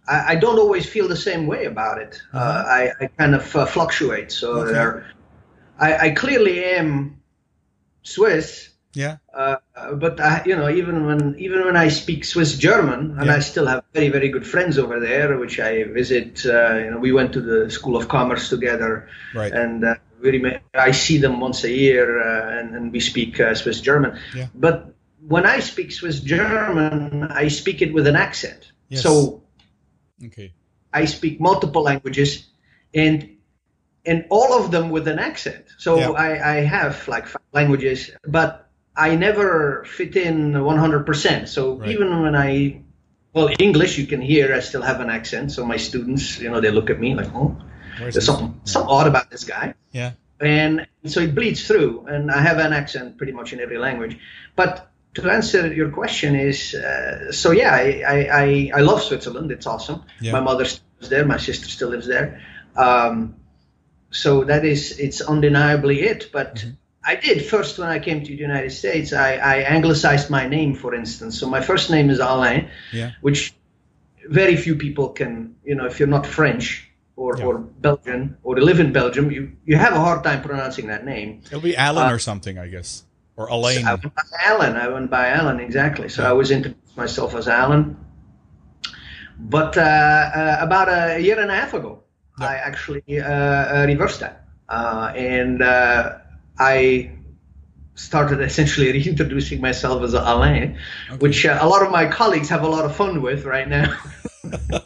I, 0.08 0.34
I, 0.34 0.36
don't 0.36 0.60
always 0.60 0.88
feel 0.88 1.08
the 1.08 1.15
same 1.15 1.48
way 1.48 1.65
about 1.65 2.00
it. 2.00 2.22
Uh, 2.34 2.38
uh-huh. 2.38 2.60
Uh, 2.60 2.63
I, 2.68 2.91
I, 3.06 3.08
kind 3.18 3.36
of 3.36 3.56
uh, 3.56 3.65
fluctuate. 3.65 4.32
So 4.32 4.60
okay. 4.60 4.72
there, 4.74 5.12
I, 5.79 5.98
I, 5.98 6.10
clearly 6.12 6.63
am 6.65 7.22
Swiss, 8.03 8.70
yeah. 8.93 9.17
Uh, 9.34 9.58
but 9.93 10.19
I, 10.19 10.43
you 10.46 10.55
know, 10.55 10.69
even 10.69 11.05
when 11.05 11.36
even 11.38 11.65
when 11.65 11.77
I 11.77 11.89
speak 11.89 12.25
Swiss 12.25 12.58
German, 12.58 13.17
and 13.17 13.27
yeah. 13.27 13.36
I 13.36 13.39
still 13.39 13.67
have 13.67 13.84
very 13.93 14.10
very 14.10 14.29
good 14.29 14.46
friends 14.46 14.77
over 14.77 15.00
there, 15.00 15.38
which 15.38 15.60
I 15.60 15.84
visit. 15.84 16.46
Uh, 16.46 16.75
you 16.75 16.91
know, 16.91 17.00
we 17.00 17.12
went 17.12 17.34
to 17.34 17.41
the 17.41 17.69
School 17.69 17.96
of 17.96 18.08
Commerce 18.08 18.50
together, 18.50 19.08
right? 19.36 19.51
And 19.51 19.86
uh, 19.86 19.96
really, 20.19 20.60
I 20.74 20.91
see 20.91 21.17
them 21.17 21.39
once 21.39 21.63
a 21.63 21.72
year, 21.72 22.22
uh, 22.22 22.60
and, 22.60 22.75
and 22.75 22.91
we 22.91 23.00
speak 23.00 23.39
uh, 23.39 23.53
Swiss 23.53 23.81
German. 23.81 24.19
Yeah. 24.36 24.48
But 24.55 24.93
when 25.27 25.46
I 25.46 25.60
speak 25.60 25.91
Swiss 25.91 26.19
German, 26.19 27.24
I 27.24 27.50
speak 27.50 27.81
it 27.81 27.93
with 27.93 28.08
an 28.08 28.15
accent. 28.15 28.72
Yes. 28.89 29.03
So, 29.03 29.43
okay, 30.25 30.53
I 30.91 31.05
speak 31.05 31.39
multiple 31.39 31.84
languages, 31.84 32.48
and 32.93 33.38
and 34.05 34.25
all 34.29 34.53
of 34.53 34.72
them 34.72 34.89
with 34.89 35.08
an 35.08 35.19
accent. 35.19 35.65
So 35.77 36.00
yeah. 36.00 36.10
I, 36.12 36.58
I 36.58 36.62
have 36.62 37.08
like 37.08 37.27
five 37.27 37.43
languages, 37.53 38.10
but 38.25 38.68
I 39.00 39.15
never 39.15 39.86
fit 39.86 40.15
in 40.18 40.51
100%. 40.51 41.48
So 41.48 41.75
right. 41.75 41.89
even 41.89 42.22
when 42.22 42.36
I, 42.36 42.82
well, 43.34 43.50
English, 43.58 43.98
you 43.98 44.06
can 44.06 44.20
hear 44.20 44.53
I 44.53 44.60
still 44.60 44.82
have 44.82 45.00
an 45.00 45.10
accent. 45.10 45.53
So 45.53 45.65
my 45.65 45.77
students, 45.77 46.39
you 46.39 46.50
know, 46.50 46.60
they 46.60 46.70
look 46.70 46.89
at 46.89 47.00
me 47.00 47.15
like, 47.15 47.34
oh, 47.34 47.56
Where's 47.98 48.15
there's 48.15 48.25
something, 48.25 48.48
yeah. 48.48 48.72
something 48.72 48.89
odd 48.89 49.08
about 49.08 49.32
this 49.32 49.46
guy. 49.46 49.74
Yeah. 49.91 50.12
And 50.41 50.88
so 51.06 51.22
it 51.22 51.34
bleeds 51.36 51.65
through, 51.68 52.08
and 52.08 52.32
I 52.32 52.41
have 52.41 52.60
an 52.60 52.72
accent 52.74 53.18
pretty 53.18 53.34
much 53.34 53.51
in 53.51 53.60
every 53.60 53.77
language. 53.77 54.18
But 54.56 54.89
to 55.15 55.29
answer 55.29 55.74
your 55.74 55.89
question 55.89 56.36
is, 56.36 56.74
uh, 56.74 57.32
so 57.32 57.51
yeah, 57.51 57.74
I, 57.74 58.03
I, 58.08 58.72
I, 58.75 58.82
love 58.82 59.01
Switzerland. 59.01 59.51
It's 59.51 59.68
awesome. 59.68 60.03
Yeah. 60.22 60.32
My 60.32 60.39
mother 60.39 60.65
still 60.65 60.86
lives 61.00 61.10
there. 61.10 61.25
My 61.25 61.38
sister 61.38 61.68
still 61.68 61.89
lives 61.89 62.08
there. 62.08 62.41
Um, 62.75 63.36
so 64.12 64.46
that 64.46 64.63
is, 64.65 64.98
it's 65.00 65.22
undeniably 65.22 66.01
it. 66.01 66.29
But 66.32 66.56
mm-hmm. 66.56 66.70
I 67.10 67.16
did 67.16 67.44
first 67.44 67.80
when 67.80 67.89
I 67.89 67.98
came 67.98 68.20
to 68.28 68.32
the 68.38 68.44
United 68.50 68.72
States. 68.82 69.13
I, 69.13 69.32
I 69.54 69.56
anglicized 69.75 70.30
my 70.30 70.48
name, 70.48 70.75
for 70.75 70.94
instance. 70.94 71.39
So 71.39 71.50
my 71.50 71.62
first 71.70 71.89
name 71.89 72.12
is 72.12 72.20
Alain, 72.20 72.70
yeah. 72.94 73.10
which 73.22 73.56
very 74.39 74.56
few 74.56 74.75
people 74.75 75.10
can. 75.10 75.56
You 75.70 75.74
know, 75.78 75.86
if 75.92 75.98
you're 75.98 76.13
not 76.18 76.28
French 76.28 76.88
or, 77.16 77.36
yeah. 77.36 77.46
or 77.46 77.58
Belgian 77.58 78.38
or 78.44 78.60
live 78.70 78.80
in 78.80 78.94
Belgium, 78.94 79.32
you 79.32 79.42
you 79.66 79.75
have 79.86 79.94
a 79.94 80.01
hard 80.08 80.24
time 80.24 80.41
pronouncing 80.43 80.86
that 80.93 81.04
name. 81.04 81.41
It'll 81.48 81.67
be 81.72 81.76
Alan 81.76 82.08
uh, 82.10 82.13
or 82.13 82.19
something, 82.19 82.60
I 82.60 82.67
guess, 82.67 82.89
or 83.38 83.48
Alain. 83.48 83.82
So 83.82 83.89
I 83.89 83.95
went 83.95 84.15
by 84.15 84.39
Alan. 84.52 84.74
I 84.86 84.88
went 84.95 85.10
by 85.10 85.26
Alan 85.39 85.60
exactly. 85.60 86.10
So 86.10 86.22
yeah. 86.22 86.30
I 86.30 86.34
was 86.34 86.52
introduced 86.52 86.95
myself 86.95 87.34
as 87.34 87.48
Alan. 87.48 87.98
But 89.56 89.78
uh, 89.78 89.82
uh, 89.82 90.58
about 90.67 90.88
a 90.89 91.19
year 91.19 91.39
and 91.39 91.50
a 91.50 91.56
half 91.56 91.74
ago, 91.74 92.04
I 92.38 92.54
actually 92.69 93.04
uh, 93.10 93.26
uh, 93.26 93.86
reversed 93.88 94.19
that, 94.19 94.36
uh, 94.78 95.12
and 95.15 95.63
I 96.60 97.12
started 97.95 98.41
essentially 98.41 98.91
reintroducing 98.93 99.62
myself 99.62 100.04
as 100.04 100.13
Alain, 100.13 100.78
okay. 101.10 101.17
which 101.17 101.45
uh, 101.45 101.58
a 101.62 101.67
lot 101.67 101.84
of 101.84 101.91
my 101.91 102.08
colleagues 102.08 102.50
have 102.50 102.63
a 102.63 102.67
lot 102.67 102.86
of 102.86 102.95
fun 102.95 103.22
with 103.22 103.45
right 103.45 103.67
now. 103.67 103.98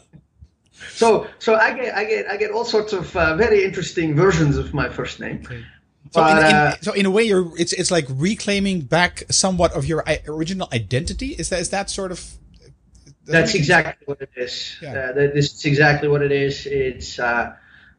so, 0.90 1.26
so 1.38 1.54
I 1.54 1.74
get, 1.74 1.94
I 1.94 2.04
get, 2.04 2.26
I 2.28 2.36
get 2.36 2.50
all 2.50 2.64
sorts 2.64 2.92
of 2.92 3.14
uh, 3.16 3.36
very 3.36 3.64
interesting 3.64 4.14
versions 4.14 4.56
of 4.56 4.74
my 4.74 4.88
first 4.88 5.20
name. 5.20 5.42
Okay. 5.44 5.64
So, 6.10 6.20
but, 6.20 6.38
in, 6.42 6.46
in, 6.46 6.54
uh, 6.54 6.76
so 6.80 6.92
in 6.92 7.06
a 7.06 7.10
way, 7.10 7.24
you're 7.24 7.50
it's 7.58 7.72
it's 7.72 7.90
like 7.90 8.04
reclaiming 8.08 8.82
back 8.82 9.24
somewhat 9.30 9.72
of 9.72 9.86
your 9.86 10.04
original 10.28 10.68
identity. 10.72 11.28
Is 11.28 11.48
that 11.48 11.60
is 11.60 11.70
that 11.70 11.90
sort 11.90 12.12
of? 12.12 12.22
That's 13.24 13.54
exactly 13.54 14.04
what 14.04 14.20
it 14.20 14.30
is. 14.36 14.76
Yeah. 14.82 14.92
Uh, 14.92 15.12
this 15.12 15.54
is 15.54 15.64
exactly 15.64 16.08
what 16.08 16.20
it 16.20 16.30
is. 16.30 16.66
It's 16.66 17.18
uh, 17.18 17.56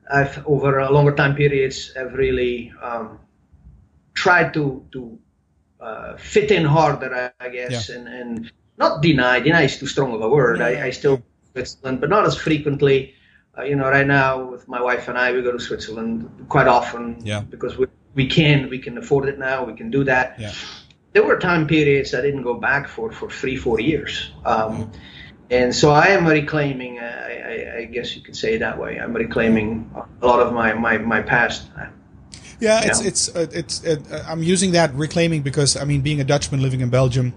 I've 0.10 0.46
over 0.46 0.80
a 0.80 0.92
longer 0.92 1.14
time 1.16 1.36
periods, 1.36 1.94
I've 2.00 2.14
really 2.14 2.72
um, 2.82 3.20
try 4.16 4.50
to 4.50 4.86
to 4.92 5.20
uh, 5.80 6.18
fit 6.18 6.52
in 6.52 6.66
harder, 6.66 7.34
I, 7.40 7.50
guess, 7.50 7.90
yeah. 7.90 7.96
and 7.96 8.08
and 8.08 8.52
not 8.78 9.02
deny. 9.02 9.40
Deny 9.40 9.64
is 9.64 9.78
too 9.78 9.88
strong 9.88 10.14
of 10.14 10.22
a 10.22 10.30
word. 10.30 10.60
Yeah, 10.60 10.66
I, 10.68 10.86
I, 10.86 10.90
still 10.90 11.22
Switzerland, 11.52 12.02
but 12.02 12.10
not 12.10 12.26
as 12.26 12.36
frequently. 12.36 13.14
Uh, 13.58 13.64
you 13.64 13.76
know, 13.76 13.90
right 13.90 14.08
now 14.08 14.44
with 14.44 14.68
my 14.68 14.82
wife 14.82 15.08
and 15.08 15.18
I, 15.18 15.32
we 15.32 15.42
go 15.42 15.52
to 15.52 15.60
Switzerland 15.60 16.48
quite 16.50 16.68
often 16.68 17.22
yeah. 17.24 17.42
because 17.42 17.78
we 17.78 17.88
we 18.16 18.28
can 18.28 18.70
we 18.70 18.80
can 18.80 18.98
afford 18.98 19.30
it 19.30 19.38
now. 19.38 19.64
We 19.64 19.76
can 19.76 19.92
do 19.92 20.04
that. 20.06 20.40
Yeah. 20.40 20.54
There 21.14 21.24
were 21.24 21.38
time 21.40 21.68
periods 21.68 22.14
I 22.14 22.22
didn't 22.22 22.44
go 22.44 22.56
back 22.56 22.88
for 22.88 23.12
for 23.12 23.30
three 23.30 23.56
four 23.56 23.80
years. 23.80 24.32
Um, 24.44 24.92
and 25.50 25.76
so 25.76 25.92
I 25.92 26.08
am 26.08 26.26
reclaiming. 26.26 27.00
Uh, 27.00 27.28
I, 27.28 27.78
I, 27.78 27.86
guess 27.86 28.16
you 28.16 28.22
could 28.24 28.36
say 28.36 28.56
it 28.56 28.60
that 28.60 28.80
way. 28.80 28.98
I'm 28.98 29.14
reclaiming 29.14 29.92
a 30.22 30.26
lot 30.26 30.40
of 30.40 30.54
my 30.54 30.74
my 30.74 30.98
my 30.98 31.22
past. 31.22 31.70
Yeah, 32.60 32.82
it's 32.84 33.02
it's 33.02 33.36
uh, 33.36 33.48
it's 33.52 33.84
uh, 33.86 34.24
I'm 34.28 34.42
using 34.42 34.72
that 34.72 34.94
reclaiming 34.94 35.42
because 35.42 35.76
I 35.76 35.84
mean, 35.84 36.02
being 36.02 36.22
a 36.22 36.24
Dutchman 36.24 36.62
living 36.62 36.82
in 36.82 36.90
Belgium, 36.90 37.34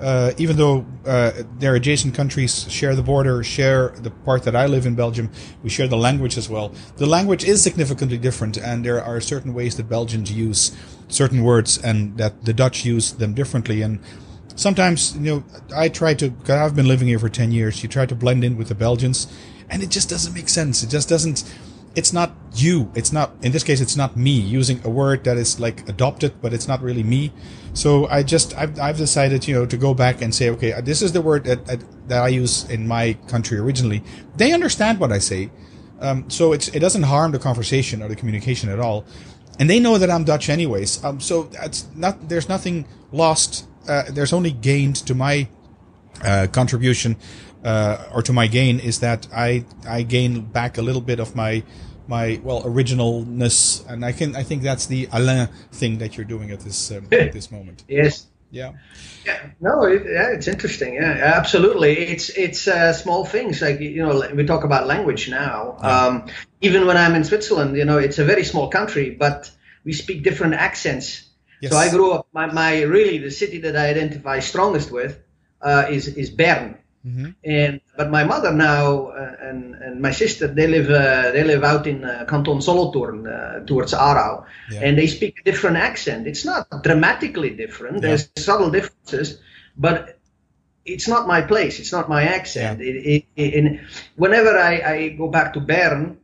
uh, 0.00 0.32
even 0.38 0.56
though 0.56 0.86
uh, 1.06 1.32
their 1.58 1.74
adjacent 1.74 2.14
countries 2.14 2.70
share 2.70 2.96
the 2.96 3.02
border, 3.02 3.44
share 3.44 3.90
the 3.90 4.10
part 4.10 4.44
that 4.44 4.56
I 4.56 4.66
live 4.66 4.86
in 4.86 4.94
Belgium, 4.94 5.30
we 5.62 5.68
share 5.68 5.88
the 5.88 5.96
language 5.96 6.38
as 6.38 6.48
well. 6.48 6.72
The 6.96 7.06
language 7.06 7.44
is 7.44 7.62
significantly 7.62 8.18
different, 8.18 8.56
and 8.56 8.84
there 8.84 9.02
are 9.02 9.20
certain 9.20 9.52
ways 9.52 9.76
that 9.76 9.88
Belgians 9.88 10.32
use 10.32 10.72
certain 11.08 11.42
words, 11.44 11.78
and 11.78 12.16
that 12.16 12.44
the 12.44 12.54
Dutch 12.54 12.84
use 12.84 13.12
them 13.12 13.34
differently. 13.34 13.82
And 13.82 14.00
sometimes, 14.56 15.14
you 15.16 15.20
know, 15.20 15.44
I 15.76 15.90
try 15.90 16.14
to. 16.14 16.32
I've 16.48 16.74
been 16.74 16.88
living 16.88 17.08
here 17.08 17.18
for 17.18 17.28
ten 17.28 17.52
years. 17.52 17.82
You 17.82 17.88
try 17.90 18.06
to 18.06 18.14
blend 18.14 18.42
in 18.42 18.56
with 18.56 18.68
the 18.68 18.74
Belgians, 18.74 19.26
and 19.68 19.82
it 19.82 19.90
just 19.90 20.08
doesn't 20.08 20.32
make 20.32 20.48
sense. 20.48 20.82
It 20.82 20.88
just 20.88 21.10
doesn't 21.10 21.44
it's 21.94 22.12
not 22.12 22.32
you. 22.54 22.90
It's 22.94 23.12
not, 23.12 23.32
in 23.42 23.52
this 23.52 23.64
case, 23.64 23.80
it's 23.80 23.96
not 23.96 24.16
me 24.16 24.32
using 24.32 24.80
a 24.84 24.90
word 24.90 25.24
that 25.24 25.36
is 25.36 25.60
like 25.60 25.88
adopted, 25.88 26.40
but 26.40 26.52
it's 26.52 26.68
not 26.68 26.80
really 26.82 27.02
me. 27.02 27.32
So 27.74 28.06
I 28.08 28.22
just, 28.22 28.56
I've, 28.56 28.78
I've 28.78 28.96
decided, 28.96 29.46
you 29.46 29.54
know, 29.54 29.66
to 29.66 29.76
go 29.76 29.94
back 29.94 30.22
and 30.22 30.34
say, 30.34 30.50
okay, 30.50 30.78
this 30.80 31.02
is 31.02 31.12
the 31.12 31.22
word 31.22 31.44
that, 31.44 31.66
that 32.08 32.22
I 32.22 32.28
use 32.28 32.68
in 32.70 32.86
my 32.86 33.14
country 33.28 33.58
originally. 33.58 34.02
They 34.36 34.52
understand 34.52 35.00
what 35.00 35.12
I 35.12 35.18
say. 35.18 35.50
Um, 36.00 36.28
so 36.28 36.52
it's, 36.52 36.68
it 36.68 36.80
doesn't 36.80 37.04
harm 37.04 37.32
the 37.32 37.38
conversation 37.38 38.02
or 38.02 38.08
the 38.08 38.16
communication 38.16 38.68
at 38.68 38.80
all. 38.80 39.04
And 39.58 39.68
they 39.68 39.78
know 39.78 39.98
that 39.98 40.10
I'm 40.10 40.24
Dutch 40.24 40.48
anyways. 40.48 41.04
Um, 41.04 41.20
so 41.20 41.50
it's 41.62 41.88
not, 41.94 42.28
there's 42.28 42.48
nothing 42.48 42.86
lost. 43.12 43.66
Uh, 43.88 44.04
there's 44.10 44.32
only 44.32 44.50
gained 44.50 44.96
to 44.96 45.14
my, 45.14 45.48
uh, 46.24 46.46
contribution 46.52 47.16
uh, 47.64 48.08
or 48.12 48.22
to 48.22 48.32
my 48.32 48.46
gain 48.46 48.80
is 48.80 49.00
that 49.00 49.28
I 49.34 49.64
I 49.86 50.02
gain 50.02 50.42
back 50.42 50.78
a 50.78 50.82
little 50.82 51.00
bit 51.02 51.20
of 51.20 51.34
my 51.36 51.62
my 52.08 52.40
well 52.42 52.62
originalness, 52.62 53.88
and 53.88 54.04
I 54.04 54.12
can 54.12 54.36
I 54.36 54.42
think 54.42 54.62
that's 54.62 54.86
the 54.86 55.08
Alain 55.12 55.48
thing 55.72 55.98
that 55.98 56.16
you're 56.16 56.26
doing 56.26 56.50
at 56.50 56.60
this 56.60 56.90
um, 56.90 57.06
at 57.12 57.32
this 57.32 57.50
moment. 57.50 57.84
Yes, 57.88 58.26
Yeah. 58.52 58.72
Yeah. 59.24 59.50
No, 59.60 59.84
it, 59.84 60.02
yeah, 60.04 60.28
it's 60.28 60.46
interesting. 60.46 60.94
Yeah, 60.94 61.32
absolutely. 61.36 61.96
It's 61.96 62.28
it's 62.30 62.68
uh, 62.68 62.92
small 62.92 63.24
things 63.24 63.62
like 63.62 63.80
you 63.80 64.02
know 64.04 64.28
we 64.34 64.44
talk 64.44 64.64
about 64.64 64.86
language 64.86 65.30
now. 65.30 65.78
Yeah. 65.80 66.06
Um, 66.06 66.26
even 66.60 66.86
when 66.86 66.96
I'm 66.96 67.14
in 67.14 67.24
Switzerland, 67.24 67.76
you 67.76 67.84
know, 67.84 67.98
it's 67.98 68.18
a 68.18 68.24
very 68.24 68.44
small 68.44 68.68
country, 68.68 69.10
but 69.10 69.50
we 69.84 69.92
speak 69.92 70.22
different 70.22 70.54
accents. 70.54 71.24
Yes. 71.60 71.72
So 71.72 71.78
I 71.78 71.90
grew 71.90 72.12
up. 72.12 72.26
My, 72.32 72.46
my 72.46 72.82
really 72.82 73.18
the 73.18 73.30
city 73.30 73.58
that 73.60 73.76
I 73.76 73.88
identify 73.88 74.40
strongest 74.40 74.90
with 74.90 75.18
uh, 75.62 75.86
is 75.88 76.08
is 76.08 76.30
Bern. 76.30 76.76
Mm-hmm. 77.06 77.30
And 77.44 77.80
but 77.96 78.10
my 78.10 78.22
mother 78.22 78.52
now 78.52 79.08
uh, 79.08 79.36
and 79.40 79.74
and 79.74 80.00
my 80.00 80.12
sister 80.12 80.46
they 80.46 80.68
live 80.68 80.88
uh, 80.88 81.32
they 81.32 81.42
live 81.42 81.64
out 81.64 81.88
in 81.88 82.04
uh, 82.04 82.24
Canton 82.28 82.62
Solothurn 82.62 83.26
uh, 83.26 83.64
towards 83.66 83.92
Aarau, 83.92 84.44
yeah. 84.70 84.80
and 84.82 84.96
they 84.96 85.08
speak 85.08 85.40
a 85.40 85.42
different 85.42 85.78
accent. 85.78 86.28
It's 86.28 86.44
not 86.44 86.68
dramatically 86.84 87.50
different. 87.50 87.96
Yeah. 87.96 88.00
There's 88.00 88.28
subtle 88.36 88.70
differences, 88.70 89.40
but 89.76 90.20
it's 90.84 91.08
not 91.08 91.26
my 91.26 91.42
place. 91.42 91.80
It's 91.80 91.92
not 91.92 92.08
my 92.08 92.22
accent. 92.22 92.80
Yeah. 92.80 92.86
It, 92.86 93.26
it, 93.36 93.54
it, 93.54 93.80
whenever 94.14 94.56
I, 94.56 94.80
I 94.80 95.08
go 95.10 95.28
back 95.28 95.54
to 95.54 95.60
Bern, 95.60 96.18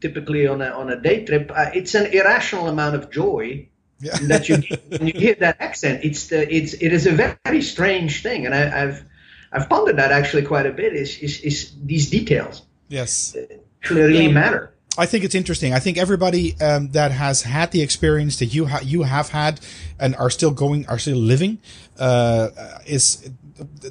typically 0.00 0.48
on 0.48 0.60
a 0.60 0.70
on 0.70 0.90
a 0.90 1.00
day 1.00 1.24
trip, 1.24 1.52
uh, 1.54 1.70
it's 1.72 1.94
an 1.94 2.06
irrational 2.06 2.66
amount 2.66 2.96
of 2.96 3.10
joy 3.10 3.68
yeah. 4.00 4.16
that 4.22 4.48
you 4.48 4.56
when 4.88 5.06
you 5.06 5.14
hear 5.14 5.34
that 5.36 5.60
accent. 5.60 6.04
It's 6.04 6.26
the 6.28 6.52
it's 6.52 6.74
it 6.74 6.92
is 6.92 7.06
a 7.06 7.12
very, 7.12 7.36
very 7.44 7.62
strange 7.62 8.22
thing, 8.22 8.46
and 8.46 8.54
I, 8.54 8.82
I've 8.82 9.04
I've 9.52 9.68
pondered 9.68 9.96
that 9.96 10.12
actually 10.12 10.42
quite 10.42 10.66
a 10.66 10.72
bit. 10.72 10.94
Is 10.94 11.18
is, 11.18 11.40
is 11.40 11.72
these 11.82 12.10
details? 12.10 12.62
Yes, 12.88 13.36
actually 13.82 14.02
really 14.02 14.26
yeah. 14.26 14.32
matter. 14.32 14.74
I 14.98 15.06
think 15.06 15.24
it's 15.24 15.34
interesting. 15.34 15.72
I 15.72 15.78
think 15.78 15.98
everybody 15.98 16.60
um, 16.60 16.90
that 16.90 17.12
has 17.12 17.42
had 17.42 17.70
the 17.70 17.80
experience 17.80 18.38
that 18.40 18.46
you 18.46 18.66
ha- 18.66 18.80
you 18.82 19.02
have 19.04 19.30
had 19.30 19.60
and 19.98 20.16
are 20.16 20.30
still 20.30 20.50
going, 20.50 20.86
are 20.88 20.98
still 20.98 21.16
living, 21.16 21.58
uh, 21.98 22.48
is 22.86 23.30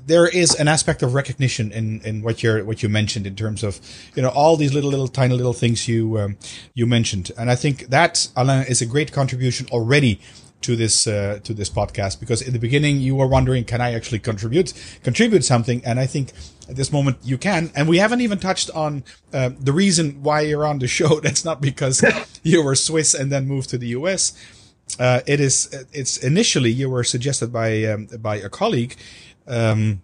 there 0.05 0.27
is 0.27 0.55
an 0.55 0.67
aspect 0.67 1.03
of 1.03 1.13
recognition 1.13 1.71
in, 1.71 2.01
in 2.01 2.21
what 2.21 2.43
you're 2.43 2.63
what 2.65 2.83
you 2.83 2.89
mentioned 2.89 3.25
in 3.27 3.35
terms 3.35 3.63
of 3.63 3.79
you 4.15 4.21
know 4.21 4.29
all 4.29 4.57
these 4.57 4.73
little 4.73 4.89
little 4.89 5.07
tiny 5.07 5.35
little 5.35 5.53
things 5.53 5.87
you 5.87 6.19
um, 6.19 6.37
you 6.73 6.85
mentioned, 6.85 7.31
and 7.37 7.49
I 7.49 7.55
think 7.55 7.87
that 7.87 8.27
Alain 8.35 8.65
is 8.67 8.81
a 8.81 8.85
great 8.85 9.11
contribution 9.11 9.67
already 9.71 10.19
to 10.61 10.75
this 10.75 11.07
uh, 11.07 11.39
to 11.43 11.53
this 11.53 11.69
podcast 11.69 12.19
because 12.19 12.41
in 12.41 12.53
the 12.53 12.59
beginning 12.59 12.99
you 12.99 13.15
were 13.15 13.27
wondering 13.27 13.63
can 13.63 13.81
I 13.81 13.93
actually 13.93 14.19
contribute 14.19 14.73
contribute 15.03 15.43
something? 15.43 15.81
And 15.85 15.99
I 15.99 16.05
think 16.05 16.33
at 16.69 16.75
this 16.75 16.91
moment 16.91 17.17
you 17.23 17.37
can. 17.37 17.71
And 17.75 17.87
we 17.87 17.97
haven't 17.97 18.21
even 18.21 18.39
touched 18.39 18.69
on 18.71 19.03
uh, 19.33 19.51
the 19.59 19.73
reason 19.73 20.21
why 20.21 20.41
you're 20.41 20.65
on 20.65 20.79
the 20.79 20.87
show. 20.99 21.19
That's 21.19 21.45
not 21.45 21.61
because 21.61 22.03
you 22.43 22.63
were 22.63 22.75
Swiss 22.75 23.13
and 23.13 23.31
then 23.31 23.47
moved 23.47 23.69
to 23.69 23.77
the 23.77 23.87
US 23.87 24.33
uh, 24.97 25.21
it 25.27 25.39
is 25.39 25.85
it's 25.91 26.17
initially 26.17 26.71
you 26.71 26.89
were 26.89 27.03
suggested 27.03 27.51
by 27.51 27.83
um, 27.85 28.07
by 28.19 28.37
a 28.37 28.49
colleague 28.49 28.95
um, 29.47 30.01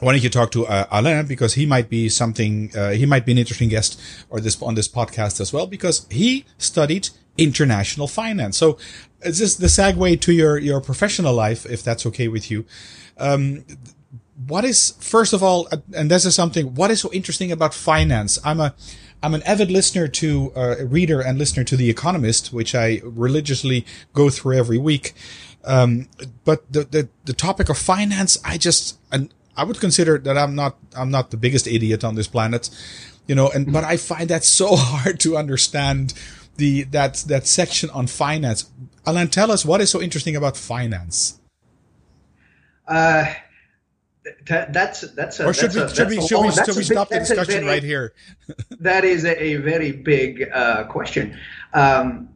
why 0.00 0.12
don't 0.12 0.22
you 0.22 0.30
talk 0.30 0.50
to 0.52 0.66
uh, 0.66 0.86
Alain 0.90 1.26
because 1.26 1.54
he 1.54 1.66
might 1.66 1.88
be 1.88 2.08
something 2.08 2.70
uh, 2.76 2.90
he 2.90 3.06
might 3.06 3.24
be 3.24 3.32
an 3.32 3.38
interesting 3.38 3.68
guest 3.68 4.00
or 4.28 4.40
this 4.40 4.60
on 4.62 4.74
this 4.74 4.88
podcast 4.88 5.40
as 5.40 5.52
well 5.52 5.66
because 5.66 6.06
he 6.10 6.44
studied 6.58 7.08
international 7.38 8.08
finance. 8.08 8.56
So 8.56 8.78
is 9.22 9.38
this 9.38 9.56
the 9.56 9.66
segue 9.66 10.20
to 10.20 10.32
your, 10.32 10.58
your 10.58 10.80
professional 10.80 11.34
life, 11.34 11.66
if 11.66 11.82
that's 11.82 12.06
okay 12.06 12.28
with 12.28 12.50
you? 12.50 12.64
Um, 13.18 13.64
what 14.46 14.64
is, 14.64 14.94
first 15.00 15.32
of 15.32 15.42
all, 15.42 15.66
uh, 15.72 15.78
and 15.94 16.10
this 16.10 16.24
is 16.24 16.34
something, 16.34 16.74
what 16.74 16.90
is 16.90 17.00
so 17.00 17.12
interesting 17.12 17.50
about 17.50 17.74
finance? 17.74 18.38
I'm 18.44 18.60
a, 18.60 18.74
I'm 19.22 19.34
an 19.34 19.42
avid 19.44 19.70
listener 19.70 20.08
to, 20.08 20.52
uh, 20.54 20.76
reader 20.84 21.20
and 21.20 21.38
listener 21.38 21.64
to 21.64 21.76
The 21.76 21.88
Economist, 21.88 22.52
which 22.52 22.74
I 22.74 23.00
religiously 23.02 23.86
go 24.12 24.28
through 24.28 24.58
every 24.58 24.78
week. 24.78 25.14
Um, 25.64 26.08
but 26.44 26.70
the, 26.70 26.84
the, 26.84 27.08
the 27.24 27.32
topic 27.32 27.68
of 27.68 27.78
finance, 27.78 28.38
I 28.44 28.58
just, 28.58 28.98
and 29.10 29.32
I 29.56 29.64
would 29.64 29.80
consider 29.80 30.18
that 30.18 30.36
I'm 30.36 30.54
not, 30.54 30.76
I'm 30.94 31.10
not 31.10 31.30
the 31.30 31.36
biggest 31.36 31.66
idiot 31.66 32.04
on 32.04 32.14
this 32.14 32.28
planet, 32.28 32.68
you 33.26 33.34
know, 33.34 33.50
and, 33.50 33.72
but 33.72 33.84
I 33.84 33.96
find 33.96 34.28
that 34.28 34.44
so 34.44 34.76
hard 34.76 35.20
to 35.20 35.36
understand 35.36 36.14
the 36.56 36.84
that 36.84 37.16
that 37.28 37.46
section 37.46 37.90
on 37.90 38.06
finance. 38.06 38.70
Alan, 39.06 39.28
tell 39.28 39.50
us 39.50 39.64
what 39.64 39.80
is 39.80 39.90
so 39.90 40.00
interesting 40.00 40.36
about 40.36 40.56
finance. 40.56 41.38
Uh, 42.88 43.26
that's 44.46 45.02
that's 45.12 45.40
a, 45.40 45.46
or 45.46 45.54
should 45.54 45.74
we 45.74 45.88
should 45.88 46.08
we 46.08 46.26
should 46.26 46.40
we, 46.40 46.50
should 46.52 46.76
we 46.76 46.84
stop 46.84 47.08
the 47.08 47.18
discussion 47.18 47.54
very, 47.54 47.66
right 47.66 47.82
here? 47.82 48.12
that 48.80 49.04
is 49.04 49.24
a, 49.24 49.40
a 49.42 49.56
very 49.56 49.92
big 49.92 50.48
uh, 50.52 50.84
question. 50.84 51.36
Um, 51.72 52.30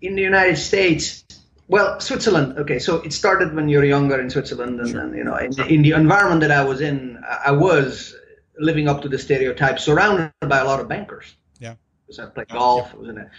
in 0.00 0.14
the 0.14 0.22
United 0.22 0.56
States, 0.56 1.24
well, 1.68 2.00
Switzerland. 2.00 2.58
Okay, 2.58 2.78
so 2.78 2.96
it 3.02 3.12
started 3.12 3.54
when 3.54 3.68
you're 3.68 3.84
younger 3.84 4.20
in 4.20 4.30
Switzerland, 4.30 4.80
and, 4.80 4.90
sure. 4.90 5.00
and 5.00 5.16
you 5.16 5.24
know, 5.24 5.36
in, 5.36 5.52
in, 5.68 5.82
the 5.82 5.92
environment 5.92 6.40
that 6.40 6.50
I 6.50 6.64
was 6.64 6.80
in, 6.80 7.22
I 7.44 7.52
was 7.52 8.16
living 8.58 8.88
up 8.88 9.02
to 9.02 9.08
the 9.08 9.18
stereotype, 9.18 9.78
surrounded 9.78 10.32
by 10.40 10.58
a 10.58 10.64
lot 10.64 10.80
of 10.80 10.88
bankers. 10.88 11.36
Yeah, 11.60 11.74
because 12.06 12.18
I 12.18 12.26
played 12.26 12.48
golf. 12.48 12.88
Yeah. 12.88 12.94
I 12.94 12.98
was 12.98 13.08
in 13.08 13.18
a 13.18 13.30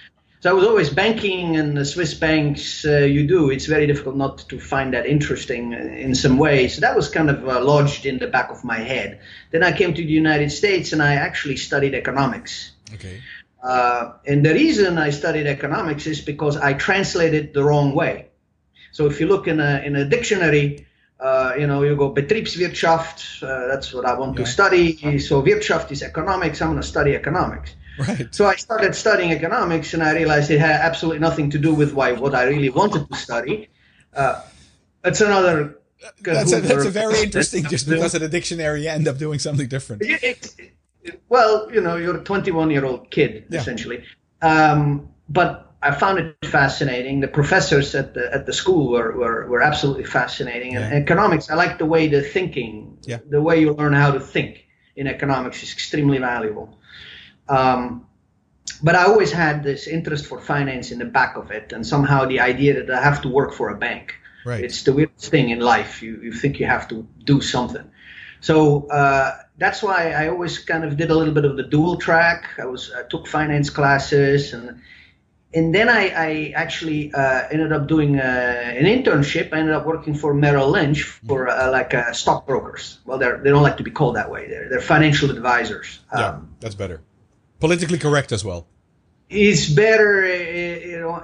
so 0.41 0.49
I 0.49 0.53
was 0.53 0.65
always 0.65 0.89
banking 0.89 1.57
and 1.57 1.75
the 1.75 1.83
Swiss 1.83 2.13
banks 2.13 2.85
uh, 2.85 2.99
you 2.99 3.27
do. 3.27 3.49
It's 3.49 3.65
very 3.65 3.85
difficult 3.87 4.15
not 4.15 4.37
to 4.47 4.57
find 4.57 4.93
that 4.93 5.05
interesting 5.05 5.73
in 5.73 6.15
some 6.15 6.37
ways. 6.37 6.75
So 6.75 6.81
that 6.81 6.95
was 6.95 7.09
kind 7.09 7.29
of 7.29 7.45
uh, 7.45 7.61
lodged 7.61 8.05
in 8.05 8.19
the 8.19 8.27
back 8.27 8.49
of 8.49 8.63
my 8.63 8.77
head. 8.77 9.19
Then 9.51 9.63
I 9.63 9.73
came 9.73 9.93
to 9.93 10.01
the 10.01 10.07
United 10.07 10.49
States 10.51 10.93
and 10.93 11.03
I 11.03 11.15
actually 11.15 11.57
studied 11.57 11.93
economics. 11.93 12.71
Okay. 12.93 13.19
Uh, 13.61 14.13
and 14.25 14.45
the 14.45 14.53
reason 14.53 14.97
I 14.97 15.09
studied 15.09 15.47
economics 15.47 16.07
is 16.07 16.21
because 16.21 16.55
I 16.57 16.73
translated 16.73 17.53
the 17.53 17.63
wrong 17.63 17.93
way. 17.93 18.29
So 18.91 19.05
if 19.05 19.19
you 19.19 19.27
look 19.27 19.47
in 19.47 19.59
a 19.59 19.81
in 19.85 19.95
a 19.95 20.05
dictionary, 20.05 20.87
uh, 21.19 21.53
you 21.59 21.67
know, 21.67 21.83
you 21.83 21.95
go 21.95 22.13
Betriebswirtschaft, 22.13 23.43
uh, 23.43 23.67
that's 23.67 23.93
what 23.93 24.05
I 24.05 24.17
want 24.17 24.37
yeah. 24.37 24.45
to 24.45 24.51
study. 24.51 25.19
So 25.19 25.41
Wirtschaft 25.41 25.91
is 25.91 26.01
economics. 26.01 26.61
I'm 26.61 26.69
going 26.69 26.81
to 26.81 26.87
study 26.87 27.15
economics. 27.15 27.75
Right. 27.99 28.33
So 28.33 28.45
I 28.45 28.55
started 28.55 28.95
studying 28.95 29.33
economics, 29.33 29.93
and 29.93 30.01
I 30.01 30.13
realized 30.13 30.49
it 30.51 30.59
had 30.59 30.79
absolutely 30.79 31.19
nothing 31.19 31.49
to 31.51 31.59
do 31.59 31.73
with 31.73 31.93
why 31.93 32.13
what 32.13 32.33
I 32.33 32.43
really 32.45 32.69
wanted 32.69 33.09
to 33.09 33.17
study. 33.17 33.67
Uh, 34.13 34.41
it's 35.03 35.19
another. 35.19 35.79
That's 36.21 36.53
a, 36.53 36.61
that's 36.61 36.85
a 36.85 36.89
very 36.89 37.21
interesting. 37.23 37.65
Just 37.65 37.89
because 37.89 38.15
of 38.15 38.21
the 38.21 38.29
dictionary, 38.29 38.83
you 38.83 38.89
end 38.89 39.07
up 39.09 39.17
doing 39.17 39.37
something 39.37 39.67
different. 39.67 40.01
It, 40.01 40.23
it, 40.23 40.71
well, 41.29 41.71
you 41.71 41.81
know, 41.81 41.95
you're 41.95 42.17
a 42.17 42.23
21 42.23 42.71
year 42.71 42.85
old 42.85 43.09
kid 43.11 43.45
yeah. 43.49 43.59
essentially, 43.59 44.03
um, 44.41 45.09
but 45.27 45.69
I 45.81 45.91
found 45.91 46.19
it 46.19 46.45
fascinating. 46.45 47.21
The 47.21 47.27
professors 47.27 47.95
at 47.95 48.13
the 48.13 48.33
at 48.33 48.45
the 48.45 48.53
school 48.53 48.91
were 48.91 49.15
were, 49.15 49.47
were 49.47 49.61
absolutely 49.61 50.03
fascinating. 50.03 50.75
And 50.75 50.91
yeah. 50.91 50.99
economics, 50.99 51.49
I 51.49 51.55
like 51.55 51.77
the 51.77 51.85
way 51.85 52.07
the 52.07 52.21
thinking, 52.21 52.97
yeah. 53.03 53.19
the 53.29 53.41
way 53.41 53.61
you 53.61 53.73
learn 53.73 53.93
how 53.93 54.11
to 54.11 54.19
think 54.19 54.65
in 54.95 55.07
economics 55.07 55.63
is 55.63 55.71
extremely 55.71 56.17
valuable. 56.17 56.77
Um, 57.47 58.05
but 58.83 58.95
I 58.95 59.05
always 59.05 59.31
had 59.31 59.63
this 59.63 59.87
interest 59.87 60.25
for 60.25 60.39
finance 60.39 60.91
in 60.91 60.99
the 60.99 61.05
back 61.05 61.37
of 61.37 61.51
it, 61.51 61.71
and 61.71 61.85
somehow 61.85 62.25
the 62.25 62.41
idea 62.41 62.73
that 62.83 62.89
I 62.91 63.01
have 63.01 63.21
to 63.21 63.29
work 63.29 63.53
for 63.53 63.69
a 63.69 63.77
bank. 63.77 64.15
Right. 64.45 64.63
It's 64.63 64.83
the 64.83 64.93
weirdest 64.93 65.31
thing 65.31 65.49
in 65.49 65.59
life. 65.59 66.03
You 66.03 66.19
you 66.21 66.33
think 66.33 66.59
you 66.59 66.65
have 66.65 66.87
to 66.89 67.07
do 67.23 67.39
something. 67.39 67.89
So 68.41 68.87
uh, 68.87 69.37
that's 69.59 69.83
why 69.83 70.11
I 70.11 70.29
always 70.29 70.57
kind 70.59 70.83
of 70.83 70.97
did 70.97 71.11
a 71.11 71.15
little 71.15 71.33
bit 71.33 71.45
of 71.45 71.57
the 71.57 71.63
dual 71.63 71.97
track. 71.97 72.49
I 72.57 72.65
was 72.65 72.91
I 72.91 73.03
took 73.03 73.27
finance 73.27 73.69
classes 73.69 74.53
and 74.53 74.81
and 75.51 75.73
then 75.73 75.89
I, 75.89 76.09
I 76.09 76.53
actually 76.55 77.11
uh, 77.11 77.47
ended 77.51 77.71
up 77.71 77.87
doing 77.87 78.19
uh, 78.19 78.21
an 78.21 78.85
internship. 78.85 79.51
I 79.51 79.57
ended 79.57 79.73
up 79.73 79.85
working 79.85 80.13
for 80.13 80.31
Merrill 80.33 80.69
Lynch 80.69 81.01
for 81.01 81.49
uh, 81.49 81.71
like 81.71 81.93
uh, 81.95 82.13
stockbrokers. 82.13 82.99
Well, 83.05 83.17
they 83.17 83.29
they 83.43 83.49
don't 83.49 83.63
like 83.63 83.77
to 83.77 83.83
be 83.83 83.91
called 83.91 84.15
that 84.15 84.29
way. 84.31 84.47
They're 84.47 84.69
they're 84.69 84.81
financial 84.81 85.31
advisors. 85.31 85.99
Um, 86.11 86.21
yeah, 86.21 86.39
that's 86.59 86.75
better 86.75 87.01
politically 87.59 87.97
correct 87.97 88.31
as 88.31 88.43
well. 88.43 88.67
It's 89.29 89.69
better, 89.69 90.23
eh, 90.23 90.85
you 90.85 90.99
know, 90.99 91.21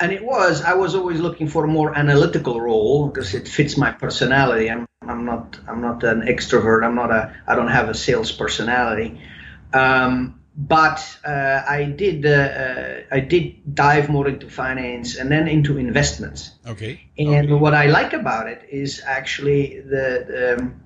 and 0.00 0.12
it 0.12 0.22
was. 0.22 0.62
I 0.62 0.74
was 0.74 0.94
always 0.94 1.20
looking 1.20 1.48
for 1.48 1.64
a 1.64 1.68
more 1.68 1.96
analytical 1.96 2.60
role 2.60 3.08
because 3.08 3.34
it 3.34 3.48
fits 3.48 3.76
my 3.76 3.90
personality. 3.90 4.70
I'm, 4.70 4.86
I'm 5.08 5.24
not, 5.24 5.58
I'm 5.66 5.80
not 5.80 6.04
an 6.04 6.22
extrovert. 6.22 6.84
I'm 6.84 6.94
not 6.94 7.10
a, 7.10 7.34
I 7.46 7.54
don't 7.54 7.68
have 7.68 7.88
a 7.88 7.94
sales 7.94 8.30
personality. 8.32 9.20
Um, 9.72 10.40
but 10.56 11.18
uh, 11.24 11.62
I 11.68 11.84
did, 11.84 12.26
uh, 12.26 12.30
uh, 12.30 13.00
I 13.12 13.20
did 13.20 13.74
dive 13.74 14.08
more 14.08 14.28
into 14.28 14.48
finance 14.50 15.16
and 15.16 15.30
then 15.30 15.46
into 15.46 15.78
investments. 15.78 16.52
Okay. 16.66 17.08
And 17.16 17.46
okay. 17.46 17.54
what 17.54 17.74
I 17.74 17.86
like 17.86 18.12
about 18.12 18.48
it 18.48 18.68
is 18.70 19.02
actually 19.04 19.80
the. 19.80 20.56
um, 20.58 20.80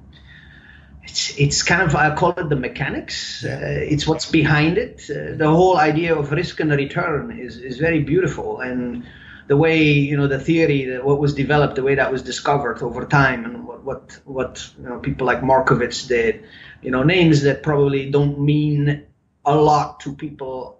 it's 1.05 1.37
it's 1.37 1.63
kind 1.63 1.83
of 1.83 1.95
I 1.97 2.15
call 2.15 2.31
it 2.31 2.49
the 2.49 2.57
mechanics. 2.57 3.45
Uh, 3.45 3.59
it's 3.93 4.07
what's 4.07 4.31
behind 4.31 4.79
it. 4.79 5.03
Uh, 5.11 5.37
the 5.37 5.49
whole 5.49 5.77
idea 5.77 6.15
of 6.15 6.31
risk 6.31 6.61
and 6.61 6.71
return 6.71 7.39
is 7.39 7.57
is 7.57 7.79
very 7.79 8.03
beautiful, 8.03 8.61
and 8.61 9.05
the 9.49 9.57
way 9.57 9.83
you 9.83 10.17
know 10.17 10.27
the 10.27 10.39
theory, 10.39 10.85
that 10.87 11.05
what 11.05 11.19
was 11.19 11.35
developed, 11.35 11.77
the 11.77 11.83
way 11.83 11.95
that 11.95 12.11
was 12.13 12.23
discovered 12.23 12.83
over 12.83 13.05
time, 13.07 13.45
and 13.45 13.67
what 13.67 13.85
what 13.85 14.21
what 14.25 14.71
you 14.79 14.89
know 14.89 14.99
people 14.99 15.27
like 15.27 15.43
Markowitz 15.43 16.07
did, 16.07 16.45
you 16.83 16.91
know 16.91 17.03
names 17.03 17.43
that 17.43 17.63
probably 17.63 18.11
don't 18.11 18.39
mean 18.41 19.05
a 19.45 19.57
lot 19.57 20.01
to 20.01 20.15
people 20.15 20.79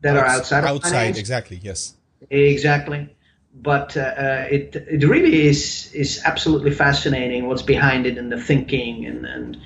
that 0.00 0.16
are 0.16 0.26
outside 0.26 0.64
outside 0.64 1.16
exactly 1.16 1.60
yes. 1.62 1.94
Exactly. 2.30 3.14
But 3.54 3.96
uh, 3.96 4.00
uh, 4.00 4.46
it 4.50 4.76
it 4.76 5.08
really 5.08 5.46
is 5.46 5.92
is 5.92 6.22
absolutely 6.24 6.70
fascinating 6.70 7.48
what's 7.48 7.62
behind 7.62 8.06
it 8.06 8.18
and 8.18 8.30
the 8.30 8.40
thinking 8.40 9.06
and 9.06 9.24
and 9.24 9.56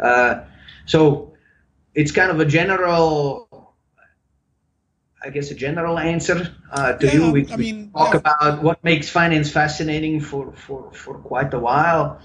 uh, 0.00 0.44
so 0.86 1.34
it's 1.94 2.12
kind 2.12 2.30
of 2.30 2.40
a 2.40 2.46
general 2.46 3.48
I 5.24 5.30
guess 5.30 5.50
a 5.50 5.54
general 5.54 5.98
answer 5.98 6.54
uh, 6.70 6.94
to 6.94 7.06
Yeah, 7.06 7.12
you. 7.12 7.30
We, 7.32 7.52
I 7.52 7.56
mean, 7.56 7.90
talk 7.92 8.14
yeah. 8.14 8.20
about 8.20 8.62
what 8.62 8.82
makes 8.82 9.08
finance 9.08 9.50
fascinating 9.50 10.20
for, 10.20 10.52
for, 10.52 10.92
for 10.92 11.18
quite 11.18 11.54
a 11.54 11.58
while. 11.58 12.20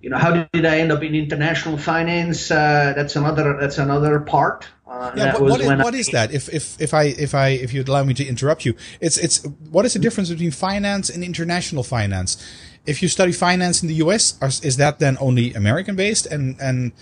You 0.00 0.10
know, 0.10 0.18
how 0.18 0.32
did 0.52 0.66
I 0.66 0.78
end 0.80 0.92
up 0.92 1.02
in 1.02 1.14
international 1.14 1.78
finance? 1.78 2.50
Uh, 2.50 2.92
that's 2.94 3.16
another 3.16 3.56
that's 3.58 3.78
another 3.78 4.20
part. 4.20 4.66
Uh, 4.86 5.10
Yeah, 5.16 5.24
that 5.24 5.40
what, 5.40 5.50
what, 5.52 5.60
is, 5.62 5.66
when 5.66 5.80
I- 5.80 5.84
what 5.84 5.94
is 5.94 6.08
that? 6.08 6.30
If 6.30 6.52
if 6.52 6.78
if 6.78 6.92
I 6.92 7.04
if 7.04 7.34
I 7.34 7.48
if 7.48 7.72
you'd 7.72 7.88
allow 7.88 8.04
me 8.04 8.12
to 8.14 8.24
interrupt 8.26 8.66
you, 8.66 8.74
it's 9.00 9.16
it's 9.16 9.46
what 9.70 9.86
is 9.86 9.94
the 9.94 9.98
difference 9.98 10.28
between 10.28 10.50
finance 10.50 11.08
and 11.08 11.24
international 11.24 11.82
finance? 11.84 12.36
If 12.84 13.00
you 13.00 13.08
study 13.08 13.32
finance 13.32 13.80
in 13.82 13.88
the 13.88 13.94
U.S., 14.04 14.36
are, 14.42 14.48
is 14.48 14.76
that 14.76 14.98
then 14.98 15.16
only 15.20 15.54
American 15.54 15.96
based? 15.96 16.26
And 16.26 16.60
and 16.60 16.92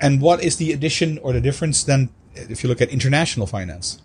and 0.00 0.20
what 0.20 0.42
is 0.42 0.56
the 0.56 0.72
addition 0.72 1.18
or 1.18 1.32
the 1.32 1.40
difference 1.40 1.84
then 1.84 2.08
if 2.34 2.64
you 2.64 2.68
look 2.68 2.80
at 2.80 2.88
international 2.88 3.46
finance? 3.46 4.02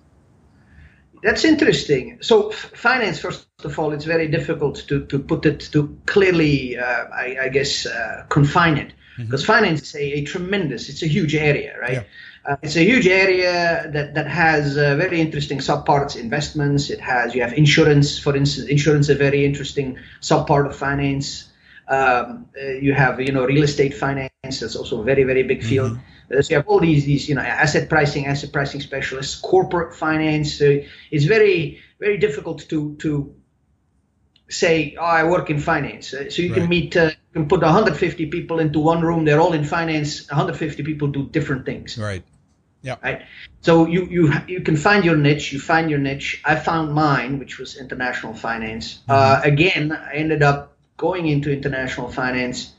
That's 1.26 1.44
interesting. 1.44 2.20
So, 2.22 2.50
f- 2.50 2.72
finance, 2.76 3.20
first 3.20 3.48
of 3.64 3.80
all, 3.80 3.94
it's 3.94 4.06
very 4.06 4.28
difficult 4.28 4.76
to, 4.88 5.06
to 5.08 5.18
put 5.18 5.46
it 5.46 5.60
to 5.72 5.98
clearly, 6.06 6.78
uh, 6.78 7.06
I, 7.24 7.38
I 7.46 7.50
guess, 7.50 7.88
uh, 7.88 8.26
confine 8.30 8.78
it. 8.78 8.94
Because 9.18 9.46
finance 9.46 9.82
is 9.82 9.96
a, 9.96 10.20
a 10.20 10.24
tremendous, 10.24 10.90
it's 10.90 11.02
a 11.02 11.08
huge 11.08 11.36
area, 11.36 11.80
right? 11.80 11.94
Yeah. 11.94 12.04
Uh, 12.46 12.58
it's 12.62 12.76
a 12.76 12.84
huge 12.84 13.08
area 13.08 13.90
that, 13.92 14.14
that 14.14 14.28
has 14.28 14.78
uh, 14.78 14.96
very 14.98 15.20
interesting 15.20 15.60
subparts, 15.60 16.16
investments. 16.16 16.90
It 16.90 17.00
has, 17.00 17.34
you 17.34 17.42
have 17.42 17.54
insurance, 17.54 18.20
for 18.20 18.36
instance, 18.36 18.68
insurance 18.68 19.10
is 19.10 19.16
a 19.16 19.18
very 19.18 19.46
interesting 19.46 19.98
subpart 20.22 20.68
of 20.68 20.76
finance. 20.76 21.50
Um, 21.88 22.46
uh, 22.62 22.68
you 22.68 22.94
have, 22.94 23.20
you 23.20 23.32
know, 23.32 23.46
real 23.46 23.64
estate 23.64 23.94
finance. 23.96 24.32
That's 24.44 24.76
also 24.76 25.02
a 25.02 25.04
very, 25.04 25.24
very 25.24 25.44
big 25.44 25.64
field. 25.64 25.94
Uh, 25.94 26.00
so 26.30 26.50
you 26.50 26.56
have 26.56 26.68
all 26.68 26.80
these, 26.80 27.06
these, 27.06 27.30
you 27.30 27.36
know, 27.36 27.42
asset 27.42 27.90
pricing, 27.90 28.28
asset 28.28 28.52
pricing 28.52 28.82
specialists, 28.82 29.36
corporate 29.36 29.96
finance. 29.96 30.58
So 30.58 30.82
it's 31.12 31.26
very, 31.26 31.80
very 32.00 32.18
difficult 32.18 32.68
to 32.70 32.96
to 32.98 33.36
say, 34.50 34.96
oh, 35.00 35.04
I 35.04 35.24
work 35.24 35.50
in 35.50 35.60
finance. 35.60 36.14
Uh, 36.14 36.30
so 36.30 36.42
you 36.42 36.54
can 36.54 36.70
meet, 36.70 36.96
uh, 36.96 37.06
you 37.06 37.34
can 37.34 37.48
put 37.48 37.62
150 37.62 38.28
people 38.28 38.60
into 38.60 38.80
one 38.80 39.02
room. 39.02 39.26
They're 39.26 39.42
all 39.42 39.54
in 39.54 39.64
finance. 39.64 40.28
150 40.30 40.84
people 40.84 41.08
do 41.08 41.28
different 41.30 41.66
things 41.66 41.98
Right. 41.98 42.24
Yeah. 42.82 42.98
right? 43.04 43.24
So 43.62 43.88
you 43.88 44.06
you 44.06 44.32
you 44.48 44.62
can 44.62 44.76
find 44.76 45.04
your 45.04 45.18
niche. 45.18 45.52
You 45.52 45.60
find 45.60 45.90
your 45.90 45.98
niche. 45.98 46.42
I 46.46 46.56
found 46.56 46.94
mine, 46.94 47.40
which 47.40 47.58
was 47.58 47.78
international 47.78 48.36
finance. 48.36 49.00
Uh, 49.10 49.42
again, 49.44 49.92
I 49.92 50.14
ended 50.14 50.44
up 50.44 50.78
going 50.96 51.26
into 51.28 51.52
international 51.52 52.12
finance, 52.12 52.75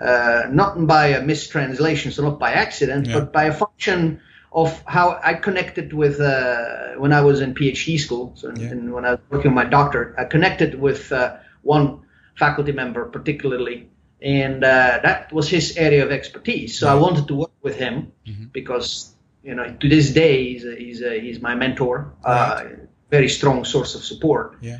uh, 0.00 0.42
not 0.50 0.86
by 0.86 1.08
a 1.08 1.22
mistranslation, 1.22 2.12
so 2.12 2.22
not 2.22 2.38
by 2.38 2.52
accident, 2.52 3.06
Yeah. 3.06 3.18
but 3.20 3.32
by 3.32 3.44
a 3.44 3.52
function 3.52 4.20
of 4.52 4.82
how 4.86 5.18
I 5.22 5.34
connected 5.34 5.92
with 5.92 6.20
uh, 6.20 6.94
when 6.98 7.12
I 7.12 7.20
was 7.20 7.40
in 7.40 7.54
PhD 7.54 7.98
school. 7.98 8.32
So 8.36 8.52
Yeah. 8.56 8.68
and 8.70 8.92
when 8.92 9.04
I 9.04 9.10
was 9.12 9.20
working 9.30 9.50
on 9.50 9.54
my 9.54 9.64
doctorate, 9.64 10.14
I 10.18 10.24
connected 10.24 10.80
with 10.80 11.12
uh, 11.12 11.36
one 11.62 12.00
faculty 12.34 12.72
member 12.72 13.04
particularly. 13.06 13.88
And 14.22 14.64
uh, 14.64 15.00
that 15.02 15.32
was 15.32 15.48
his 15.48 15.76
area 15.76 16.02
of 16.04 16.10
expertise. 16.10 16.78
So 16.78 16.88
I 16.88 16.94
wanted 16.94 17.28
to 17.28 17.34
work 17.34 17.52
with 17.62 17.76
him 17.76 18.12
because 18.52 19.12
you 19.42 19.54
know 19.54 19.76
to 19.80 19.88
this 19.88 20.12
day 20.12 20.52
he's 20.52 20.64
a, 20.64 20.74
he's, 20.74 21.02
a, 21.02 21.20
he's 21.20 21.40
my 21.40 21.54
mentor, 21.54 22.14
uh, 22.24 22.64
very 23.10 23.28
strong 23.28 23.64
source 23.64 23.94
of 23.94 24.02
support, 24.04 24.56
Yeah. 24.62 24.78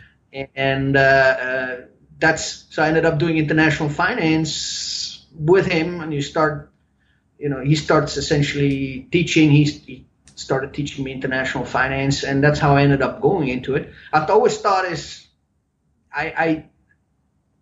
and 0.56 0.96
uh, 0.96 1.00
uh, 1.00 1.76
that's 2.18 2.64
so 2.70 2.82
I 2.82 2.88
ended 2.88 3.04
up 3.04 3.18
doing 3.18 3.36
international 3.36 3.90
finance 3.90 5.05
with 5.38 5.66
him, 5.66 6.00
and 6.00 6.12
you 6.14 6.22
start, 6.22 6.72
you 7.38 7.48
know, 7.48 7.60
he 7.60 7.74
starts 7.76 8.16
essentially 8.16 9.08
teaching. 9.12 9.50
He's, 9.50 9.84
he 9.84 10.06
started 10.36 10.74
teaching 10.74 11.04
me 11.04 11.12
international 11.12 11.64
finance, 11.64 12.24
and 12.24 12.42
that's 12.44 12.58
how 12.58 12.76
I 12.76 12.82
ended 12.82 13.02
up 13.02 13.20
going 13.20 13.48
into 13.48 13.74
it. 13.76 13.92
I've 14.12 14.30
always 14.30 14.58
thought 14.58 14.84
is, 14.86 15.26
I, 16.14 16.24
I 16.36 16.64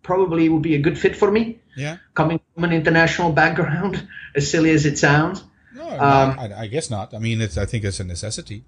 probably 0.03 0.49
would 0.49 0.61
be 0.61 0.75
a 0.75 0.79
good 0.79 0.97
fit 0.97 1.15
for 1.15 1.31
me 1.31 1.59
Yeah. 1.75 1.97
coming 2.13 2.39
from 2.53 2.63
an 2.65 2.71
international 2.73 3.31
background, 3.31 4.07
as 4.35 4.49
silly 4.49 4.71
as 4.71 4.85
it 4.85 4.97
sounds. 4.97 5.43
No, 5.71 5.87
Um, 5.89 6.39
I, 6.39 6.53
I 6.63 6.67
guess 6.67 6.89
not. 6.89 7.13
I 7.13 7.19
mean, 7.19 7.41
it's 7.41 7.57
I 7.57 7.65
think 7.65 7.83
it's 7.83 7.99
a 7.99 8.03
necessity. 8.03 8.65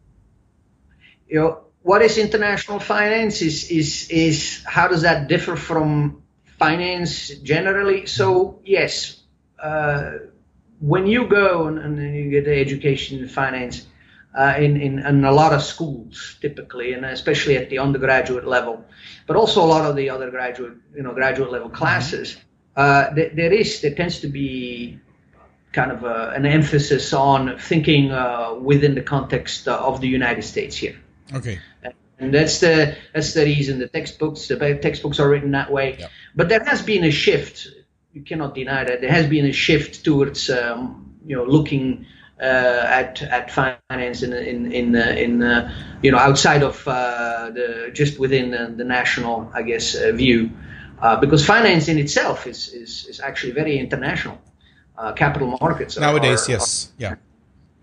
you 1.27 1.39
know 1.39 1.59
what 1.83 2.01
is 2.01 2.17
international 2.17 2.79
finance 2.79 3.41
is 3.41 3.69
is 3.71 4.09
is 4.09 4.63
how 4.65 4.87
does 4.87 5.01
that 5.03 5.27
differ 5.27 5.55
from 5.55 6.21
finance 6.57 7.29
generally. 7.29 8.05
So 8.05 8.59
yes 8.65 9.23
uh, 9.59 10.11
when 10.79 11.07
you 11.07 11.27
go 11.27 11.67
and, 11.67 11.79
and 11.79 12.15
you 12.15 12.29
get 12.29 12.45
the 12.45 12.59
education 12.59 13.19
in 13.19 13.27
finance 13.27 13.87
uh, 14.37 14.53
in, 14.57 14.79
in 14.79 14.99
in 14.99 15.25
a 15.25 15.31
lot 15.31 15.53
of 15.53 15.63
schools 15.63 16.37
typically 16.41 16.93
and 16.93 17.03
especially 17.05 17.57
at 17.57 17.69
the 17.69 17.79
undergraduate 17.79 18.45
level 18.45 18.83
but 19.25 19.35
also 19.35 19.63
a 19.63 19.65
lot 19.65 19.83
of 19.89 19.95
the 19.95 20.09
other 20.09 20.29
graduate 20.29 20.77
you 20.95 21.01
know 21.01 21.13
graduate 21.13 21.51
level 21.51 21.69
classes 21.69 22.37
uh, 22.75 23.11
there, 23.15 23.31
there 23.33 23.51
is 23.51 23.81
there 23.81 23.95
tends 23.95 24.19
to 24.19 24.27
be 24.27 24.99
kind 25.71 25.91
of 25.91 26.03
a, 26.03 26.29
an 26.35 26.45
emphasis 26.45 27.13
on 27.13 27.57
thinking 27.57 28.11
uh, 28.11 28.53
within 28.53 28.95
the 28.95 29.01
context 29.01 29.67
uh, 29.67 29.77
of 29.77 30.01
the 30.01 30.07
United 30.07 30.43
States 30.43 30.75
here. 30.75 30.95
Okay. 31.33 31.59
And 32.19 32.33
that's 32.33 32.59
the 32.59 32.95
that's 33.13 33.33
the 33.33 33.43
reason 33.45 33.79
the 33.79 33.87
textbooks 33.87 34.47
the 34.47 34.55
textbooks 34.81 35.19
are 35.19 35.29
written 35.29 35.51
that 35.51 35.71
way. 35.71 35.97
Yep. 35.99 36.11
But 36.35 36.49
there 36.49 36.63
has 36.63 36.81
been 36.81 37.03
a 37.03 37.11
shift. 37.11 37.67
You 38.13 38.23
cannot 38.23 38.55
deny 38.55 38.83
that 38.83 39.01
there 39.01 39.11
has 39.11 39.27
been 39.27 39.45
a 39.45 39.51
shift 39.51 40.03
towards 40.03 40.49
um, 40.49 41.15
you 41.25 41.35
know 41.35 41.45
looking 41.45 42.05
uh, 42.41 42.43
at 42.43 43.21
at 43.21 43.51
finance 43.51 44.23
in 44.23 44.33
in 44.33 44.71
in 44.71 44.95
uh, 44.95 44.99
in 45.17 45.43
uh, 45.43 45.71
you 46.01 46.11
know 46.11 46.17
outside 46.17 46.63
of 46.63 46.87
uh, 46.87 47.49
the 47.53 47.91
just 47.93 48.19
within 48.19 48.51
the, 48.51 48.73
the 48.75 48.83
national 48.83 49.51
I 49.53 49.61
guess 49.63 49.95
uh, 49.95 50.11
view 50.13 50.49
uh, 51.01 51.19
because 51.19 51.45
finance 51.45 51.87
in 51.87 51.97
itself 51.99 52.47
is 52.47 52.69
is, 52.73 53.05
is 53.07 53.19
actually 53.19 53.53
very 53.53 53.77
international. 53.77 54.39
Uh, 54.97 55.13
capital 55.13 55.55
markets 55.61 55.95
are- 55.95 56.01
Nowadays, 56.01 56.47
are- 56.47 56.53
yes. 56.53 56.91
Yeah. 56.97 57.15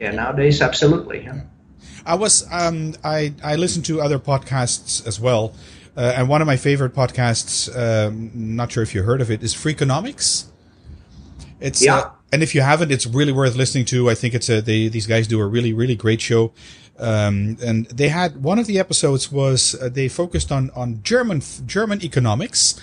yeah, 0.01 0.11
nowadays 0.11 0.61
absolutely. 0.61 1.23
Yeah. 1.23 1.43
I 2.07 2.15
was 2.15 2.47
um, 2.51 2.95
I 3.03 3.35
I 3.43 3.57
listened 3.57 3.85
to 3.87 4.01
other 4.01 4.19
podcasts 4.19 5.07
as 5.07 5.19
well, 5.21 5.55
uh, 5.97 6.15
and 6.17 6.29
one 6.29 6.41
of 6.41 6.47
my 6.47 6.57
favorite 6.57 6.95
podcasts. 6.95 7.69
Um, 7.75 8.31
not 8.35 8.73
sure 8.73 8.83
if 8.83 8.95
you 8.95 9.03
heard 9.03 9.21
of 9.21 9.31
it. 9.31 9.43
Is 9.43 9.55
Freakonomics. 9.55 10.47
It's 11.61 11.83
Yeah. 11.83 11.97
uh, 11.97 12.11
and 12.33 12.43
if 12.43 12.55
you 12.55 12.63
haven't, 12.63 12.91
it's 12.91 13.07
really 13.07 13.33
worth 13.33 13.55
listening 13.57 13.85
to. 13.87 14.11
I 14.11 14.15
think 14.15 14.35
it's 14.35 14.49
a 14.49 14.61
they 14.61 14.89
these 14.89 15.07
guys 15.07 15.27
do 15.27 15.41
a 15.41 15.47
really 15.47 15.73
really 15.73 15.95
great 15.97 16.21
show. 16.21 16.53
Um, 16.99 17.57
and 17.65 17.87
they 17.87 18.09
had 18.09 18.43
one 18.43 18.59
of 18.59 18.67
the 18.67 18.79
episodes 18.79 19.33
was 19.33 19.75
uh, 19.81 19.89
they 19.89 20.09
focused 20.09 20.53
on 20.53 20.71
on 20.77 21.01
German 21.03 21.43
German 21.67 22.03
economics, 22.05 22.81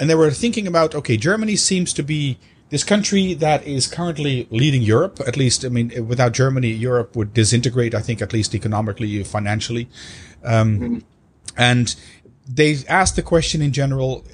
and 0.00 0.08
they 0.08 0.14
were 0.14 0.30
thinking 0.30 0.66
about 0.66 0.94
okay, 0.94 1.16
Germany 1.16 1.56
seems 1.56 1.92
to 1.94 2.02
be 2.02 2.38
this 2.74 2.82
country 2.82 3.34
that 3.34 3.64
is 3.64 3.86
currently 3.86 4.48
leading 4.50 4.82
Europe. 4.82 5.20
At 5.28 5.36
least, 5.36 5.64
I 5.64 5.68
mean, 5.68 6.08
without 6.08 6.32
Germany, 6.32 6.70
Europe 6.70 7.14
would 7.14 7.32
disintegrate. 7.32 7.94
I 7.94 8.00
think 8.00 8.20
at 8.20 8.32
least 8.32 8.52
economically, 8.52 9.22
financially, 9.22 9.88
um, 10.42 11.04
and 11.56 11.94
they 12.48 12.78
asked 12.88 13.14
the 13.14 13.22
question 13.22 13.62
in 13.62 13.72
general: 13.72 14.24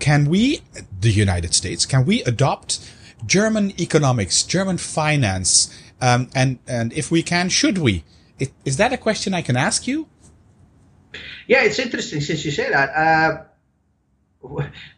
Can 0.00 0.24
we, 0.24 0.62
the 1.00 1.12
United 1.12 1.54
States, 1.54 1.86
can 1.86 2.04
we 2.04 2.24
adopt 2.24 2.80
German 3.24 3.72
economics, 3.80 4.42
German 4.42 4.78
finance, 4.78 5.72
um, 6.00 6.28
and 6.34 6.58
and 6.66 6.92
if 6.92 7.12
we 7.12 7.22
can, 7.22 7.48
should 7.48 7.78
we? 7.78 8.02
Is 8.64 8.78
that 8.78 8.92
a 8.92 8.96
question 8.96 9.32
I 9.32 9.42
can 9.42 9.56
ask 9.56 9.86
you? 9.86 10.08
Yeah, 11.46 11.62
it's 11.62 11.78
interesting 11.78 12.20
since 12.20 12.44
you 12.44 12.50
say 12.50 12.68
that. 12.68 12.88
Uh, 12.90 13.44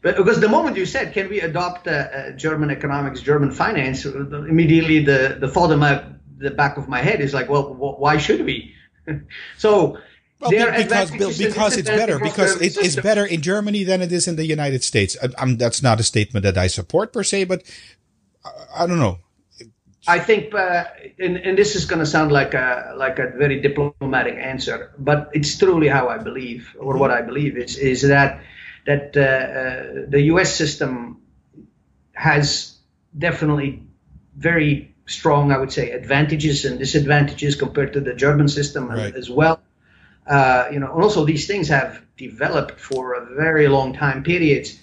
but 0.02 0.16
because 0.16 0.40
the 0.40 0.48
moment 0.48 0.76
you 0.76 0.86
said, 0.86 1.12
"Can 1.12 1.28
we 1.28 1.40
adopt 1.40 1.86
uh, 1.86 1.90
uh, 1.90 2.30
German 2.32 2.70
economics, 2.70 3.20
German 3.20 3.50
finance?" 3.50 4.04
immediately 4.04 5.04
the 5.04 5.36
the 5.40 5.48
thought 5.48 5.70
in 5.70 5.78
my 5.78 6.02
the 6.38 6.50
back 6.50 6.76
of 6.76 6.88
my 6.88 7.00
head 7.00 7.20
is 7.20 7.34
like, 7.34 7.48
"Well, 7.48 7.74
wh- 7.74 8.00
why 8.00 8.18
should 8.18 8.44
we?" 8.44 8.74
so 9.58 9.98
Well, 10.40 10.50
be- 10.50 10.56
because 10.56 11.10
and 11.10 11.18
because 11.18 11.76
it's 11.76 11.90
better 11.90 12.18
because 12.18 12.60
it 12.60 12.76
is 12.76 12.96
better 12.96 13.24
in 13.26 13.42
Germany 13.42 13.84
than 13.84 14.02
it 14.02 14.12
is 14.12 14.28
in 14.28 14.36
the 14.36 14.46
United 14.46 14.84
States. 14.84 15.16
I, 15.22 15.28
I'm, 15.38 15.56
that's 15.56 15.82
not 15.82 16.00
a 16.00 16.04
statement 16.04 16.44
that 16.44 16.56
I 16.56 16.68
support 16.68 17.12
per 17.12 17.24
se, 17.24 17.44
but 17.44 17.62
I, 18.44 18.84
I 18.84 18.86
don't 18.86 19.00
know. 19.00 19.18
I 20.06 20.18
think, 20.20 20.54
uh, 20.54 20.84
and, 21.18 21.36
and 21.36 21.58
this 21.58 21.76
is 21.76 21.84
going 21.84 21.98
to 21.98 22.06
sound 22.06 22.32
like 22.32 22.54
a 22.54 22.94
like 22.96 23.18
a 23.18 23.30
very 23.36 23.60
diplomatic 23.60 24.36
answer, 24.36 24.92
but 24.98 25.28
it's 25.34 25.58
truly 25.58 25.88
how 25.88 26.08
I 26.08 26.16
believe, 26.18 26.74
or 26.78 26.96
what 26.96 27.10
I 27.10 27.20
believe 27.20 27.58
is 27.58 27.76
is 27.76 28.02
that 28.02 28.40
that 28.88 29.14
uh, 29.16 29.20
uh, 29.20 30.06
the 30.08 30.22
U.S. 30.32 30.54
system 30.54 31.20
has 32.14 32.74
definitely 33.16 33.82
very 34.34 34.94
strong, 35.04 35.52
I 35.52 35.58
would 35.58 35.72
say, 35.72 35.90
advantages 35.90 36.64
and 36.64 36.78
disadvantages 36.78 37.54
compared 37.54 37.92
to 37.92 38.00
the 38.00 38.14
German 38.14 38.48
system 38.48 38.88
Right. 38.88 39.14
as 39.14 39.28
well. 39.28 39.60
Uh, 40.26 40.68
you 40.72 40.80
know, 40.80 40.90
and 40.94 41.02
also 41.02 41.26
these 41.26 41.46
things 41.46 41.68
have 41.68 42.00
developed 42.16 42.80
for 42.80 43.12
a 43.12 43.34
very 43.34 43.68
long 43.68 43.92
time 43.92 44.22
periods. 44.22 44.80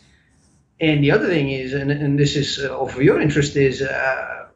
And 0.80 1.04
the 1.04 1.12
other 1.12 1.28
thing 1.28 1.50
is, 1.50 1.74
and, 1.74 1.90
and 1.90 2.20
this 2.20 2.36
is 2.36 2.60
uh, 2.64 2.78
of 2.78 3.02
your 3.02 3.20
interest, 3.20 3.56
is 3.56 3.82
uh, 3.82 4.48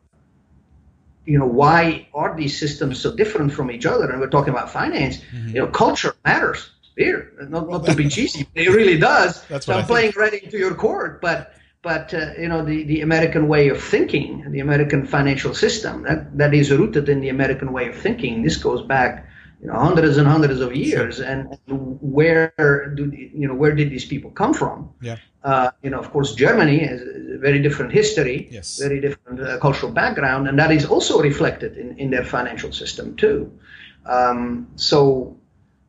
you 1.25 1.39
know 1.39 1.47
why 1.47 2.07
are 2.13 2.35
these 2.35 2.59
systems 2.59 2.99
so 2.99 3.15
different 3.15 3.51
from 3.53 3.71
each 3.71 3.87
other? 3.87 4.11
And 4.11 4.19
we're 4.19 4.29
talking 4.29 4.53
about 4.53 4.69
finance. 4.69 5.17
Mm-hmm. 5.17 5.55
You 5.55 5.59
know, 5.61 5.67
culture 5.67 6.15
matters 6.23 6.69
here. 7.03 7.19
Not, 7.49 7.69
not 7.69 7.85
to 7.85 7.95
be 7.95 8.07
cheesy, 8.15 8.45
it 8.55 8.69
really 8.79 8.97
does. 8.97 9.31
That's 9.51 9.65
so 9.65 9.73
I'm 9.73 9.85
playing 9.85 10.13
right 10.15 10.33
into 10.43 10.57
your 10.57 10.75
court, 10.75 11.21
but 11.21 11.53
but 11.81 12.13
uh, 12.13 12.33
you 12.37 12.49
know 12.51 12.61
the, 12.63 12.83
the 12.83 13.01
American 13.01 13.47
way 13.47 13.69
of 13.69 13.81
thinking, 13.81 14.29
the 14.51 14.59
American 14.59 15.01
financial 15.05 15.53
system 15.53 16.03
that, 16.03 16.37
that 16.37 16.53
is 16.53 16.71
rooted 16.71 17.07
in 17.09 17.21
the 17.21 17.29
American 17.29 17.71
way 17.71 17.87
of 17.87 17.95
thinking. 17.95 18.43
This 18.43 18.57
goes 18.57 18.81
back 18.95 19.11
you 19.61 19.67
know 19.67 19.77
hundreds 19.87 20.17
and 20.17 20.27
hundreds 20.27 20.61
of 20.61 20.75
years, 20.75 21.19
and, 21.19 21.57
where 22.01 22.93
do 22.97 23.03
you 23.13 23.47
know 23.47 23.55
where 23.61 23.73
did 23.75 23.89
these 23.89 24.05
people 24.05 24.31
come 24.31 24.53
from? 24.53 24.89
Yeah. 25.01 25.17
Uh, 25.43 25.71
you 25.81 25.89
know, 25.89 25.99
of 25.99 26.11
course, 26.11 26.33
Germany 26.35 26.79
has 26.79 27.01
a 27.01 27.37
very 27.37 27.61
different 27.61 27.93
history, 27.93 28.49
yes. 28.51 28.77
very 28.77 28.99
different 28.99 29.39
uh, 29.39 29.57
cultural 29.59 29.91
background, 29.91 30.49
and 30.49 30.59
that 30.59 30.71
is 30.71 30.85
also 30.85 31.21
reflected 31.21 31.77
in, 31.77 31.97
in 31.97 32.09
their 32.09 32.25
financial 32.25 32.73
system 32.73 33.15
too. 33.15 33.49
Um, 34.05 34.67
so, 34.75 35.37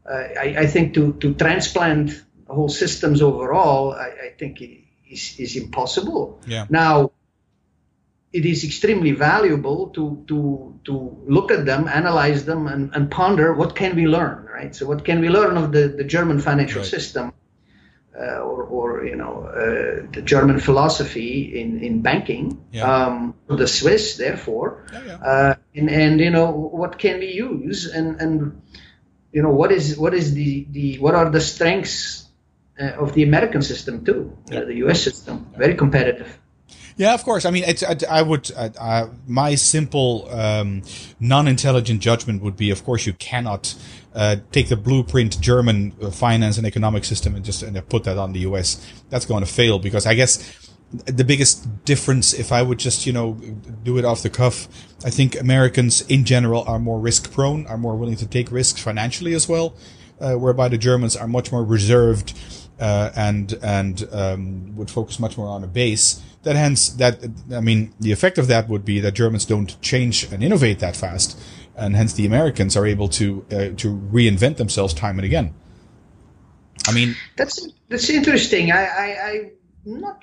I, 0.09 0.55
I, 0.59 0.67
think 0.67 0.95
to, 0.95 1.13
to 1.15 1.35
transplant 1.35 2.23
whole 2.49 2.69
systems 2.69 3.23
overall, 3.23 3.93
I, 3.93 4.09
I 4.09 4.35
think 4.39 4.61
is, 5.09 5.37
is 5.39 5.57
impossible. 5.57 6.41
Yeah. 6.47 6.67
Now, 6.69 7.13
it 8.33 8.47
is 8.47 8.65
extremely 8.65 9.13
valuable 9.13 9.89
to 9.89 10.25
to 10.29 10.79
to 10.85 11.25
look 11.27 11.51
at 11.51 11.67
them, 11.67 11.89
analyze 11.89 12.45
them, 12.45 12.67
and, 12.69 12.95
and 12.95 13.11
ponder 13.11 13.53
what 13.53 13.75
can 13.75 13.97
we 13.97 14.07
learn, 14.07 14.47
right? 14.47 14.75
So, 14.75 14.87
what 14.87 15.05
can 15.05 15.21
we 15.21 15.29
learn 15.29 15.57
of 15.57 15.73
the, 15.73 15.89
the 15.89 16.05
German 16.05 16.39
financial 16.39 16.83
right. 16.83 16.91
system, 16.91 17.33
uh, 18.17 18.39
or, 18.39 18.63
or 18.63 19.05
you 19.05 19.17
know 19.17 19.47
uh, 19.47 20.07
the 20.13 20.23
German 20.23 20.61
philosophy 20.61 21.61
in 21.61 21.81
in 21.83 22.03
banking, 22.03 22.65
yeah. 22.71 23.07
um, 23.07 23.35
the 23.49 23.67
Swiss, 23.67 24.17
therefore, 24.17 24.87
yeah. 24.93 25.15
Uh, 25.15 25.55
and 25.75 25.91
and 25.91 26.21
you 26.21 26.31
know 26.31 26.51
what 26.51 26.99
can 26.99 27.19
we 27.19 27.33
use, 27.33 27.87
and 27.87 28.21
and 28.21 28.63
you 29.33 29.43
know 29.43 29.51
what 29.51 29.73
is 29.73 29.97
what 29.97 30.15
is 30.15 30.35
the 30.35 30.67
the 30.71 30.99
what 30.99 31.15
are 31.15 31.31
the 31.31 31.41
strengths 31.41 32.29
uh, 32.81 32.93
of 32.93 33.13
the 33.13 33.23
American 33.23 33.63
system 33.63 34.05
too, 34.05 34.37
uh, 34.53 34.65
the 34.65 34.77
U.S. 34.77 35.03
system, 35.03 35.47
very 35.57 35.75
competitive. 35.75 36.39
Yeah, 36.97 37.15
of 37.15 37.25
course. 37.25 37.45
I 37.45 37.51
mean, 37.51 37.65
it's, 37.67 37.83
I, 37.83 37.97
I 38.11 38.23
would, 38.23 38.51
uh, 38.57 39.09
my 39.27 39.55
simple, 39.55 40.29
um, 40.31 40.83
non-intelligent 41.19 42.01
judgment 42.01 42.43
would 42.43 42.57
be, 42.57 42.71
of 42.71 42.85
course, 42.85 43.07
you 43.07 43.13
cannot 43.15 43.75
uh, 44.15 44.37
take 44.53 44.69
the 44.69 44.77
blueprint 44.77 45.41
German 45.41 45.93
finance 46.11 46.59
and 46.59 46.67
economic 46.67 47.05
system 47.05 47.35
and 47.35 47.45
just 47.45 47.63
and 47.63 47.89
put 47.89 48.05
that 48.05 48.19
on 48.19 48.33
the 48.33 48.41
US. 48.41 48.87
That's 49.09 49.27
going 49.27 49.45
to 49.45 49.51
fail 49.51 49.79
because 49.79 50.07
I 50.07 50.15
guess 50.15 50.70
the 50.93 51.25
biggest 51.25 51.85
difference, 51.85 52.33
if 52.33 52.51
I 52.51 52.63
would 52.63 52.79
just, 52.79 53.07
you 53.07 53.13
know, 53.13 53.35
do 53.85 53.97
it 53.99 54.05
off 54.05 54.23
the 54.23 54.31
cuff, 54.31 54.67
I 55.05 55.11
think 55.11 55.39
Americans 55.39 56.03
in 56.03 56.25
general 56.25 56.65
are 56.67 56.79
more 56.79 56.99
risk 56.99 57.33
prone, 57.33 57.67
are 57.69 57.79
more 57.79 57.97
willing 57.97 58.17
to 58.17 58.27
take 58.27 58.51
risks 58.51 58.83
financially 58.83 59.33
as 59.35 59.49
well, 59.49 59.75
uh, 60.21 60.35
whereby 60.35 60.69
the 60.69 60.79
Germans 60.79 61.17
are 61.17 61.29
much 61.29 61.53
more 61.53 61.65
reserved 61.65 62.37
uh, 62.81 63.11
and 63.15 63.53
and 63.63 64.09
um, 64.11 64.75
would 64.75 64.91
focus 64.91 65.21
much 65.21 65.37
more 65.39 65.49
on 65.49 65.63
a 65.63 65.69
base. 65.69 66.23
That 66.43 66.57
hence 66.57 66.89
that 66.89 67.23
I 67.53 67.61
mean 67.61 67.95
the 68.01 68.13
effect 68.13 68.39
of 68.39 68.49
that 68.49 68.69
would 68.69 68.85
be 68.85 68.99
that 69.01 69.13
Germans 69.13 69.45
don't 69.45 69.81
change 69.83 70.25
and 70.33 70.43
innovate 70.43 70.81
that 70.81 70.97
fast, 70.97 71.39
and 71.77 71.95
hence 71.95 72.15
the 72.15 72.27
Americans 72.27 72.77
are 72.77 72.87
able 72.87 73.09
to 73.11 73.45
uh, 73.53 73.69
to 73.77 73.97
reinvent 74.13 74.57
themselves 74.57 74.95
time 74.95 75.19
and 75.19 75.27
again. 75.27 75.55
I 76.89 76.93
mean 76.93 77.15
that's 77.37 77.69
that's 77.89 78.09
interesting. 78.09 78.73
I, 78.73 78.87
I 78.87 79.51
I'm 79.87 80.01
not 80.01 80.23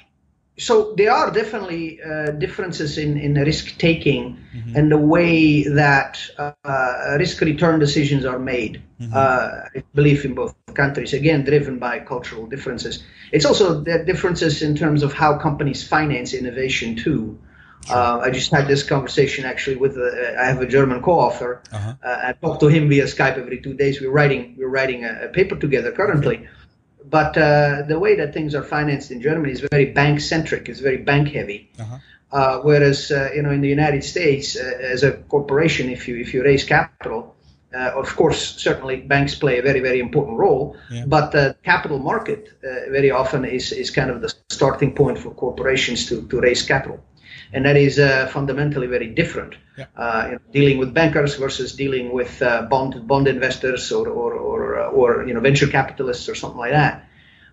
so 0.60 0.94
there 0.98 1.12
are 1.12 1.30
definitely 1.30 2.02
uh, 2.02 2.32
differences 2.32 2.98
in, 2.98 3.18
in 3.18 3.36
risk 3.36 3.78
taking 3.78 4.44
mm-hmm. 4.56 4.76
and 4.76 4.92
the 4.92 4.98
way 4.98 5.64
that 5.64 6.20
uh, 6.38 7.16
risk 7.20 7.42
return 7.42 7.80
decisions 7.80 8.26
are 8.26 8.40
made. 8.40 8.82
Mm-hmm. 9.00 9.14
Uh, 9.14 9.80
I 9.80 9.84
believe 9.94 10.26
in 10.26 10.34
both 10.34 10.56
countries, 10.74 11.14
again, 11.14 11.44
driven 11.44 11.78
by 11.78 12.00
cultural 12.00 12.48
differences. 12.48 13.04
It's 13.32 13.46
also 13.46 13.82
the 13.82 14.04
differences 14.04 14.64
in 14.64 14.76
terms 14.76 15.04
of 15.04 15.14
how 15.14 15.38
companies 15.38 15.88
finance 15.88 16.34
innovation 16.34 16.96
too. 16.96 17.40
Sure. 17.86 17.96
Uh, 17.96 18.20
I 18.22 18.32
just 18.32 18.52
had 18.52 18.68
this 18.68 18.82
conversation 18.82 19.46
actually 19.46 19.76
with 19.76 19.96
a, 19.96 20.38
I 20.42 20.46
have 20.46 20.62
a 20.62 20.66
German 20.66 21.04
co-author. 21.04 21.62
Uh-huh. 21.72 21.94
Uh, 22.04 22.20
I 22.24 22.34
talk 22.34 22.60
to 22.62 22.68
him 22.68 22.90
via 22.90 23.04
Skype 23.04 23.38
every 23.38 23.62
two 23.62 23.76
days. 23.76 24.02
We're 24.02 24.10
writing 24.10 24.56
we're 24.58 24.68
writing 24.68 25.06
a, 25.06 25.26
a 25.26 25.28
paper 25.28 25.56
together 25.56 25.92
currently 25.92 26.48
but 27.10 27.38
uh, 27.38 27.84
the 27.88 28.00
way 28.00 28.16
that 28.16 28.34
things 28.34 28.54
are 28.56 28.64
financed 28.64 29.12
in 29.12 29.22
Germany 29.22 29.52
is 29.52 29.66
very 29.72 29.86
bank 29.86 30.20
centric. 30.20 30.68
It's 30.70 30.80
very 30.80 30.98
bank 30.98 31.30
heavy. 31.30 31.70
Uh-huh. 31.80 31.98
Uh, 32.30 32.60
whereas 32.60 33.10
uh, 33.12 33.30
you 33.34 33.42
know 33.42 33.52
in 33.52 33.62
the 33.62 33.70
United 33.70 34.04
States, 34.04 34.58
uh, 34.58 34.78
as 34.82 35.04
a 35.04 35.14
corporation, 35.30 35.90
if 35.90 36.08
you 36.08 36.18
if 36.18 36.34
you 36.34 36.44
raise 36.44 36.66
capital, 36.66 37.36
uh, 37.74 37.92
of 37.96 38.14
course 38.16 38.58
certainly 38.58 38.98
banks 38.98 39.34
play 39.36 39.60
a 39.60 39.62
very 39.62 39.80
very 39.80 40.00
important 40.00 40.38
role. 40.38 40.76
Yeah. 40.92 41.06
But 41.08 41.32
the 41.32 41.56
capital 41.64 42.00
market 42.00 42.50
uh, 42.64 42.92
very 42.92 43.12
often 43.12 43.46
is 43.46 43.72
is 43.72 43.92
kind 43.92 44.10
of 44.10 44.22
the 44.22 44.34
starting 44.50 44.94
point 44.94 45.18
for 45.18 45.32
corporations 45.32 46.06
to 46.08 46.28
to 46.28 46.42
raise 46.42 46.64
capital 46.64 47.00
and 47.54 47.66
that 47.66 47.78
is 47.78 48.00
uh, 48.00 48.28
fundamentally 48.28 48.88
very 48.88 49.08
different. 49.08 49.56
Yeah. 49.78 49.86
Uh, 49.96 50.24
you 50.26 50.32
know, 50.34 50.42
dealing 50.52 50.78
with 50.78 50.94
bankers 50.94 51.36
versus 51.36 51.74
dealing 51.74 52.12
with 52.12 52.42
uh, 52.42 52.64
bond 52.64 53.08
bond 53.08 53.28
investors 53.28 53.92
or 53.92 54.08
or 54.08 54.34
or, 54.34 54.80
uh, 54.80 54.90
or 54.90 55.26
you 55.28 55.34
know 55.34 55.40
venture 55.40 55.68
capitalists 55.68 56.28
or 56.30 56.36
something 56.36 56.60
like 56.60 56.72
that. 56.72 57.08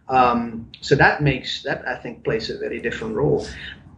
Um, 0.09 0.70
so 0.80 0.96
that 0.96 1.22
makes 1.22 1.62
that 1.62 1.87
I 1.87 1.96
think 1.96 2.24
plays 2.24 2.50
a 2.50 2.59
very 2.59 2.80
different 2.80 3.16
role. 3.16 3.46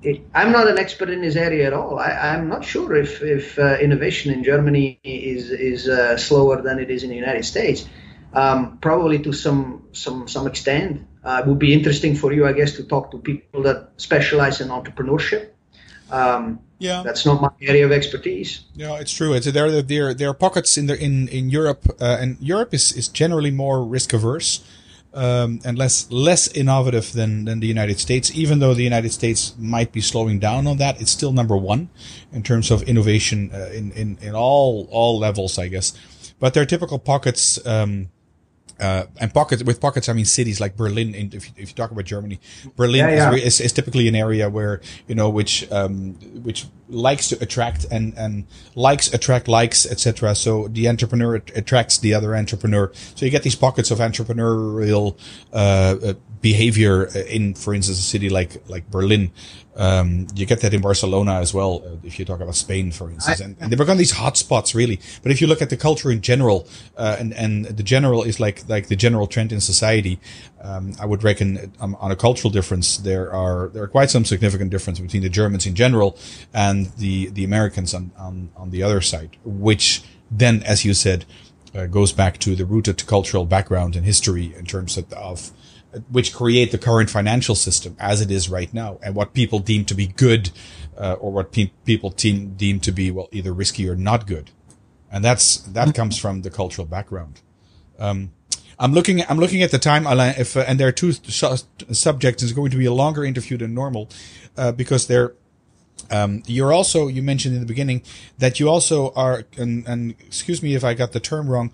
It, 0.03 0.21
I'm 0.35 0.53
not 0.53 0.69
an 0.69 0.79
expert 0.79 1.11
in 1.11 1.23
this 1.23 1.37
area 1.37 1.67
at 1.67 1.73
all. 1.73 1.99
I, 1.99 2.35
am 2.35 2.49
not 2.49 2.65
sure 2.65 2.95
if 2.95 3.23
if 3.23 3.59
uh, 3.59 3.79
innovation 3.81 4.33
in 4.33 4.45
Germany 4.45 5.01
is 5.03 5.51
is 5.51 5.89
uh, 5.89 6.17
slower 6.17 6.63
than 6.63 6.79
it 6.79 6.91
is 6.91 7.03
in 7.03 7.11
the 7.11 7.17
United 7.17 7.45
States. 7.45 7.89
Um, 8.33 8.79
probably 8.79 9.19
to 9.21 9.33
some 9.33 9.89
some 9.93 10.29
some 10.29 10.47
extent. 10.47 11.07
Uh, 11.25 11.43
it 11.43 11.49
would 11.49 11.59
be 11.59 11.73
interesting 11.73 12.15
for 12.15 12.33
you, 12.33 12.47
I 12.47 12.53
guess, 12.53 12.77
to 12.77 12.85
talk 12.85 13.11
to 13.11 13.19
people 13.19 13.65
that 13.65 13.91
specialize 13.97 14.61
in 14.61 14.69
entrepreneurship 14.69 15.56
um, 16.11 16.61
yeah, 16.79 17.03
that's 17.03 17.25
not 17.25 17.41
my 17.41 17.49
area 17.61 17.85
of 17.85 17.93
expertise. 17.93 18.65
Yeah, 18.75 18.97
it's 18.97 19.13
true. 19.13 19.33
It's 19.33 19.51
there. 19.51 19.83
There, 19.83 20.15
there 20.15 20.29
are 20.29 20.35
pockets 20.35 20.77
in 20.77 20.87
the 20.87 21.03
in 21.03 21.29
in 21.29 21.51
Europe, 21.51 21.87
uh, 22.01 22.19
and 22.21 22.37
Europe 22.41 22.75
is 22.75 22.93
is 22.93 23.09
generally 23.09 23.51
more 23.51 23.85
risk 23.85 24.13
averse. 24.13 24.65
Um, 25.15 25.61
and 25.65 25.79
less 25.79 26.11
less 26.11 26.47
innovative 26.49 27.15
than, 27.15 27.47
than 27.47 27.61
the 27.61 27.67
United 27.67 27.99
States. 27.99 28.31
Even 28.35 28.59
though 28.59 28.75
the 28.75 28.83
United 28.83 29.13
States 29.13 29.55
might 29.57 29.91
be 29.91 30.03
slowing 30.03 30.39
down 30.39 30.67
on 30.67 30.77
that, 30.77 31.01
it's 31.01 31.11
still 31.11 31.33
number 31.33 31.57
one 31.57 31.89
in 32.33 32.43
terms 32.43 32.71
of 32.71 32.83
innovation 32.83 33.51
uh, 33.51 33.71
in, 33.73 33.93
in 33.93 34.19
in 34.21 34.35
all 34.35 34.87
all 34.91 35.19
levels, 35.19 35.59
I 35.59 35.69
guess. 35.69 35.95
But 36.39 36.53
there 36.53 36.63
are 36.63 36.67
typical 36.67 36.99
pockets. 36.99 37.65
Um, 37.65 38.11
uh, 38.79 39.05
and 39.21 39.33
pockets 39.33 39.65
with 39.65 39.81
pockets, 39.81 40.09
I 40.09 40.13
mean 40.13 40.25
cities 40.25 40.61
like 40.61 40.77
Berlin. 40.77 41.15
In, 41.15 41.31
if, 41.33 41.49
you, 41.49 41.55
if 41.57 41.69
you 41.71 41.75
talk 41.75 41.91
about 41.91 42.05
Germany, 42.05 42.41
Berlin 42.77 43.09
yeah, 43.09 43.31
yeah. 43.31 43.33
Is, 43.33 43.45
is, 43.45 43.61
is, 43.61 43.73
typically 43.73 44.07
an 44.09 44.15
area 44.15 44.51
where 44.51 44.81
you 45.09 45.15
know 45.15 45.31
which 45.31 45.71
um, 45.73 46.15
which 46.43 46.67
likes 46.89 47.29
to 47.29 47.43
attract 47.43 47.87
and 47.91 48.13
and 48.17 48.47
likes 48.75 49.13
attract 49.15 49.49
likes, 49.49 49.87
etc. 49.87 50.35
So 50.35 50.69
the 50.69 50.89
entrepreneur 50.89 51.37
attracts 51.37 51.99
the 51.99 52.13
other 52.15 52.37
entrepreneur. 52.37 52.93
So 53.15 53.25
you 53.25 53.31
get 53.31 53.43
these 53.43 53.57
pockets 53.57 53.91
of 53.91 53.99
entrepreneurial 53.99 55.19
uh, 55.53 55.97
uh 56.03 56.15
behavior 56.53 56.97
in, 57.37 57.55
for 57.55 57.75
instance, 57.75 57.99
a 57.99 58.09
city 58.15 58.29
like 58.39 58.53
like 58.75 58.85
Berlin. 58.91 59.25
Um, 59.87 60.27
you 60.35 60.47
get 60.47 60.61
that 60.63 60.73
in 60.73 60.81
Barcelona 60.81 61.35
as 61.45 61.53
well, 61.53 61.73
uh, 61.85 62.09
if 62.09 62.19
you 62.19 62.25
talk 62.25 62.41
about 62.41 62.55
Spain, 62.55 62.87
for 62.93 63.11
instance. 63.11 63.41
And, 63.41 63.57
and, 63.61 63.71
they 63.71 63.77
become 63.77 63.99
these 63.99 64.15
hotspots, 64.23 64.75
really. 64.75 64.99
But 65.23 65.33
if 65.33 65.39
you 65.43 65.47
look 65.47 65.61
at 65.61 65.69
the 65.69 65.77
culture 65.77 66.11
in 66.11 66.23
general, 66.23 66.59
uh, 66.97 67.21
and, 67.21 67.35
and 67.35 67.67
the 67.81 67.83
general 67.83 68.23
is 68.23 68.41
like, 68.41 68.67
like 68.71 68.87
the 68.89 68.97
general 68.97 69.27
trend 69.27 69.53
in 69.53 69.61
society, 69.61 70.19
um, 70.63 70.95
I 70.99 71.05
would 71.05 71.23
reckon 71.23 71.49
um, 71.79 71.95
on 72.01 72.11
a 72.11 72.17
cultural 72.17 72.51
difference, 72.51 72.97
there 72.97 73.31
are, 73.31 73.69
there 73.69 73.83
are 73.83 73.93
quite 73.99 74.09
some 74.09 74.25
significant 74.25 74.71
difference 74.71 74.99
between 74.99 75.23
the 75.23 75.35
Germans 75.41 75.67
in 75.67 75.75
general 75.75 76.17
and 76.55 76.87
the, 76.97 77.29
the 77.37 77.45
Americans 77.45 77.93
on, 77.93 78.13
on, 78.17 78.49
on 78.57 78.71
the 78.71 78.83
other 78.83 79.03
side, 79.03 79.37
which 79.45 80.03
then, 80.31 80.63
as 80.63 80.87
you 80.87 80.95
said, 80.95 81.27
uh, 81.75 81.85
goes 81.87 82.13
back 82.13 82.39
to 82.39 82.57
the 82.57 82.65
rooted 82.65 83.07
cultural 83.07 83.45
background 83.45 83.95
and 83.97 84.07
history 84.07 84.55
in 84.59 84.65
terms 84.65 84.97
of, 84.97 85.13
of 85.13 85.51
which 86.11 86.35
create 86.35 86.73
the 86.73 86.79
current 86.79 87.11
financial 87.11 87.55
system 87.55 87.97
as 87.99 88.21
it 88.21 88.31
is 88.31 88.49
right 88.49 88.73
now 88.73 88.99
and 89.03 89.15
what 89.15 89.33
people 89.33 89.59
deem 89.59 89.85
to 89.85 89.95
be 89.95 90.07
good 90.07 90.51
uh, 90.99 91.15
or 91.15 91.33
what 91.33 91.53
pe- 91.53 91.71
people 91.85 92.11
deem, 92.11 92.55
deem 92.55 92.81
to 92.81 92.93
be 92.93 93.11
well 93.11 93.29
either 93.33 93.53
risky 93.53 93.89
or 93.89 93.97
not 93.97 94.27
good 94.27 94.51
and 95.11 95.25
that's 95.25 95.59
that 95.59 95.95
comes 95.95 96.19
from 96.19 96.43
the 96.43 96.51
cultural 96.51 96.87
background 96.87 97.41
um, 97.99 98.33
I'm 98.79 98.93
looking 98.93 99.23
I'm 99.29 99.39
looking 99.39 99.63
at 99.63 99.71
the 99.71 99.79
time 99.79 100.07
Alain 100.07 100.35
if 100.37 100.57
uh, 100.57 100.65
and 100.67 100.79
there 100.79 100.89
are 100.89 100.93
two 100.93 101.13
su- 101.13 101.57
subjects 101.93 102.43
it's 102.43 102.53
going 102.53 102.71
to 102.71 102.77
be 102.77 102.87
a 102.87 102.93
longer 102.93 103.25
interview 103.25 103.57
than 103.57 103.75
normal 103.75 104.09
uh, 104.57 104.73
because 104.73 105.07
they're 105.07 105.33
um, 106.11 106.43
you're 106.47 106.73
also 106.73 107.09
you 107.09 107.23
mentioned 107.23 107.55
in 107.55 107.61
the 107.61 107.67
beginning 107.67 108.03
that 108.39 108.61
you 108.61 108.69
also 108.69 109.13
are 109.15 109.45
and, 109.57 109.87
and 109.89 110.11
excuse 110.21 110.63
me 110.63 110.75
if 110.75 110.85
I 110.85 110.95
got 110.95 111.13
the 111.13 111.21
term 111.21 111.49
wrong 111.49 111.73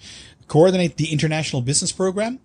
coordinate 0.52 0.98
the 0.98 1.10
international 1.10 1.62
business 1.62 1.92
program. 1.92 2.38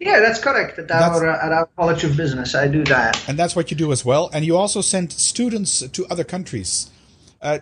Yeah, 0.00 0.20
that's 0.20 0.38
correct. 0.38 0.78
At 0.78 0.90
our, 0.90 1.28
uh, 1.28 1.46
at 1.46 1.52
our 1.52 1.66
College 1.76 2.04
of 2.04 2.16
Business, 2.16 2.54
I 2.54 2.68
do 2.68 2.84
that. 2.84 3.28
And 3.28 3.38
that's 3.38 3.56
what 3.56 3.70
you 3.70 3.76
do 3.76 3.90
as 3.90 4.04
well. 4.04 4.30
And 4.32 4.44
you 4.44 4.56
also 4.56 4.80
send 4.80 5.12
students 5.12 5.86
to 5.88 6.06
other 6.06 6.24
countries. 6.24 6.90
Uh, 7.42 7.58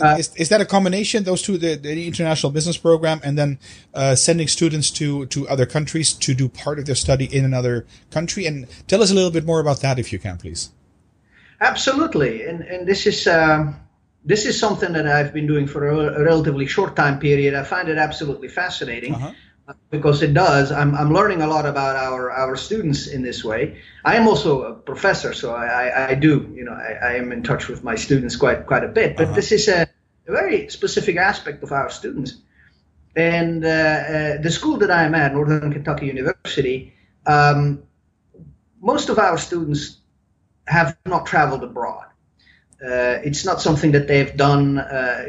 uh, 0.00 0.16
is, 0.18 0.34
is 0.36 0.48
that 0.48 0.60
a 0.60 0.64
combination, 0.64 1.24
those 1.24 1.42
two, 1.42 1.58
the, 1.58 1.76
the 1.76 2.06
international 2.06 2.52
business 2.52 2.76
program 2.76 3.20
and 3.22 3.38
then 3.38 3.58
uh, 3.94 4.14
sending 4.14 4.48
students 4.48 4.90
to, 4.90 5.26
to 5.26 5.48
other 5.48 5.66
countries 5.66 6.12
to 6.12 6.34
do 6.34 6.48
part 6.48 6.78
of 6.78 6.86
their 6.86 6.94
study 6.94 7.24
in 7.24 7.44
another 7.44 7.86
country? 8.10 8.46
And 8.46 8.66
tell 8.86 9.02
us 9.02 9.10
a 9.10 9.14
little 9.14 9.30
bit 9.30 9.44
more 9.44 9.60
about 9.60 9.80
that, 9.80 9.98
if 9.98 10.12
you 10.12 10.18
can, 10.18 10.36
please. 10.38 10.70
Absolutely. 11.60 12.44
And, 12.46 12.62
and 12.62 12.86
this 12.86 13.06
is. 13.06 13.26
Um, 13.26 13.76
this 14.22 14.44
is 14.44 14.60
something 14.60 14.92
that 14.92 15.06
I've 15.06 15.32
been 15.32 15.46
doing 15.46 15.66
for 15.66 15.88
a, 15.88 15.96
a 15.96 16.22
relatively 16.22 16.66
short 16.66 16.94
time 16.94 17.18
period. 17.18 17.54
I 17.54 17.62
find 17.62 17.88
it 17.88 17.96
absolutely 17.96 18.48
fascinating. 18.48 19.14
Uh-huh 19.14 19.32
because 19.90 20.22
it 20.22 20.34
does. 20.34 20.72
I'm, 20.72 20.94
I'm 20.94 21.12
learning 21.12 21.42
a 21.42 21.46
lot 21.46 21.66
about 21.66 21.96
our, 21.96 22.30
our 22.30 22.56
students 22.56 23.06
in 23.06 23.22
this 23.22 23.44
way. 23.44 23.78
I 24.04 24.16
am 24.16 24.28
also 24.28 24.62
a 24.62 24.74
professor, 24.74 25.32
so 25.32 25.54
I, 25.54 25.66
I, 25.66 26.08
I 26.10 26.14
do, 26.14 26.52
you 26.54 26.64
know, 26.64 26.72
I, 26.72 26.92
I, 26.92 27.12
am 27.14 27.32
in 27.32 27.42
touch 27.42 27.68
with 27.68 27.84
my 27.84 27.94
students 27.94 28.36
quite 28.36 28.66
quite 28.66 28.84
a 28.84 28.88
bit. 28.88 29.16
But 29.16 29.26
uh-huh. 29.26 29.34
this 29.34 29.52
is 29.52 29.68
a, 29.68 29.88
very 30.26 30.68
specific 30.68 31.16
aspect 31.16 31.60
of 31.64 31.72
our 31.72 31.90
students. 31.90 32.36
And 33.16 33.64
uh, 33.64 33.68
uh, 33.68 34.40
the 34.40 34.50
school 34.50 34.76
that 34.78 34.90
I'm 34.90 35.12
at, 35.16 35.32
Northern 35.32 35.72
Kentucky 35.72 36.06
University, 36.06 36.94
um, 37.26 37.82
most 38.80 39.08
of 39.08 39.18
our 39.18 39.36
students 39.38 39.98
have 40.66 40.96
not 41.04 41.26
traveled 41.26 41.64
abroad. 41.64 42.04
Uh, 42.80 43.18
it's 43.24 43.44
not 43.44 43.60
something 43.60 43.90
that 43.92 44.06
they've 44.06 44.36
done 44.36 44.78
uh, 44.78 45.24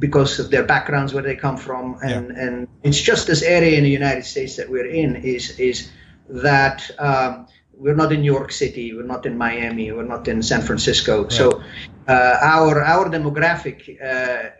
because 0.00 0.40
of 0.40 0.50
their 0.50 0.64
backgrounds, 0.64 1.14
where 1.14 1.22
they 1.22 1.36
come 1.36 1.56
from, 1.56 1.98
and 2.02 2.28
yeah. 2.28 2.42
and 2.42 2.68
it's 2.82 3.00
just 3.00 3.26
this 3.26 3.42
area 3.42 3.76
in 3.78 3.84
the 3.84 3.90
United 3.90 4.24
States 4.24 4.56
that 4.56 4.68
we're 4.68 4.90
in 4.90 5.16
is 5.16 5.60
is 5.60 5.90
that 6.28 6.90
um, 6.98 7.46
we're 7.74 7.94
not 7.94 8.12
in 8.12 8.20
New 8.22 8.32
York 8.32 8.50
City, 8.50 8.94
we're 8.94 9.10
not 9.14 9.26
in 9.26 9.38
Miami, 9.38 9.92
we're 9.92 10.10
not 10.16 10.26
in 10.26 10.42
San 10.42 10.62
Francisco. 10.62 11.22
Right. 11.22 11.32
So 11.32 11.62
uh, 12.08 12.36
our 12.42 12.82
our 12.82 13.08
demographic. 13.08 13.78
Uh, 14.02 14.50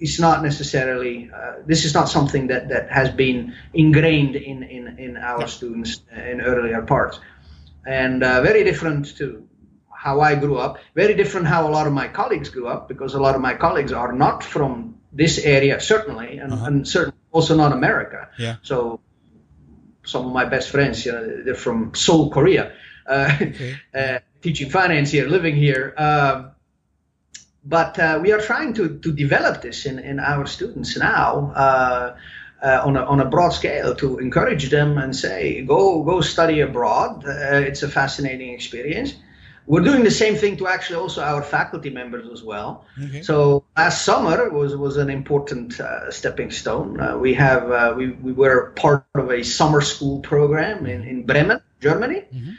is 0.00 0.18
not 0.18 0.42
necessarily 0.42 1.30
uh, 1.32 1.52
this 1.66 1.84
is 1.84 1.94
not 1.94 2.08
something 2.08 2.48
that, 2.48 2.68
that 2.68 2.90
has 2.90 3.10
been 3.10 3.54
ingrained 3.72 4.34
in, 4.34 4.64
in, 4.64 4.98
in 4.98 5.16
our 5.16 5.46
students 5.46 6.02
in 6.12 6.40
earlier 6.40 6.82
parts 6.82 7.20
and 7.86 8.24
uh, 8.24 8.42
very 8.42 8.64
different 8.64 9.16
to 9.16 9.46
how 10.04 10.20
I 10.20 10.34
grew 10.34 10.58
up. 10.58 10.78
Very 10.94 11.14
different 11.14 11.46
how 11.46 11.66
a 11.66 11.72
lot 11.76 11.86
of 11.86 11.94
my 11.94 12.08
colleagues 12.08 12.50
grew 12.50 12.68
up 12.68 12.88
because 12.88 13.14
a 13.14 13.20
lot 13.26 13.34
of 13.34 13.40
my 13.40 13.54
colleagues 13.54 13.90
are 13.90 14.12
not 14.12 14.44
from 14.44 14.98
this 15.10 15.38
area, 15.38 15.80
certainly, 15.80 16.36
and, 16.36 16.52
uh-huh. 16.52 16.66
and 16.66 16.86
certainly 16.86 17.18
also 17.32 17.56
not 17.56 17.72
America. 17.72 18.28
Yeah. 18.38 18.56
So 18.62 19.00
some 20.04 20.26
of 20.26 20.32
my 20.32 20.44
best 20.44 20.68
friends, 20.68 21.06
you 21.06 21.12
know, 21.12 21.42
they're 21.44 21.54
from 21.54 21.94
Seoul, 21.94 22.30
Korea, 22.30 22.72
uh, 23.06 23.32
okay. 23.40 23.76
uh, 23.94 24.18
teaching 24.42 24.68
finance 24.68 25.10
here, 25.10 25.26
living 25.26 25.56
here. 25.56 25.94
Um, 25.96 26.50
but 27.64 27.98
uh, 27.98 28.20
we 28.22 28.32
are 28.32 28.42
trying 28.42 28.74
to, 28.74 28.98
to 28.98 29.10
develop 29.10 29.62
this 29.62 29.86
in, 29.86 29.98
in 29.98 30.20
our 30.20 30.44
students 30.46 30.98
now. 30.98 31.52
Uh, 31.56 32.16
uh, 32.62 32.82
on, 32.86 32.96
a, 32.96 33.04
on 33.04 33.20
a 33.20 33.26
broad 33.26 33.50
scale 33.50 33.94
to 33.94 34.18
encourage 34.18 34.70
them 34.70 34.96
and 34.96 35.14
say 35.14 35.60
go 35.60 36.02
go 36.02 36.22
study 36.22 36.60
abroad 36.60 37.22
uh, 37.26 37.60
it's 37.68 37.82
a 37.82 37.88
fascinating 37.88 38.54
experience 38.54 39.14
we're 39.66 39.82
doing 39.82 40.04
the 40.04 40.10
same 40.10 40.36
thing 40.36 40.56
to 40.58 40.68
actually 40.68 40.96
also 40.96 41.22
our 41.22 41.42
faculty 41.42 41.90
members 41.90 42.28
as 42.30 42.42
well. 42.42 42.84
Okay. 43.02 43.22
So 43.22 43.64
last 43.76 44.04
summer 44.04 44.50
was 44.50 44.76
was 44.76 44.96
an 44.96 45.10
important 45.10 45.80
uh, 45.80 46.10
stepping 46.10 46.50
stone. 46.50 47.00
Uh, 47.00 47.16
we 47.16 47.34
have 47.34 47.70
uh, 47.70 47.94
we 47.96 48.10
we 48.10 48.32
were 48.32 48.72
part 48.76 49.06
of 49.14 49.30
a 49.30 49.42
summer 49.42 49.80
school 49.80 50.20
program 50.20 50.86
in 50.86 51.04
in 51.04 51.24
Bremen, 51.24 51.60
Germany. 51.80 52.24
Mm-hmm. 52.32 52.50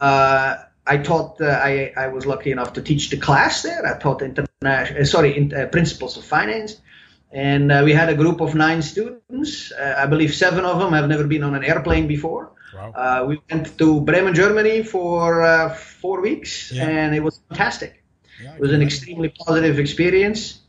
Uh, 0.00 0.56
I 0.86 0.98
taught. 0.98 1.40
Uh, 1.40 1.46
I 1.46 1.92
I 1.96 2.08
was 2.08 2.24
lucky 2.24 2.52
enough 2.52 2.74
to 2.74 2.82
teach 2.82 3.10
the 3.10 3.16
class 3.16 3.62
there. 3.62 3.84
I 3.84 3.98
taught 3.98 4.22
international. 4.22 5.02
Uh, 5.02 5.04
sorry, 5.04 5.36
in, 5.36 5.50
principles 5.70 6.16
of 6.16 6.24
finance. 6.24 6.80
And 7.32 7.72
we 7.84 7.92
had 7.92 8.08
a 8.10 8.14
group 8.14 8.40
of 8.40 8.54
nine 8.54 8.80
students. 8.80 9.72
I 9.72 10.06
believe 10.06 10.32
seven 10.32 10.64
of 10.64 10.78
them 10.78 10.92
have 10.92 11.08
never 11.08 11.26
been 11.26 11.42
on 11.42 11.56
an 11.56 11.64
airplane 11.64 12.06
before. 12.06 12.52
Wow. 12.74 12.92
Uh, 12.92 13.24
we 13.26 13.40
went 13.50 13.78
to 13.78 14.00
Bremen, 14.00 14.34
Germany 14.34 14.82
for 14.82 15.42
uh, 15.42 15.74
four 15.74 16.20
weeks, 16.20 16.72
yeah. 16.72 16.86
and 16.86 17.14
it 17.14 17.22
was 17.22 17.40
fantastic. 17.48 18.02
Yeah, 18.42 18.54
it 18.54 18.60
was 18.60 18.72
an 18.72 18.82
extremely 18.82 19.28
positive 19.28 19.78
experience. 19.78 20.60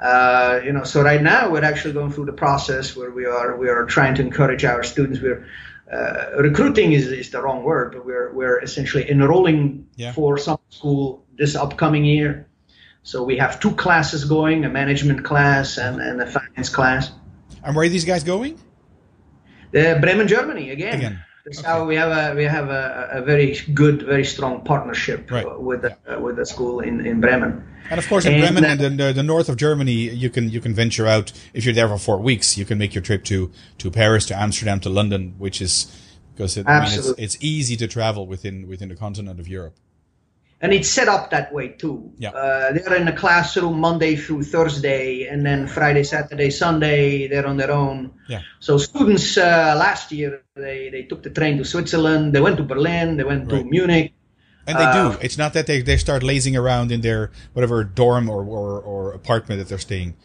Uh, 0.00 0.60
you 0.64 0.72
know, 0.72 0.84
so 0.84 1.02
right 1.02 1.22
now 1.22 1.50
we're 1.50 1.64
actually 1.64 1.94
going 1.94 2.12
through 2.12 2.26
the 2.26 2.32
process 2.32 2.94
where 2.96 3.10
we 3.10 3.24
are 3.24 3.56
we 3.56 3.68
are 3.68 3.84
trying 3.86 4.14
to 4.16 4.22
encourage 4.22 4.64
our 4.64 4.82
students. 4.82 5.20
We're 5.20 5.46
uh, 5.90 6.42
recruiting 6.42 6.92
is, 6.92 7.06
is 7.06 7.30
the 7.30 7.40
wrong 7.40 7.62
word, 7.62 7.92
but 7.92 8.04
we're 8.04 8.32
we're 8.32 8.60
essentially 8.60 9.08
enrolling 9.08 9.86
yeah. 9.96 10.12
for 10.12 10.36
some 10.36 10.58
school 10.70 11.24
this 11.38 11.54
upcoming 11.54 12.04
year. 12.04 12.48
So 13.04 13.22
we 13.22 13.38
have 13.38 13.60
two 13.60 13.70
classes 13.70 14.24
going: 14.24 14.64
a 14.64 14.68
management 14.68 15.24
class 15.24 15.78
and, 15.78 16.00
and 16.00 16.20
a 16.20 16.26
finance 16.26 16.68
class. 16.68 17.12
And 17.62 17.74
where 17.74 17.86
are 17.86 17.88
these 17.88 18.04
guys 18.04 18.24
going? 18.24 18.58
Uh, 19.74 19.98
Bremen, 19.98 20.28
Germany 20.28 20.70
again. 20.70 20.94
Again. 20.96 21.24
That's 21.46 21.60
okay. 21.60 21.68
how 21.68 21.84
we 21.84 21.94
have 21.94 22.10
a 22.10 22.34
we 22.34 22.42
have 22.42 22.70
a, 22.70 23.08
a 23.12 23.22
very 23.22 23.56
good, 23.72 24.02
very 24.02 24.24
strong 24.24 24.62
partnership 24.62 25.30
right. 25.30 25.46
with 25.60 25.82
the, 25.82 25.96
uh, 26.12 26.18
with 26.18 26.34
the 26.34 26.44
school 26.44 26.80
in, 26.80 27.06
in 27.06 27.20
Bremen. 27.20 27.64
And 27.88 28.00
of 28.00 28.08
course, 28.08 28.24
in 28.24 28.34
and 28.34 28.42
Bremen 28.42 28.64
and 28.64 28.80
the, 28.80 28.90
the, 28.90 29.12
the, 29.12 29.22
north 29.22 29.48
of 29.48 29.56
Germany, 29.56 29.92
you 29.92 30.28
can 30.28 30.50
you 30.50 30.60
can 30.60 30.74
venture 30.74 31.06
out 31.06 31.30
if 31.54 31.64
you're 31.64 31.72
there 31.72 31.86
for 31.86 31.98
four 31.98 32.18
weeks. 32.18 32.58
You 32.58 32.64
can 32.64 32.78
make 32.78 32.96
your 32.96 33.02
trip 33.02 33.22
to 33.26 33.52
to 33.78 33.90
Paris, 33.92 34.26
to 34.26 34.34
Amsterdam, 34.34 34.80
to 34.80 34.90
London, 34.90 35.36
which 35.38 35.62
is 35.62 35.86
because 36.34 36.56
it, 36.56 36.66
I 36.66 36.84
mean, 36.84 36.98
it's, 36.98 37.08
it's 37.16 37.36
easy 37.40 37.76
to 37.76 37.86
travel 37.86 38.26
within 38.26 38.66
within 38.66 38.88
the 38.88 38.96
continent 38.96 39.38
of 39.38 39.46
Europe 39.46 39.76
and 40.60 40.72
it's 40.72 40.88
set 40.88 41.08
up 41.08 41.30
that 41.30 41.52
way 41.52 41.68
too. 41.68 42.12
Yeah. 42.18 42.30
Uh, 42.30 42.72
they're 42.72 42.94
in 42.96 43.08
a 43.08 43.16
classroom 43.16 43.78
Monday 43.80 44.16
through 44.16 44.44
Thursday, 44.44 45.26
and 45.26 45.44
then 45.44 45.66
Friday, 45.66 46.02
Saturday, 46.02 46.50
Sunday 46.50 47.28
they're 47.28 47.46
on 47.46 47.56
their 47.56 47.70
own. 47.70 48.12
Yeah. 48.28 48.42
So 48.60 48.78
students 48.78 49.36
uh, 49.36 49.74
last 49.76 50.12
year 50.12 50.42
they, 50.54 50.88
they 50.90 51.02
took 51.02 51.22
the 51.22 51.30
train 51.30 51.58
to 51.58 51.64
Switzerland, 51.64 52.34
they 52.34 52.40
went 52.40 52.56
to 52.56 52.62
Berlin, 52.62 53.16
they 53.16 53.24
went 53.24 53.52
right. 53.52 53.62
to 53.62 53.64
Munich. 53.64 54.12
And 54.66 54.78
they 54.78 54.84
uh, 54.84 55.12
do. 55.12 55.18
It's 55.20 55.38
not 55.38 55.52
that 55.52 55.66
they, 55.66 55.82
they 55.82 55.96
start 55.96 56.22
lazing 56.24 56.56
around 56.56 56.90
in 56.90 57.00
their 57.00 57.30
whatever 57.52 57.84
dorm 57.84 58.28
or, 58.28 58.42
or, 58.42 58.80
or 58.80 59.12
apartment 59.12 59.60
that 59.60 59.68
they're 59.68 59.78
staying. 59.78 60.16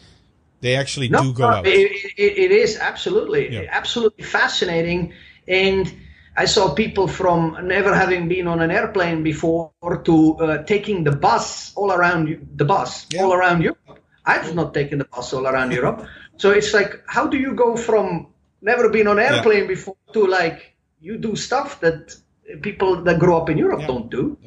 They 0.62 0.76
actually 0.76 1.10
no, 1.10 1.24
do 1.24 1.34
go 1.34 1.46
out. 1.46 1.68
It, 1.68 1.92
it, 2.18 2.38
it 2.38 2.52
is 2.52 2.78
absolutely, 2.78 3.52
yeah. 3.52 3.66
absolutely 3.70 4.24
fascinating. 4.24 5.14
And 5.48 5.94
I 6.42 6.46
saw 6.46 6.74
people 6.74 7.08
from 7.08 7.40
never 7.68 7.94
having 7.94 8.28
been 8.28 8.48
on 8.48 8.62
an 8.62 8.72
airplane 8.72 9.22
before 9.22 9.70
to 10.06 10.16
uh, 10.40 10.64
taking 10.64 11.04
the 11.04 11.12
bus 11.12 11.72
all 11.76 11.92
around 11.92 12.24
the 12.56 12.66
bus 12.66 13.06
yeah. 13.12 13.22
all 13.22 13.32
around 13.32 13.62
Europe. 13.62 14.00
I've 14.26 14.56
not 14.56 14.74
taken 14.74 14.98
the 14.98 15.06
bus 15.06 15.34
all 15.34 15.46
around 15.46 15.72
Europe. 15.72 16.08
So 16.38 16.50
it's 16.50 16.74
like, 16.74 17.04
how 17.06 17.28
do 17.28 17.38
you 17.38 17.54
go 17.54 17.78
from 17.78 18.34
never 18.60 18.90
been 18.90 19.08
on 19.08 19.20
an 19.20 19.26
airplane 19.26 19.66
yeah. 19.66 19.76
before 19.76 19.98
to 20.14 20.26
like 20.26 20.74
you 21.00 21.20
do 21.20 21.36
stuff 21.36 21.80
that 21.82 22.16
people 22.64 23.04
that 23.04 23.20
grow 23.20 23.38
up 23.38 23.48
in 23.52 23.60
Europe 23.60 23.82
yeah. 23.82 23.94
don't 23.94 24.10
do? 24.10 24.38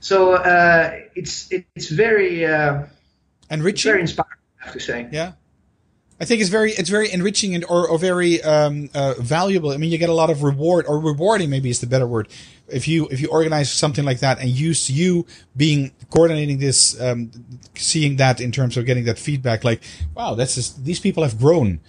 So 0.00 0.16
uh, 0.36 0.96
it's 1.14 1.52
it's 1.76 1.88
very 1.90 2.46
uh, 2.46 2.84
enriching, 3.50 3.90
very 3.90 4.00
inspiring. 4.00 4.40
I 4.60 4.64
have 4.64 4.72
to 4.72 4.80
say. 4.80 5.08
Yeah. 5.12 5.32
I 6.20 6.24
think 6.24 6.40
it's 6.40 6.50
very 6.50 6.72
it's 6.72 6.90
very 6.90 7.10
enriching 7.12 7.54
and 7.54 7.64
or, 7.64 7.88
or 7.88 7.98
very 7.98 8.40
um, 8.42 8.88
uh, 8.94 9.14
valuable. 9.18 9.70
I 9.70 9.78
mean, 9.78 9.90
you 9.90 9.98
get 9.98 10.08
a 10.08 10.14
lot 10.14 10.30
of 10.30 10.42
reward 10.42 10.86
or 10.86 11.00
rewarding. 11.00 11.50
Maybe 11.50 11.70
is 11.70 11.80
the 11.80 11.88
better 11.88 12.06
word. 12.06 12.28
If 12.68 12.86
you 12.86 13.08
if 13.08 13.20
you 13.20 13.28
organize 13.28 13.70
something 13.70 14.04
like 14.04 14.20
that 14.20 14.38
and 14.38 14.48
use 14.48 14.88
you 14.88 15.26
being 15.56 15.92
coordinating 16.10 16.58
this, 16.58 16.98
um, 17.00 17.32
seeing 17.74 18.16
that 18.16 18.40
in 18.40 18.52
terms 18.52 18.76
of 18.76 18.86
getting 18.86 19.04
that 19.04 19.18
feedback, 19.18 19.64
like 19.64 19.82
wow, 20.14 20.34
that's 20.34 20.54
just, 20.54 20.84
these 20.84 21.00
people 21.00 21.24
have 21.24 21.38
grown, 21.38 21.80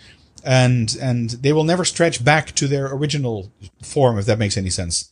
and 0.44 0.98
and 1.00 1.30
they 1.30 1.54
will 1.54 1.64
never 1.64 1.86
stretch 1.86 2.24
back 2.24 2.54
to 2.56 2.68
their 2.68 2.92
original 2.94 3.52
form 3.84 4.18
if 4.18 4.26
that 4.26 4.40
makes 4.40 4.58
any 4.58 4.72
sense. 4.72 5.12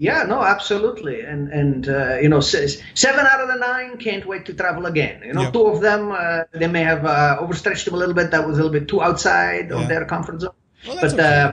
Yeah, 0.00 0.22
no, 0.22 0.42
absolutely, 0.42 1.20
and 1.20 1.52
and 1.52 1.86
uh, 1.86 2.16
you 2.22 2.30
know, 2.30 2.40
seven 2.40 3.26
out 3.26 3.42
of 3.42 3.48
the 3.48 3.56
nine 3.56 3.98
can't 3.98 4.24
wait 4.24 4.46
to 4.46 4.54
travel 4.54 4.86
again. 4.86 5.20
You 5.22 5.34
know, 5.34 5.42
yeah. 5.42 5.50
two 5.50 5.66
of 5.66 5.82
them 5.82 6.10
uh, 6.10 6.44
they 6.52 6.68
may 6.68 6.82
have 6.84 7.04
uh, 7.04 7.36
overstretched 7.38 7.84
them 7.84 7.92
a 7.92 7.98
little 7.98 8.14
bit. 8.14 8.30
That 8.30 8.46
was 8.46 8.56
a 8.56 8.62
little 8.62 8.72
bit 8.72 8.88
too 8.88 9.02
outside 9.02 9.68
yeah. 9.68 9.78
of 9.78 9.88
their 9.88 10.06
comfort 10.06 10.40
zone. 10.40 10.54
Well, 10.88 10.96
but 11.02 11.12
okay. 11.12 11.42
Uh, 11.42 11.52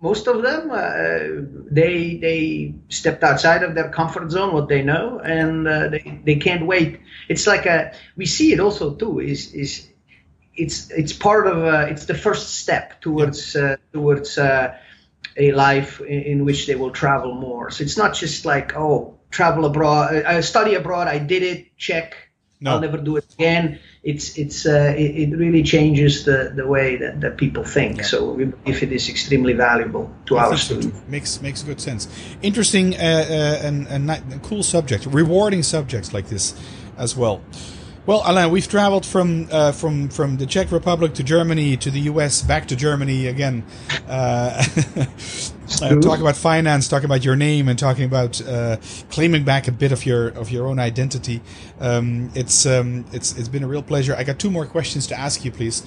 most 0.00 0.26
of 0.28 0.40
them, 0.40 0.70
uh, 0.70 1.44
they 1.70 2.16
they 2.16 2.74
stepped 2.88 3.22
outside 3.22 3.62
of 3.62 3.74
their 3.74 3.90
comfort 3.90 4.30
zone, 4.30 4.54
what 4.54 4.68
they 4.68 4.80
know, 4.80 5.18
and 5.18 5.68
uh, 5.68 5.88
they 5.88 6.20
they 6.24 6.36
can't 6.36 6.64
wait. 6.64 7.00
It's 7.28 7.46
like 7.46 7.66
a 7.66 7.92
we 8.16 8.24
see 8.24 8.54
it 8.54 8.60
also 8.60 8.94
too. 8.94 9.20
Is 9.20 9.52
is 9.52 9.86
it's 10.54 10.90
it's 10.90 11.12
part 11.12 11.46
of 11.46 11.58
it's 11.90 12.06
the 12.06 12.14
first 12.14 12.54
step 12.54 13.02
towards 13.02 13.54
yeah. 13.54 13.76
towards 13.92 14.38
a 15.36 15.52
life 15.52 16.00
in, 16.00 16.22
in, 16.22 16.44
which 16.44 16.66
they 16.66 16.74
will 16.74 16.90
travel 16.90 17.34
more. 17.34 17.70
So 17.70 17.84
it's 17.84 17.96
not 17.96 18.14
just 18.14 18.44
like, 18.44 18.76
oh, 18.76 19.18
travel 19.30 19.64
abroad, 19.64 20.14
I 20.14 20.36
uh, 20.36 20.42
study 20.42 20.74
abroad, 20.74 21.08
I 21.08 21.18
did 21.18 21.42
it, 21.42 21.76
check. 21.76 22.16
no. 22.60 22.72
I'll 22.72 22.80
never 22.80 22.98
do 22.98 23.16
it 23.16 23.26
again. 23.34 23.80
It's 24.02 24.38
it's 24.38 24.66
uh, 24.66 24.94
it, 24.96 25.32
it, 25.32 25.36
really 25.36 25.62
changes 25.62 26.24
the, 26.24 26.52
the 26.54 26.66
way 26.66 26.96
that, 26.96 27.20
that 27.22 27.36
people 27.36 27.64
think. 27.64 27.96
Yeah. 27.96 28.04
So 28.04 28.38
if 28.64 28.82
it 28.82 28.92
is 28.92 29.08
extremely 29.08 29.54
valuable 29.54 30.10
to 30.26 30.36
our 30.36 30.56
students, 30.56 31.00
makes 31.08 31.40
makes 31.42 31.62
good 31.62 31.80
sense. 31.80 32.08
Interesting 32.42 32.94
uh, 32.94 32.98
uh, 32.98 33.66
and, 33.66 33.88
and 33.88 34.42
cool 34.42 34.62
subject, 34.62 35.06
rewarding 35.06 35.62
subjects 35.62 36.12
like 36.12 36.28
this 36.28 36.54
as 36.96 37.16
well. 37.16 37.40
Well, 38.06 38.20
Alain, 38.26 38.50
we've 38.50 38.68
traveled 38.68 39.06
from 39.06 39.48
uh, 39.50 39.72
from 39.72 40.10
from 40.10 40.36
the 40.36 40.44
Czech 40.44 40.70
Republic 40.70 41.14
to 41.14 41.22
Germany 41.22 41.78
to 41.78 41.90
the 41.90 42.00
U.S. 42.00 42.42
back 42.42 42.68
to 42.68 42.76
Germany 42.76 43.28
again. 43.28 43.64
Uh, 44.06 44.62
uh, 44.96 45.06
talking 46.02 46.20
about 46.20 46.36
finance, 46.36 46.86
talking 46.86 47.06
about 47.06 47.24
your 47.24 47.34
name, 47.34 47.66
and 47.66 47.78
talking 47.78 48.04
about 48.04 48.46
uh, 48.46 48.76
claiming 49.08 49.42
back 49.42 49.68
a 49.68 49.72
bit 49.72 49.90
of 49.90 50.04
your 50.04 50.28
of 50.28 50.50
your 50.50 50.66
own 50.66 50.78
identity. 50.78 51.40
Um, 51.80 52.30
it's 52.34 52.66
um, 52.66 53.06
it's 53.10 53.38
it's 53.38 53.48
been 53.48 53.64
a 53.64 53.66
real 53.66 53.82
pleasure. 53.82 54.14
I 54.14 54.22
got 54.22 54.38
two 54.38 54.50
more 54.50 54.66
questions 54.66 55.06
to 55.06 55.18
ask 55.18 55.42
you, 55.42 55.50
please. 55.50 55.82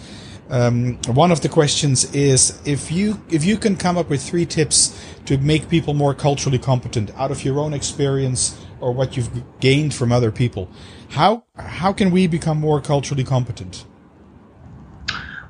Um, 0.49 0.97
one 1.13 1.31
of 1.31 1.41
the 1.41 1.49
questions 1.49 2.11
is 2.15 2.59
if 2.65 2.91
you 2.91 3.21
if 3.29 3.45
you 3.45 3.57
can 3.57 3.75
come 3.75 3.95
up 3.95 4.09
with 4.09 4.23
three 4.23 4.47
tips 4.47 4.99
to 5.25 5.37
make 5.37 5.69
people 5.69 5.93
more 5.93 6.15
culturally 6.15 6.57
competent 6.57 7.11
out 7.15 7.29
of 7.29 7.45
your 7.45 7.59
own 7.59 7.73
experience 7.73 8.59
or 8.79 8.91
what 8.91 9.15
you've 9.15 9.29
gained 9.59 9.93
from 9.93 10.11
other 10.11 10.31
people 10.31 10.67
how 11.09 11.43
how 11.55 11.93
can 11.93 12.11
we 12.11 12.27
become 12.27 12.59
more 12.59 12.81
culturally 12.81 13.23
competent? 13.23 13.85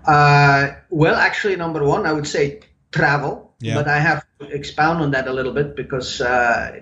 Uh, 0.06 0.76
well, 0.90 1.16
actually, 1.16 1.56
number 1.56 1.84
one, 1.84 2.06
I 2.06 2.14
would 2.14 2.28
say 2.28 2.62
travel, 2.92 3.54
yeah. 3.60 3.76
but 3.76 3.88
I 3.88 4.00
have 4.00 4.26
to 4.40 4.48
expound 4.48 5.02
on 5.02 5.12
that 5.12 5.28
a 5.28 5.34
little 5.34 5.52
bit 5.52 5.76
because 5.76 6.22
uh, 6.22 6.80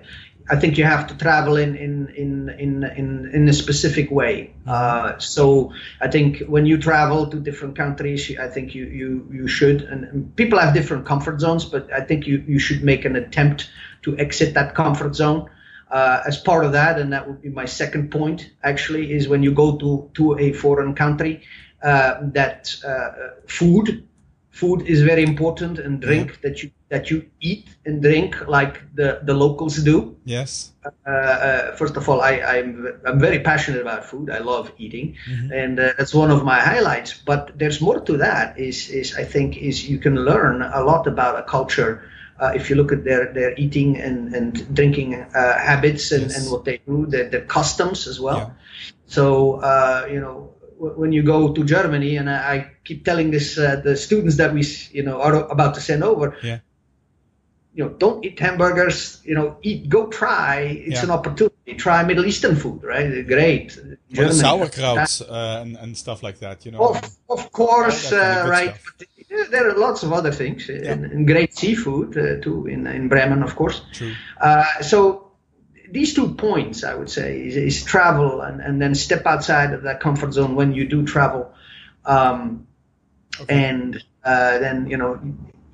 I 0.48 0.56
think 0.56 0.78
you 0.78 0.84
have 0.84 1.08
to 1.08 1.16
travel 1.16 1.56
in 1.56 1.74
in 1.74 2.08
in 2.14 2.48
in 2.50 2.84
in, 2.84 3.30
in 3.34 3.48
a 3.48 3.52
specific 3.52 4.10
way. 4.10 4.54
Mm-hmm. 4.60 4.70
Uh, 4.70 5.18
so 5.18 5.72
I 6.00 6.08
think 6.08 6.42
when 6.46 6.66
you 6.66 6.78
travel 6.78 7.26
to 7.26 7.40
different 7.40 7.76
countries, 7.76 8.30
I 8.38 8.48
think 8.48 8.74
you 8.74 8.84
you 8.84 9.28
you 9.32 9.48
should. 9.48 9.82
And 9.82 10.34
people 10.36 10.60
have 10.60 10.72
different 10.72 11.04
comfort 11.04 11.40
zones, 11.40 11.64
but 11.64 11.92
I 11.92 12.02
think 12.02 12.26
you 12.26 12.44
you 12.46 12.60
should 12.60 12.84
make 12.84 13.04
an 13.04 13.16
attempt 13.16 13.70
to 14.02 14.16
exit 14.18 14.54
that 14.54 14.74
comfort 14.74 15.16
zone 15.16 15.50
uh, 15.96 16.30
as 16.30 16.36
part 16.50 16.62
of 16.66 16.72
that, 16.72 16.94
and 17.00 17.08
that 17.14 17.22
would 17.26 17.40
be 17.46 17.50
my 17.62 17.66
second 17.66 18.10
point 18.10 18.40
actually, 18.62 19.04
is 19.16 19.22
when 19.32 19.42
you 19.46 19.52
go 19.52 19.68
to, 19.82 19.90
to 20.18 20.24
a 20.38 20.52
foreign 20.52 20.94
country, 20.94 21.34
uh, 21.82 22.14
that 22.38 22.60
uh, 22.84 23.10
food 23.46 23.86
food 24.60 24.80
is 24.94 25.02
very 25.02 25.22
important 25.22 25.78
and 25.78 26.00
drink 26.00 26.26
mm-hmm. 26.30 26.42
that 26.44 26.62
you 26.62 26.70
that 26.88 27.10
you 27.10 27.18
eat 27.40 27.66
and 27.86 28.00
drink 28.00 28.30
like 28.48 28.74
the, 28.94 29.20
the 29.28 29.34
locals 29.34 29.76
do. 29.90 30.16
Yes. 30.24 30.72
Uh, 30.84 31.10
uh, 31.10 31.76
first 31.76 31.96
of 31.96 32.08
all, 32.08 32.20
I, 32.30 32.32
I'm 32.54 32.68
I'm 33.08 33.20
very 33.28 33.40
passionate 33.50 33.82
about 33.86 34.04
food. 34.04 34.30
I 34.30 34.40
love 34.52 34.72
eating, 34.78 35.16
mm-hmm. 35.30 35.52
and 35.62 35.74
uh, 35.78 35.92
that's 35.98 36.14
one 36.14 36.30
of 36.36 36.40
my 36.52 36.60
highlights. 36.70 37.10
But 37.30 37.58
there's 37.58 37.80
more 37.80 38.00
to 38.08 38.14
that. 38.26 38.58
Is 38.58 38.88
is 39.00 39.08
I 39.22 39.24
think 39.24 39.56
is 39.68 39.76
you 39.92 39.98
can 39.98 40.16
learn 40.30 40.56
a 40.62 40.82
lot 40.90 41.06
about 41.06 41.34
a 41.38 41.44
culture 41.56 41.92
uh, 42.38 42.52
if 42.54 42.70
you 42.70 42.76
look 42.76 42.92
at 42.92 43.04
their, 43.04 43.32
their 43.32 43.54
eating 43.56 43.96
and, 43.96 44.34
and 44.34 44.74
drinking 44.74 45.14
uh, 45.14 45.58
habits 45.58 46.12
and, 46.12 46.24
yes. 46.24 46.36
and 46.36 46.52
what 46.52 46.64
they 46.64 46.78
do, 46.86 47.06
their, 47.06 47.28
their 47.28 47.44
customs 47.44 48.06
as 48.06 48.20
well. 48.20 48.38
Yeah. 48.38 48.50
So, 49.06 49.60
uh, 49.60 50.08
you 50.10 50.20
know, 50.20 50.52
when 50.78 51.12
you 51.12 51.22
go 51.22 51.54
to 51.54 51.64
Germany, 51.64 52.16
and 52.16 52.28
I, 52.28 52.54
I 52.54 52.70
keep 52.84 53.04
telling 53.04 53.30
this 53.30 53.56
uh, 53.56 53.80
the 53.82 53.96
students 53.96 54.36
that 54.36 54.52
we, 54.52 54.64
you 54.92 55.02
know, 55.02 55.22
are 55.22 55.50
about 55.50 55.74
to 55.76 55.80
send 55.80 56.04
over, 56.04 56.36
yeah. 56.42 56.58
you 57.72 57.84
know, 57.84 57.90
don't 57.90 58.24
eat 58.24 58.38
hamburgers. 58.38 59.22
You 59.24 59.36
know, 59.36 59.56
eat, 59.62 59.88
go 59.88 60.08
try. 60.08 60.60
It's 60.60 60.96
yeah. 60.96 61.04
an 61.04 61.10
opportunity. 61.10 61.74
Try 61.78 62.04
Middle 62.04 62.26
Eastern 62.26 62.56
food, 62.56 62.84
right? 62.84 63.26
Great. 63.26 63.78
German, 64.12 64.34
sauerkraut 64.34 65.22
uh, 65.22 65.62
and, 65.62 65.76
and 65.76 65.96
stuff 65.96 66.22
like 66.22 66.40
that. 66.40 66.66
You 66.66 66.72
know, 66.72 66.80
of, 66.80 67.16
of 67.28 67.50
course, 67.52 68.12
uh, 68.12 68.46
right. 68.48 68.74
But, 68.98 69.08
there 69.28 69.68
are 69.68 69.76
lots 69.76 70.02
of 70.02 70.12
other 70.12 70.32
things 70.32 70.68
yeah. 70.68 70.92
and, 70.92 71.04
and, 71.04 71.26
great 71.26 71.56
seafood 71.56 72.16
uh, 72.16 72.40
too 72.40 72.66
in, 72.66 72.86
in 72.86 73.08
Bremen, 73.08 73.42
of 73.42 73.56
course. 73.56 73.82
Uh, 74.40 74.64
so 74.82 75.32
these 75.90 76.14
two 76.14 76.34
points, 76.34 76.84
I 76.84 76.94
would 76.94 77.10
say, 77.10 77.46
is, 77.46 77.56
is, 77.56 77.84
travel 77.84 78.40
and, 78.40 78.60
and 78.60 78.80
then 78.80 78.94
step 78.94 79.26
outside 79.26 79.72
of 79.72 79.82
that 79.82 80.00
comfort 80.00 80.32
zone 80.32 80.54
when 80.54 80.72
you 80.72 80.88
do 80.88 81.04
travel, 81.04 81.52
um, 82.04 82.66
okay. 83.40 83.64
and 83.64 84.02
uh, 84.24 84.58
then 84.58 84.88
you 84.88 84.96
know 84.96 85.20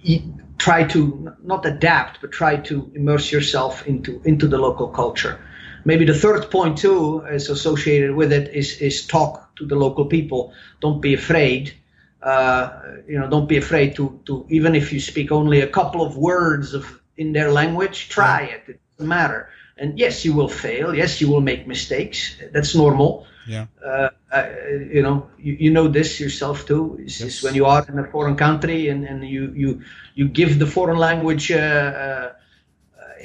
eat, 0.02 0.24
try 0.58 0.84
to 0.84 1.34
not 1.42 1.64
adapt, 1.66 2.20
but 2.20 2.32
try 2.32 2.56
to 2.56 2.90
immerse 2.94 3.32
yourself 3.32 3.86
into 3.86 4.20
into 4.24 4.46
the 4.46 4.58
local 4.58 4.88
culture. 4.88 5.40
Maybe 5.84 6.04
the 6.04 6.14
third 6.14 6.50
point 6.50 6.78
too 6.78 7.20
is 7.22 7.48
associated 7.48 8.14
with 8.14 8.32
it 8.32 8.54
is 8.54 8.80
is 8.80 9.06
talk 9.06 9.54
to 9.56 9.66
the 9.66 9.76
local 9.76 10.06
people. 10.06 10.52
Don't 10.80 11.00
be 11.00 11.14
afraid 11.14 11.74
uh, 12.22 12.80
you 13.06 13.18
know, 13.18 13.28
don't 13.28 13.48
be 13.48 13.56
afraid 13.56 13.96
to, 13.96 14.20
to, 14.26 14.46
even 14.48 14.74
if 14.74 14.92
you 14.92 15.00
speak 15.00 15.32
only 15.32 15.60
a 15.60 15.66
couple 15.66 16.02
of 16.02 16.16
words 16.16 16.74
of 16.74 17.00
in 17.16 17.32
their 17.32 17.50
language, 17.50 18.08
try 18.08 18.42
it. 18.42 18.62
It 18.68 18.80
doesn't 18.96 19.08
matter. 19.08 19.50
And 19.76 19.98
yes, 19.98 20.24
you 20.24 20.32
will 20.32 20.48
fail. 20.48 20.94
Yes, 20.94 21.20
you 21.20 21.28
will 21.28 21.40
make 21.40 21.66
mistakes. 21.66 22.36
That's 22.52 22.74
normal. 22.74 23.26
Yeah. 23.46 23.66
Uh, 23.84 24.10
uh, 24.30 24.48
you 24.90 25.02
know, 25.02 25.28
you, 25.38 25.54
you 25.54 25.70
know 25.70 25.88
this 25.88 26.20
yourself 26.20 26.66
too. 26.66 26.98
It's 27.00 27.18
yes. 27.18 27.28
just 27.28 27.44
when 27.44 27.54
you 27.54 27.66
are 27.66 27.84
in 27.88 27.98
a 27.98 28.04
foreign 28.04 28.36
country 28.36 28.88
and, 28.88 29.04
and 29.04 29.28
you, 29.28 29.52
you, 29.54 29.82
you 30.14 30.28
give 30.28 30.58
the 30.58 30.66
foreign 30.66 30.98
language, 30.98 31.50
uh, 31.50 31.56
uh, 31.56 32.32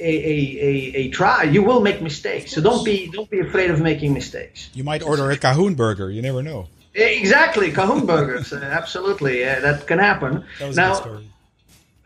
a, 0.00 0.38
a, 0.60 0.96
a, 0.96 1.08
try, 1.10 1.42
you 1.42 1.62
will 1.62 1.80
make 1.80 2.00
mistakes. 2.00 2.52
So 2.52 2.60
don't 2.60 2.84
be 2.84 3.10
don't 3.10 3.28
be 3.28 3.40
afraid 3.40 3.70
of 3.70 3.80
making 3.80 4.14
mistakes. 4.14 4.70
You 4.72 4.84
might 4.84 5.02
order 5.02 5.28
a 5.30 5.36
Cahoon 5.36 5.74
burger. 5.74 6.08
You 6.08 6.22
never 6.22 6.40
know. 6.40 6.68
Exactly, 6.98 7.70
Cahoon 7.70 8.06
burgers. 8.06 8.52
uh, 8.52 8.56
absolutely, 8.56 9.44
uh, 9.44 9.60
that 9.60 9.86
can 9.86 9.98
happen. 9.98 10.44
That 10.58 10.74
now, 10.74 10.92
a 10.92 10.94
good 10.94 11.02
story. 11.02 11.24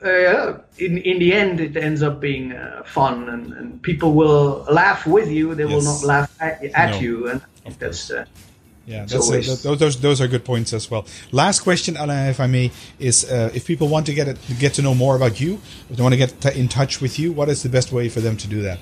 Uh, 0.05 0.59
in 0.78 0.99
in 0.99 1.18
the 1.18 1.32
end, 1.32 1.61
it 1.61 1.76
ends 1.76 2.03
up 2.03 2.20
being 2.20 2.53
uh, 2.53 2.82
fun, 2.84 3.28
and, 3.28 3.53
and 3.53 3.82
people 3.82 4.14
will 4.14 4.66
laugh 4.70 5.07
with 5.07 5.30
you. 5.30 5.55
They 5.55 5.64
yes. 5.64 5.72
will 5.72 5.82
not 5.82 6.05
laugh 6.05 6.36
at, 6.40 6.64
at 6.64 6.90
no, 6.90 6.99
you, 7.01 7.28
and 7.28 7.40
that's. 7.78 8.11
Uh, 8.11 8.24
yeah, 8.84 9.05
that's 9.05 9.30
a, 9.30 9.40
that, 9.40 9.78
those 9.78 10.01
those 10.01 10.20
are 10.20 10.26
good 10.26 10.45
points 10.45 10.72
as 10.72 10.90
well. 10.90 11.07
Last 11.30 11.61
question, 11.61 11.97
Alain, 11.97 12.26
if 12.26 12.40
I 12.40 12.49
may, 12.49 12.72
is 12.99 13.30
uh, 13.30 13.51
if 13.55 13.64
people 13.64 13.86
want 13.86 14.07
to 14.07 14.14
get 14.14 14.26
it, 14.26 14.38
get 14.59 14.74
to 14.74 14.82
know 14.82 14.93
more 14.93 15.14
about 15.14 15.40
you, 15.40 15.61
if 15.88 15.97
they 15.97 16.03
want 16.03 16.14
to 16.14 16.18
get 16.18 16.40
t- 16.40 16.59
in 16.59 16.66
touch 16.66 17.01
with 17.01 17.16
you, 17.16 17.32
what 17.32 17.49
is 17.49 17.62
the 17.62 17.68
best 17.68 17.93
way 17.93 18.09
for 18.09 18.20
them 18.20 18.36
to 18.38 18.49
do 18.49 18.61
that? 18.62 18.80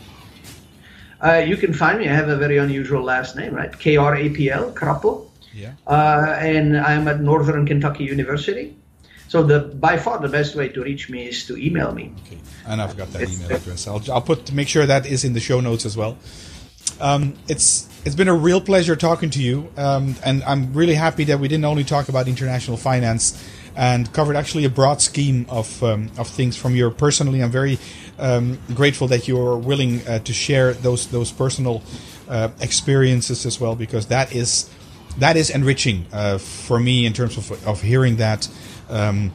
Uh, 1.22 1.34
you 1.34 1.58
can 1.58 1.74
find 1.74 1.98
me. 1.98 2.08
I 2.08 2.14
have 2.14 2.30
a 2.30 2.36
very 2.36 2.56
unusual 2.56 3.02
last 3.02 3.36
name, 3.36 3.54
right? 3.54 3.78
K 3.78 3.98
R 3.98 4.16
A 4.16 4.30
P 4.30 4.50
L, 4.50 4.72
Krapl. 4.72 5.30
Yeah. 5.55 5.72
Uh, 5.86 6.36
and 6.38 6.76
I'm 6.76 7.09
at 7.09 7.20
Northern 7.20 7.66
Kentucky 7.66 8.05
University. 8.05 8.76
So 9.28 9.44
the 9.44 9.61
by 9.61 9.96
far 9.96 10.18
the 10.18 10.28
best 10.28 10.57
way 10.57 10.68
to 10.70 10.82
reach 10.82 11.09
me 11.09 11.28
is 11.28 11.46
to 11.46 11.57
email 11.57 11.92
me. 11.92 12.12
Okay, 12.26 12.38
and 12.66 12.82
I've 12.82 12.96
got 12.96 13.12
that 13.12 13.22
it's, 13.22 13.40
email 13.40 13.57
address. 13.57 13.86
I'll, 13.86 14.03
I'll 14.12 14.22
put 14.22 14.53
make 14.53 14.66
sure 14.66 14.84
that 14.86 15.07
is 15.07 15.22
in 15.24 15.34
the 15.34 15.40
show 15.40 15.61
notes 15.61 15.86
as 15.86 15.96
well. 15.96 16.18
Um, 17.01 17.34
it's 17.46 17.88
it's 18.05 18.16
been 18.16 18.26
a 18.26 18.34
real 18.34 18.61
pleasure 18.61 18.96
talking 18.96 19.30
to 19.30 19.40
you, 19.40 19.70
um, 19.76 20.16
and 20.24 20.42
I'm 20.42 20.72
really 20.72 20.94
happy 20.94 21.24
that 21.24 21.38
we 21.38 21.46
didn't 21.46 21.64
only 21.64 21.84
talk 21.84 22.09
about 22.09 22.26
international 22.26 22.76
finance 22.76 23.40
and 23.76 24.12
covered 24.12 24.34
actually 24.34 24.64
a 24.64 24.68
broad 24.68 25.01
scheme 25.01 25.46
of 25.48 25.80
um, 25.84 26.11
of 26.18 26.26
things 26.26 26.57
from 26.57 26.74
your 26.74 26.90
personally. 26.90 27.40
I'm 27.40 27.53
very 27.53 27.78
um, 28.18 28.59
grateful 28.74 29.07
that 29.09 29.28
you 29.28 29.40
are 29.40 29.57
willing 29.57 30.07
uh, 30.09 30.18
to 30.18 30.32
share 30.32 30.72
those 30.72 31.07
those 31.07 31.30
personal 31.30 31.82
uh, 32.28 32.48
experiences 32.61 33.46
as 33.46 33.61
well, 33.61 33.76
because 33.76 34.07
that 34.07 34.34
is 34.34 34.68
that 35.18 35.36
is 35.36 35.50
enriching 35.50 36.06
uh, 36.12 36.38
for 36.38 36.78
me 36.80 37.06
in 37.06 37.12
terms 37.12 37.36
of 37.36 37.66
of 37.66 37.82
hearing 37.82 38.16
that. 38.16 38.48
Um, 38.88 39.32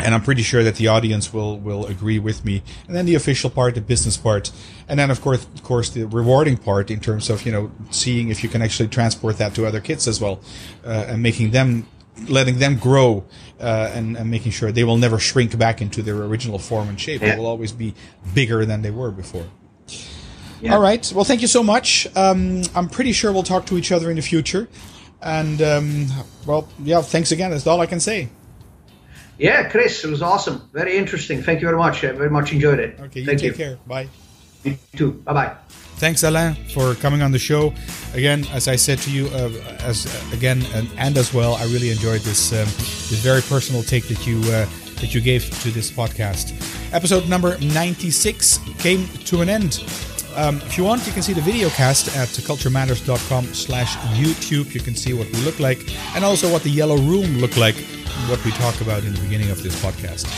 and 0.00 0.14
I'm 0.14 0.22
pretty 0.22 0.42
sure 0.42 0.62
that 0.62 0.76
the 0.76 0.88
audience 0.88 1.32
will 1.32 1.58
will 1.58 1.86
agree 1.86 2.18
with 2.18 2.44
me. 2.44 2.62
And 2.86 2.94
then 2.94 3.06
the 3.06 3.14
official 3.14 3.50
part, 3.50 3.74
the 3.74 3.80
business 3.80 4.16
part, 4.16 4.50
and 4.88 4.98
then 4.98 5.10
of 5.10 5.20
course, 5.20 5.44
of 5.44 5.62
course, 5.62 5.90
the 5.90 6.06
rewarding 6.06 6.56
part 6.56 6.90
in 6.90 7.00
terms 7.00 7.30
of 7.30 7.44
you 7.44 7.52
know 7.52 7.70
seeing 7.90 8.28
if 8.28 8.42
you 8.42 8.48
can 8.48 8.62
actually 8.62 8.88
transport 8.88 9.38
that 9.38 9.54
to 9.54 9.66
other 9.66 9.80
kids 9.80 10.06
as 10.06 10.20
well, 10.20 10.40
uh, 10.84 11.06
and 11.08 11.22
making 11.22 11.50
them, 11.50 11.86
letting 12.28 12.58
them 12.58 12.76
grow, 12.76 13.24
uh, 13.60 13.90
and, 13.92 14.16
and 14.16 14.30
making 14.30 14.52
sure 14.52 14.70
they 14.70 14.84
will 14.84 14.98
never 14.98 15.18
shrink 15.18 15.56
back 15.58 15.82
into 15.82 16.02
their 16.02 16.16
original 16.16 16.58
form 16.58 16.88
and 16.88 17.00
shape. 17.00 17.20
Yeah. 17.20 17.32
They 17.32 17.38
will 17.38 17.46
always 17.46 17.72
be 17.72 17.94
bigger 18.34 18.64
than 18.64 18.82
they 18.82 18.90
were 18.90 19.10
before. 19.10 19.46
Yeah. 20.60 20.74
All 20.74 20.80
right. 20.80 21.10
Well, 21.14 21.24
thank 21.24 21.40
you 21.40 21.46
so 21.46 21.62
much. 21.62 22.08
Um, 22.16 22.62
I'm 22.74 22.88
pretty 22.88 23.12
sure 23.12 23.32
we'll 23.32 23.44
talk 23.44 23.66
to 23.66 23.78
each 23.78 23.92
other 23.92 24.10
in 24.10 24.16
the 24.16 24.22
future. 24.22 24.68
And 25.22 25.60
um, 25.62 26.06
well, 26.46 26.68
yeah, 26.82 27.02
thanks 27.02 27.32
again. 27.32 27.50
That's 27.50 27.66
all 27.66 27.80
I 27.80 27.86
can 27.86 28.00
say. 28.00 28.28
Yeah, 29.38 29.68
Chris, 29.68 30.04
it 30.04 30.10
was 30.10 30.20
awesome. 30.20 30.68
Very 30.72 30.96
interesting. 30.96 31.42
Thank 31.42 31.60
you 31.60 31.68
very 31.68 31.78
much. 31.78 32.04
I 32.04 32.12
very 32.12 32.30
much 32.30 32.52
enjoyed 32.52 32.80
it. 32.80 32.98
Okay, 32.98 33.20
you 33.20 33.26
Thank 33.26 33.40
take 33.40 33.52
you. 33.52 33.56
care. 33.56 33.78
Bye. 33.86 34.08
You 34.64 34.76
too. 34.96 35.12
Bye 35.24 35.32
bye. 35.32 35.56
Thanks, 35.98 36.22
Alain, 36.22 36.54
for 36.74 36.94
coming 36.94 37.22
on 37.22 37.32
the 37.32 37.38
show. 37.38 37.72
Again, 38.14 38.46
as 38.52 38.68
I 38.68 38.76
said 38.76 38.98
to 38.98 39.10
you, 39.10 39.26
uh, 39.28 39.50
as 39.80 40.06
uh, 40.06 40.36
again 40.36 40.64
and, 40.74 40.88
and, 40.96 41.16
as 41.16 41.34
well, 41.34 41.54
I 41.54 41.64
really 41.64 41.90
enjoyed 41.90 42.20
this 42.20 42.52
um, 42.52 42.66
this 42.66 43.20
very 43.20 43.42
personal 43.42 43.82
take 43.82 44.06
that 44.08 44.26
you 44.26 44.38
uh, 44.52 44.66
that 45.00 45.14
you 45.14 45.20
gave 45.20 45.50
to 45.62 45.70
this 45.70 45.90
podcast. 45.90 46.52
Episode 46.92 47.28
number 47.28 47.58
ninety 47.58 48.10
six 48.10 48.58
came 48.78 49.06
to 49.26 49.40
an 49.40 49.48
end. 49.48 49.82
Um, 50.38 50.58
if 50.58 50.78
you 50.78 50.84
want, 50.84 51.04
you 51.04 51.12
can 51.12 51.22
see 51.22 51.32
the 51.32 51.40
video 51.40 51.68
cast 51.70 52.16
at 52.16 52.28
culturematters.com 52.28 53.54
slash 53.54 53.96
YouTube. 54.14 54.72
You 54.72 54.80
can 54.80 54.94
see 54.94 55.12
what 55.12 55.26
we 55.32 55.40
look 55.40 55.58
like 55.58 55.92
and 56.14 56.24
also 56.24 56.48
what 56.52 56.62
the 56.62 56.70
yellow 56.70 56.96
room 56.96 57.38
looked 57.38 57.56
like, 57.56 57.74
what 58.28 58.42
we 58.44 58.52
talked 58.52 58.80
about 58.80 59.02
in 59.02 59.14
the 59.14 59.20
beginning 59.20 59.50
of 59.50 59.60
this 59.64 59.74
podcast. 59.82 60.28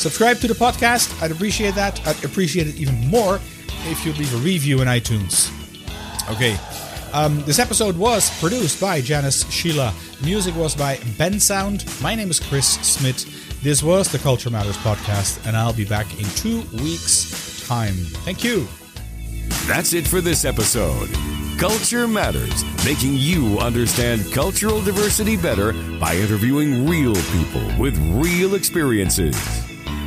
Subscribe 0.00 0.38
to 0.38 0.48
the 0.48 0.54
podcast. 0.54 1.22
I'd 1.22 1.30
appreciate 1.30 1.76
that. 1.76 2.04
I'd 2.08 2.24
appreciate 2.24 2.66
it 2.66 2.74
even 2.74 2.96
more 3.06 3.36
if 3.84 4.04
you'd 4.04 4.18
leave 4.18 4.34
a 4.34 4.38
review 4.38 4.82
in 4.82 4.88
iTunes. 4.88 5.52
Okay. 6.28 6.58
Um, 7.12 7.40
this 7.42 7.60
episode 7.60 7.96
was 7.96 8.36
produced 8.40 8.80
by 8.80 9.00
Janice 9.00 9.48
Sheila. 9.48 9.94
Music 10.24 10.56
was 10.56 10.74
by 10.74 10.96
Bensound. 11.18 12.02
My 12.02 12.16
name 12.16 12.30
is 12.30 12.40
Chris 12.40 12.66
Smit. 12.66 13.24
This 13.62 13.80
was 13.80 14.10
the 14.10 14.18
Culture 14.18 14.50
Matters 14.50 14.76
podcast, 14.78 15.46
and 15.46 15.56
I'll 15.56 15.72
be 15.72 15.84
back 15.84 16.12
in 16.18 16.24
two 16.30 16.62
weeks' 16.82 17.64
time. 17.68 17.94
Thank 17.94 18.42
you. 18.42 18.66
That's 19.66 19.94
it 19.94 20.06
for 20.06 20.20
this 20.20 20.44
episode. 20.44 21.10
Culture 21.58 22.06
Matters, 22.06 22.64
making 22.84 23.14
you 23.14 23.58
understand 23.58 24.30
cultural 24.32 24.80
diversity 24.80 25.36
better 25.36 25.72
by 25.98 26.14
interviewing 26.14 26.86
real 26.88 27.16
people 27.32 27.66
with 27.76 27.98
real 28.14 28.54
experiences. 28.54 29.36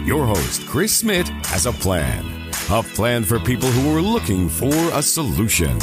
Your 0.06 0.26
host, 0.26 0.66
Chris 0.66 0.96
Smit, 0.96 1.28
has 1.48 1.66
a 1.66 1.74
plan. 1.74 2.26
A 2.70 2.82
plan 2.82 3.26
for 3.26 3.38
people 3.38 3.68
who 3.68 3.94
are 3.94 4.02
looking 4.02 4.48
for 4.48 4.74
a 4.94 5.02
solution. 5.02 5.78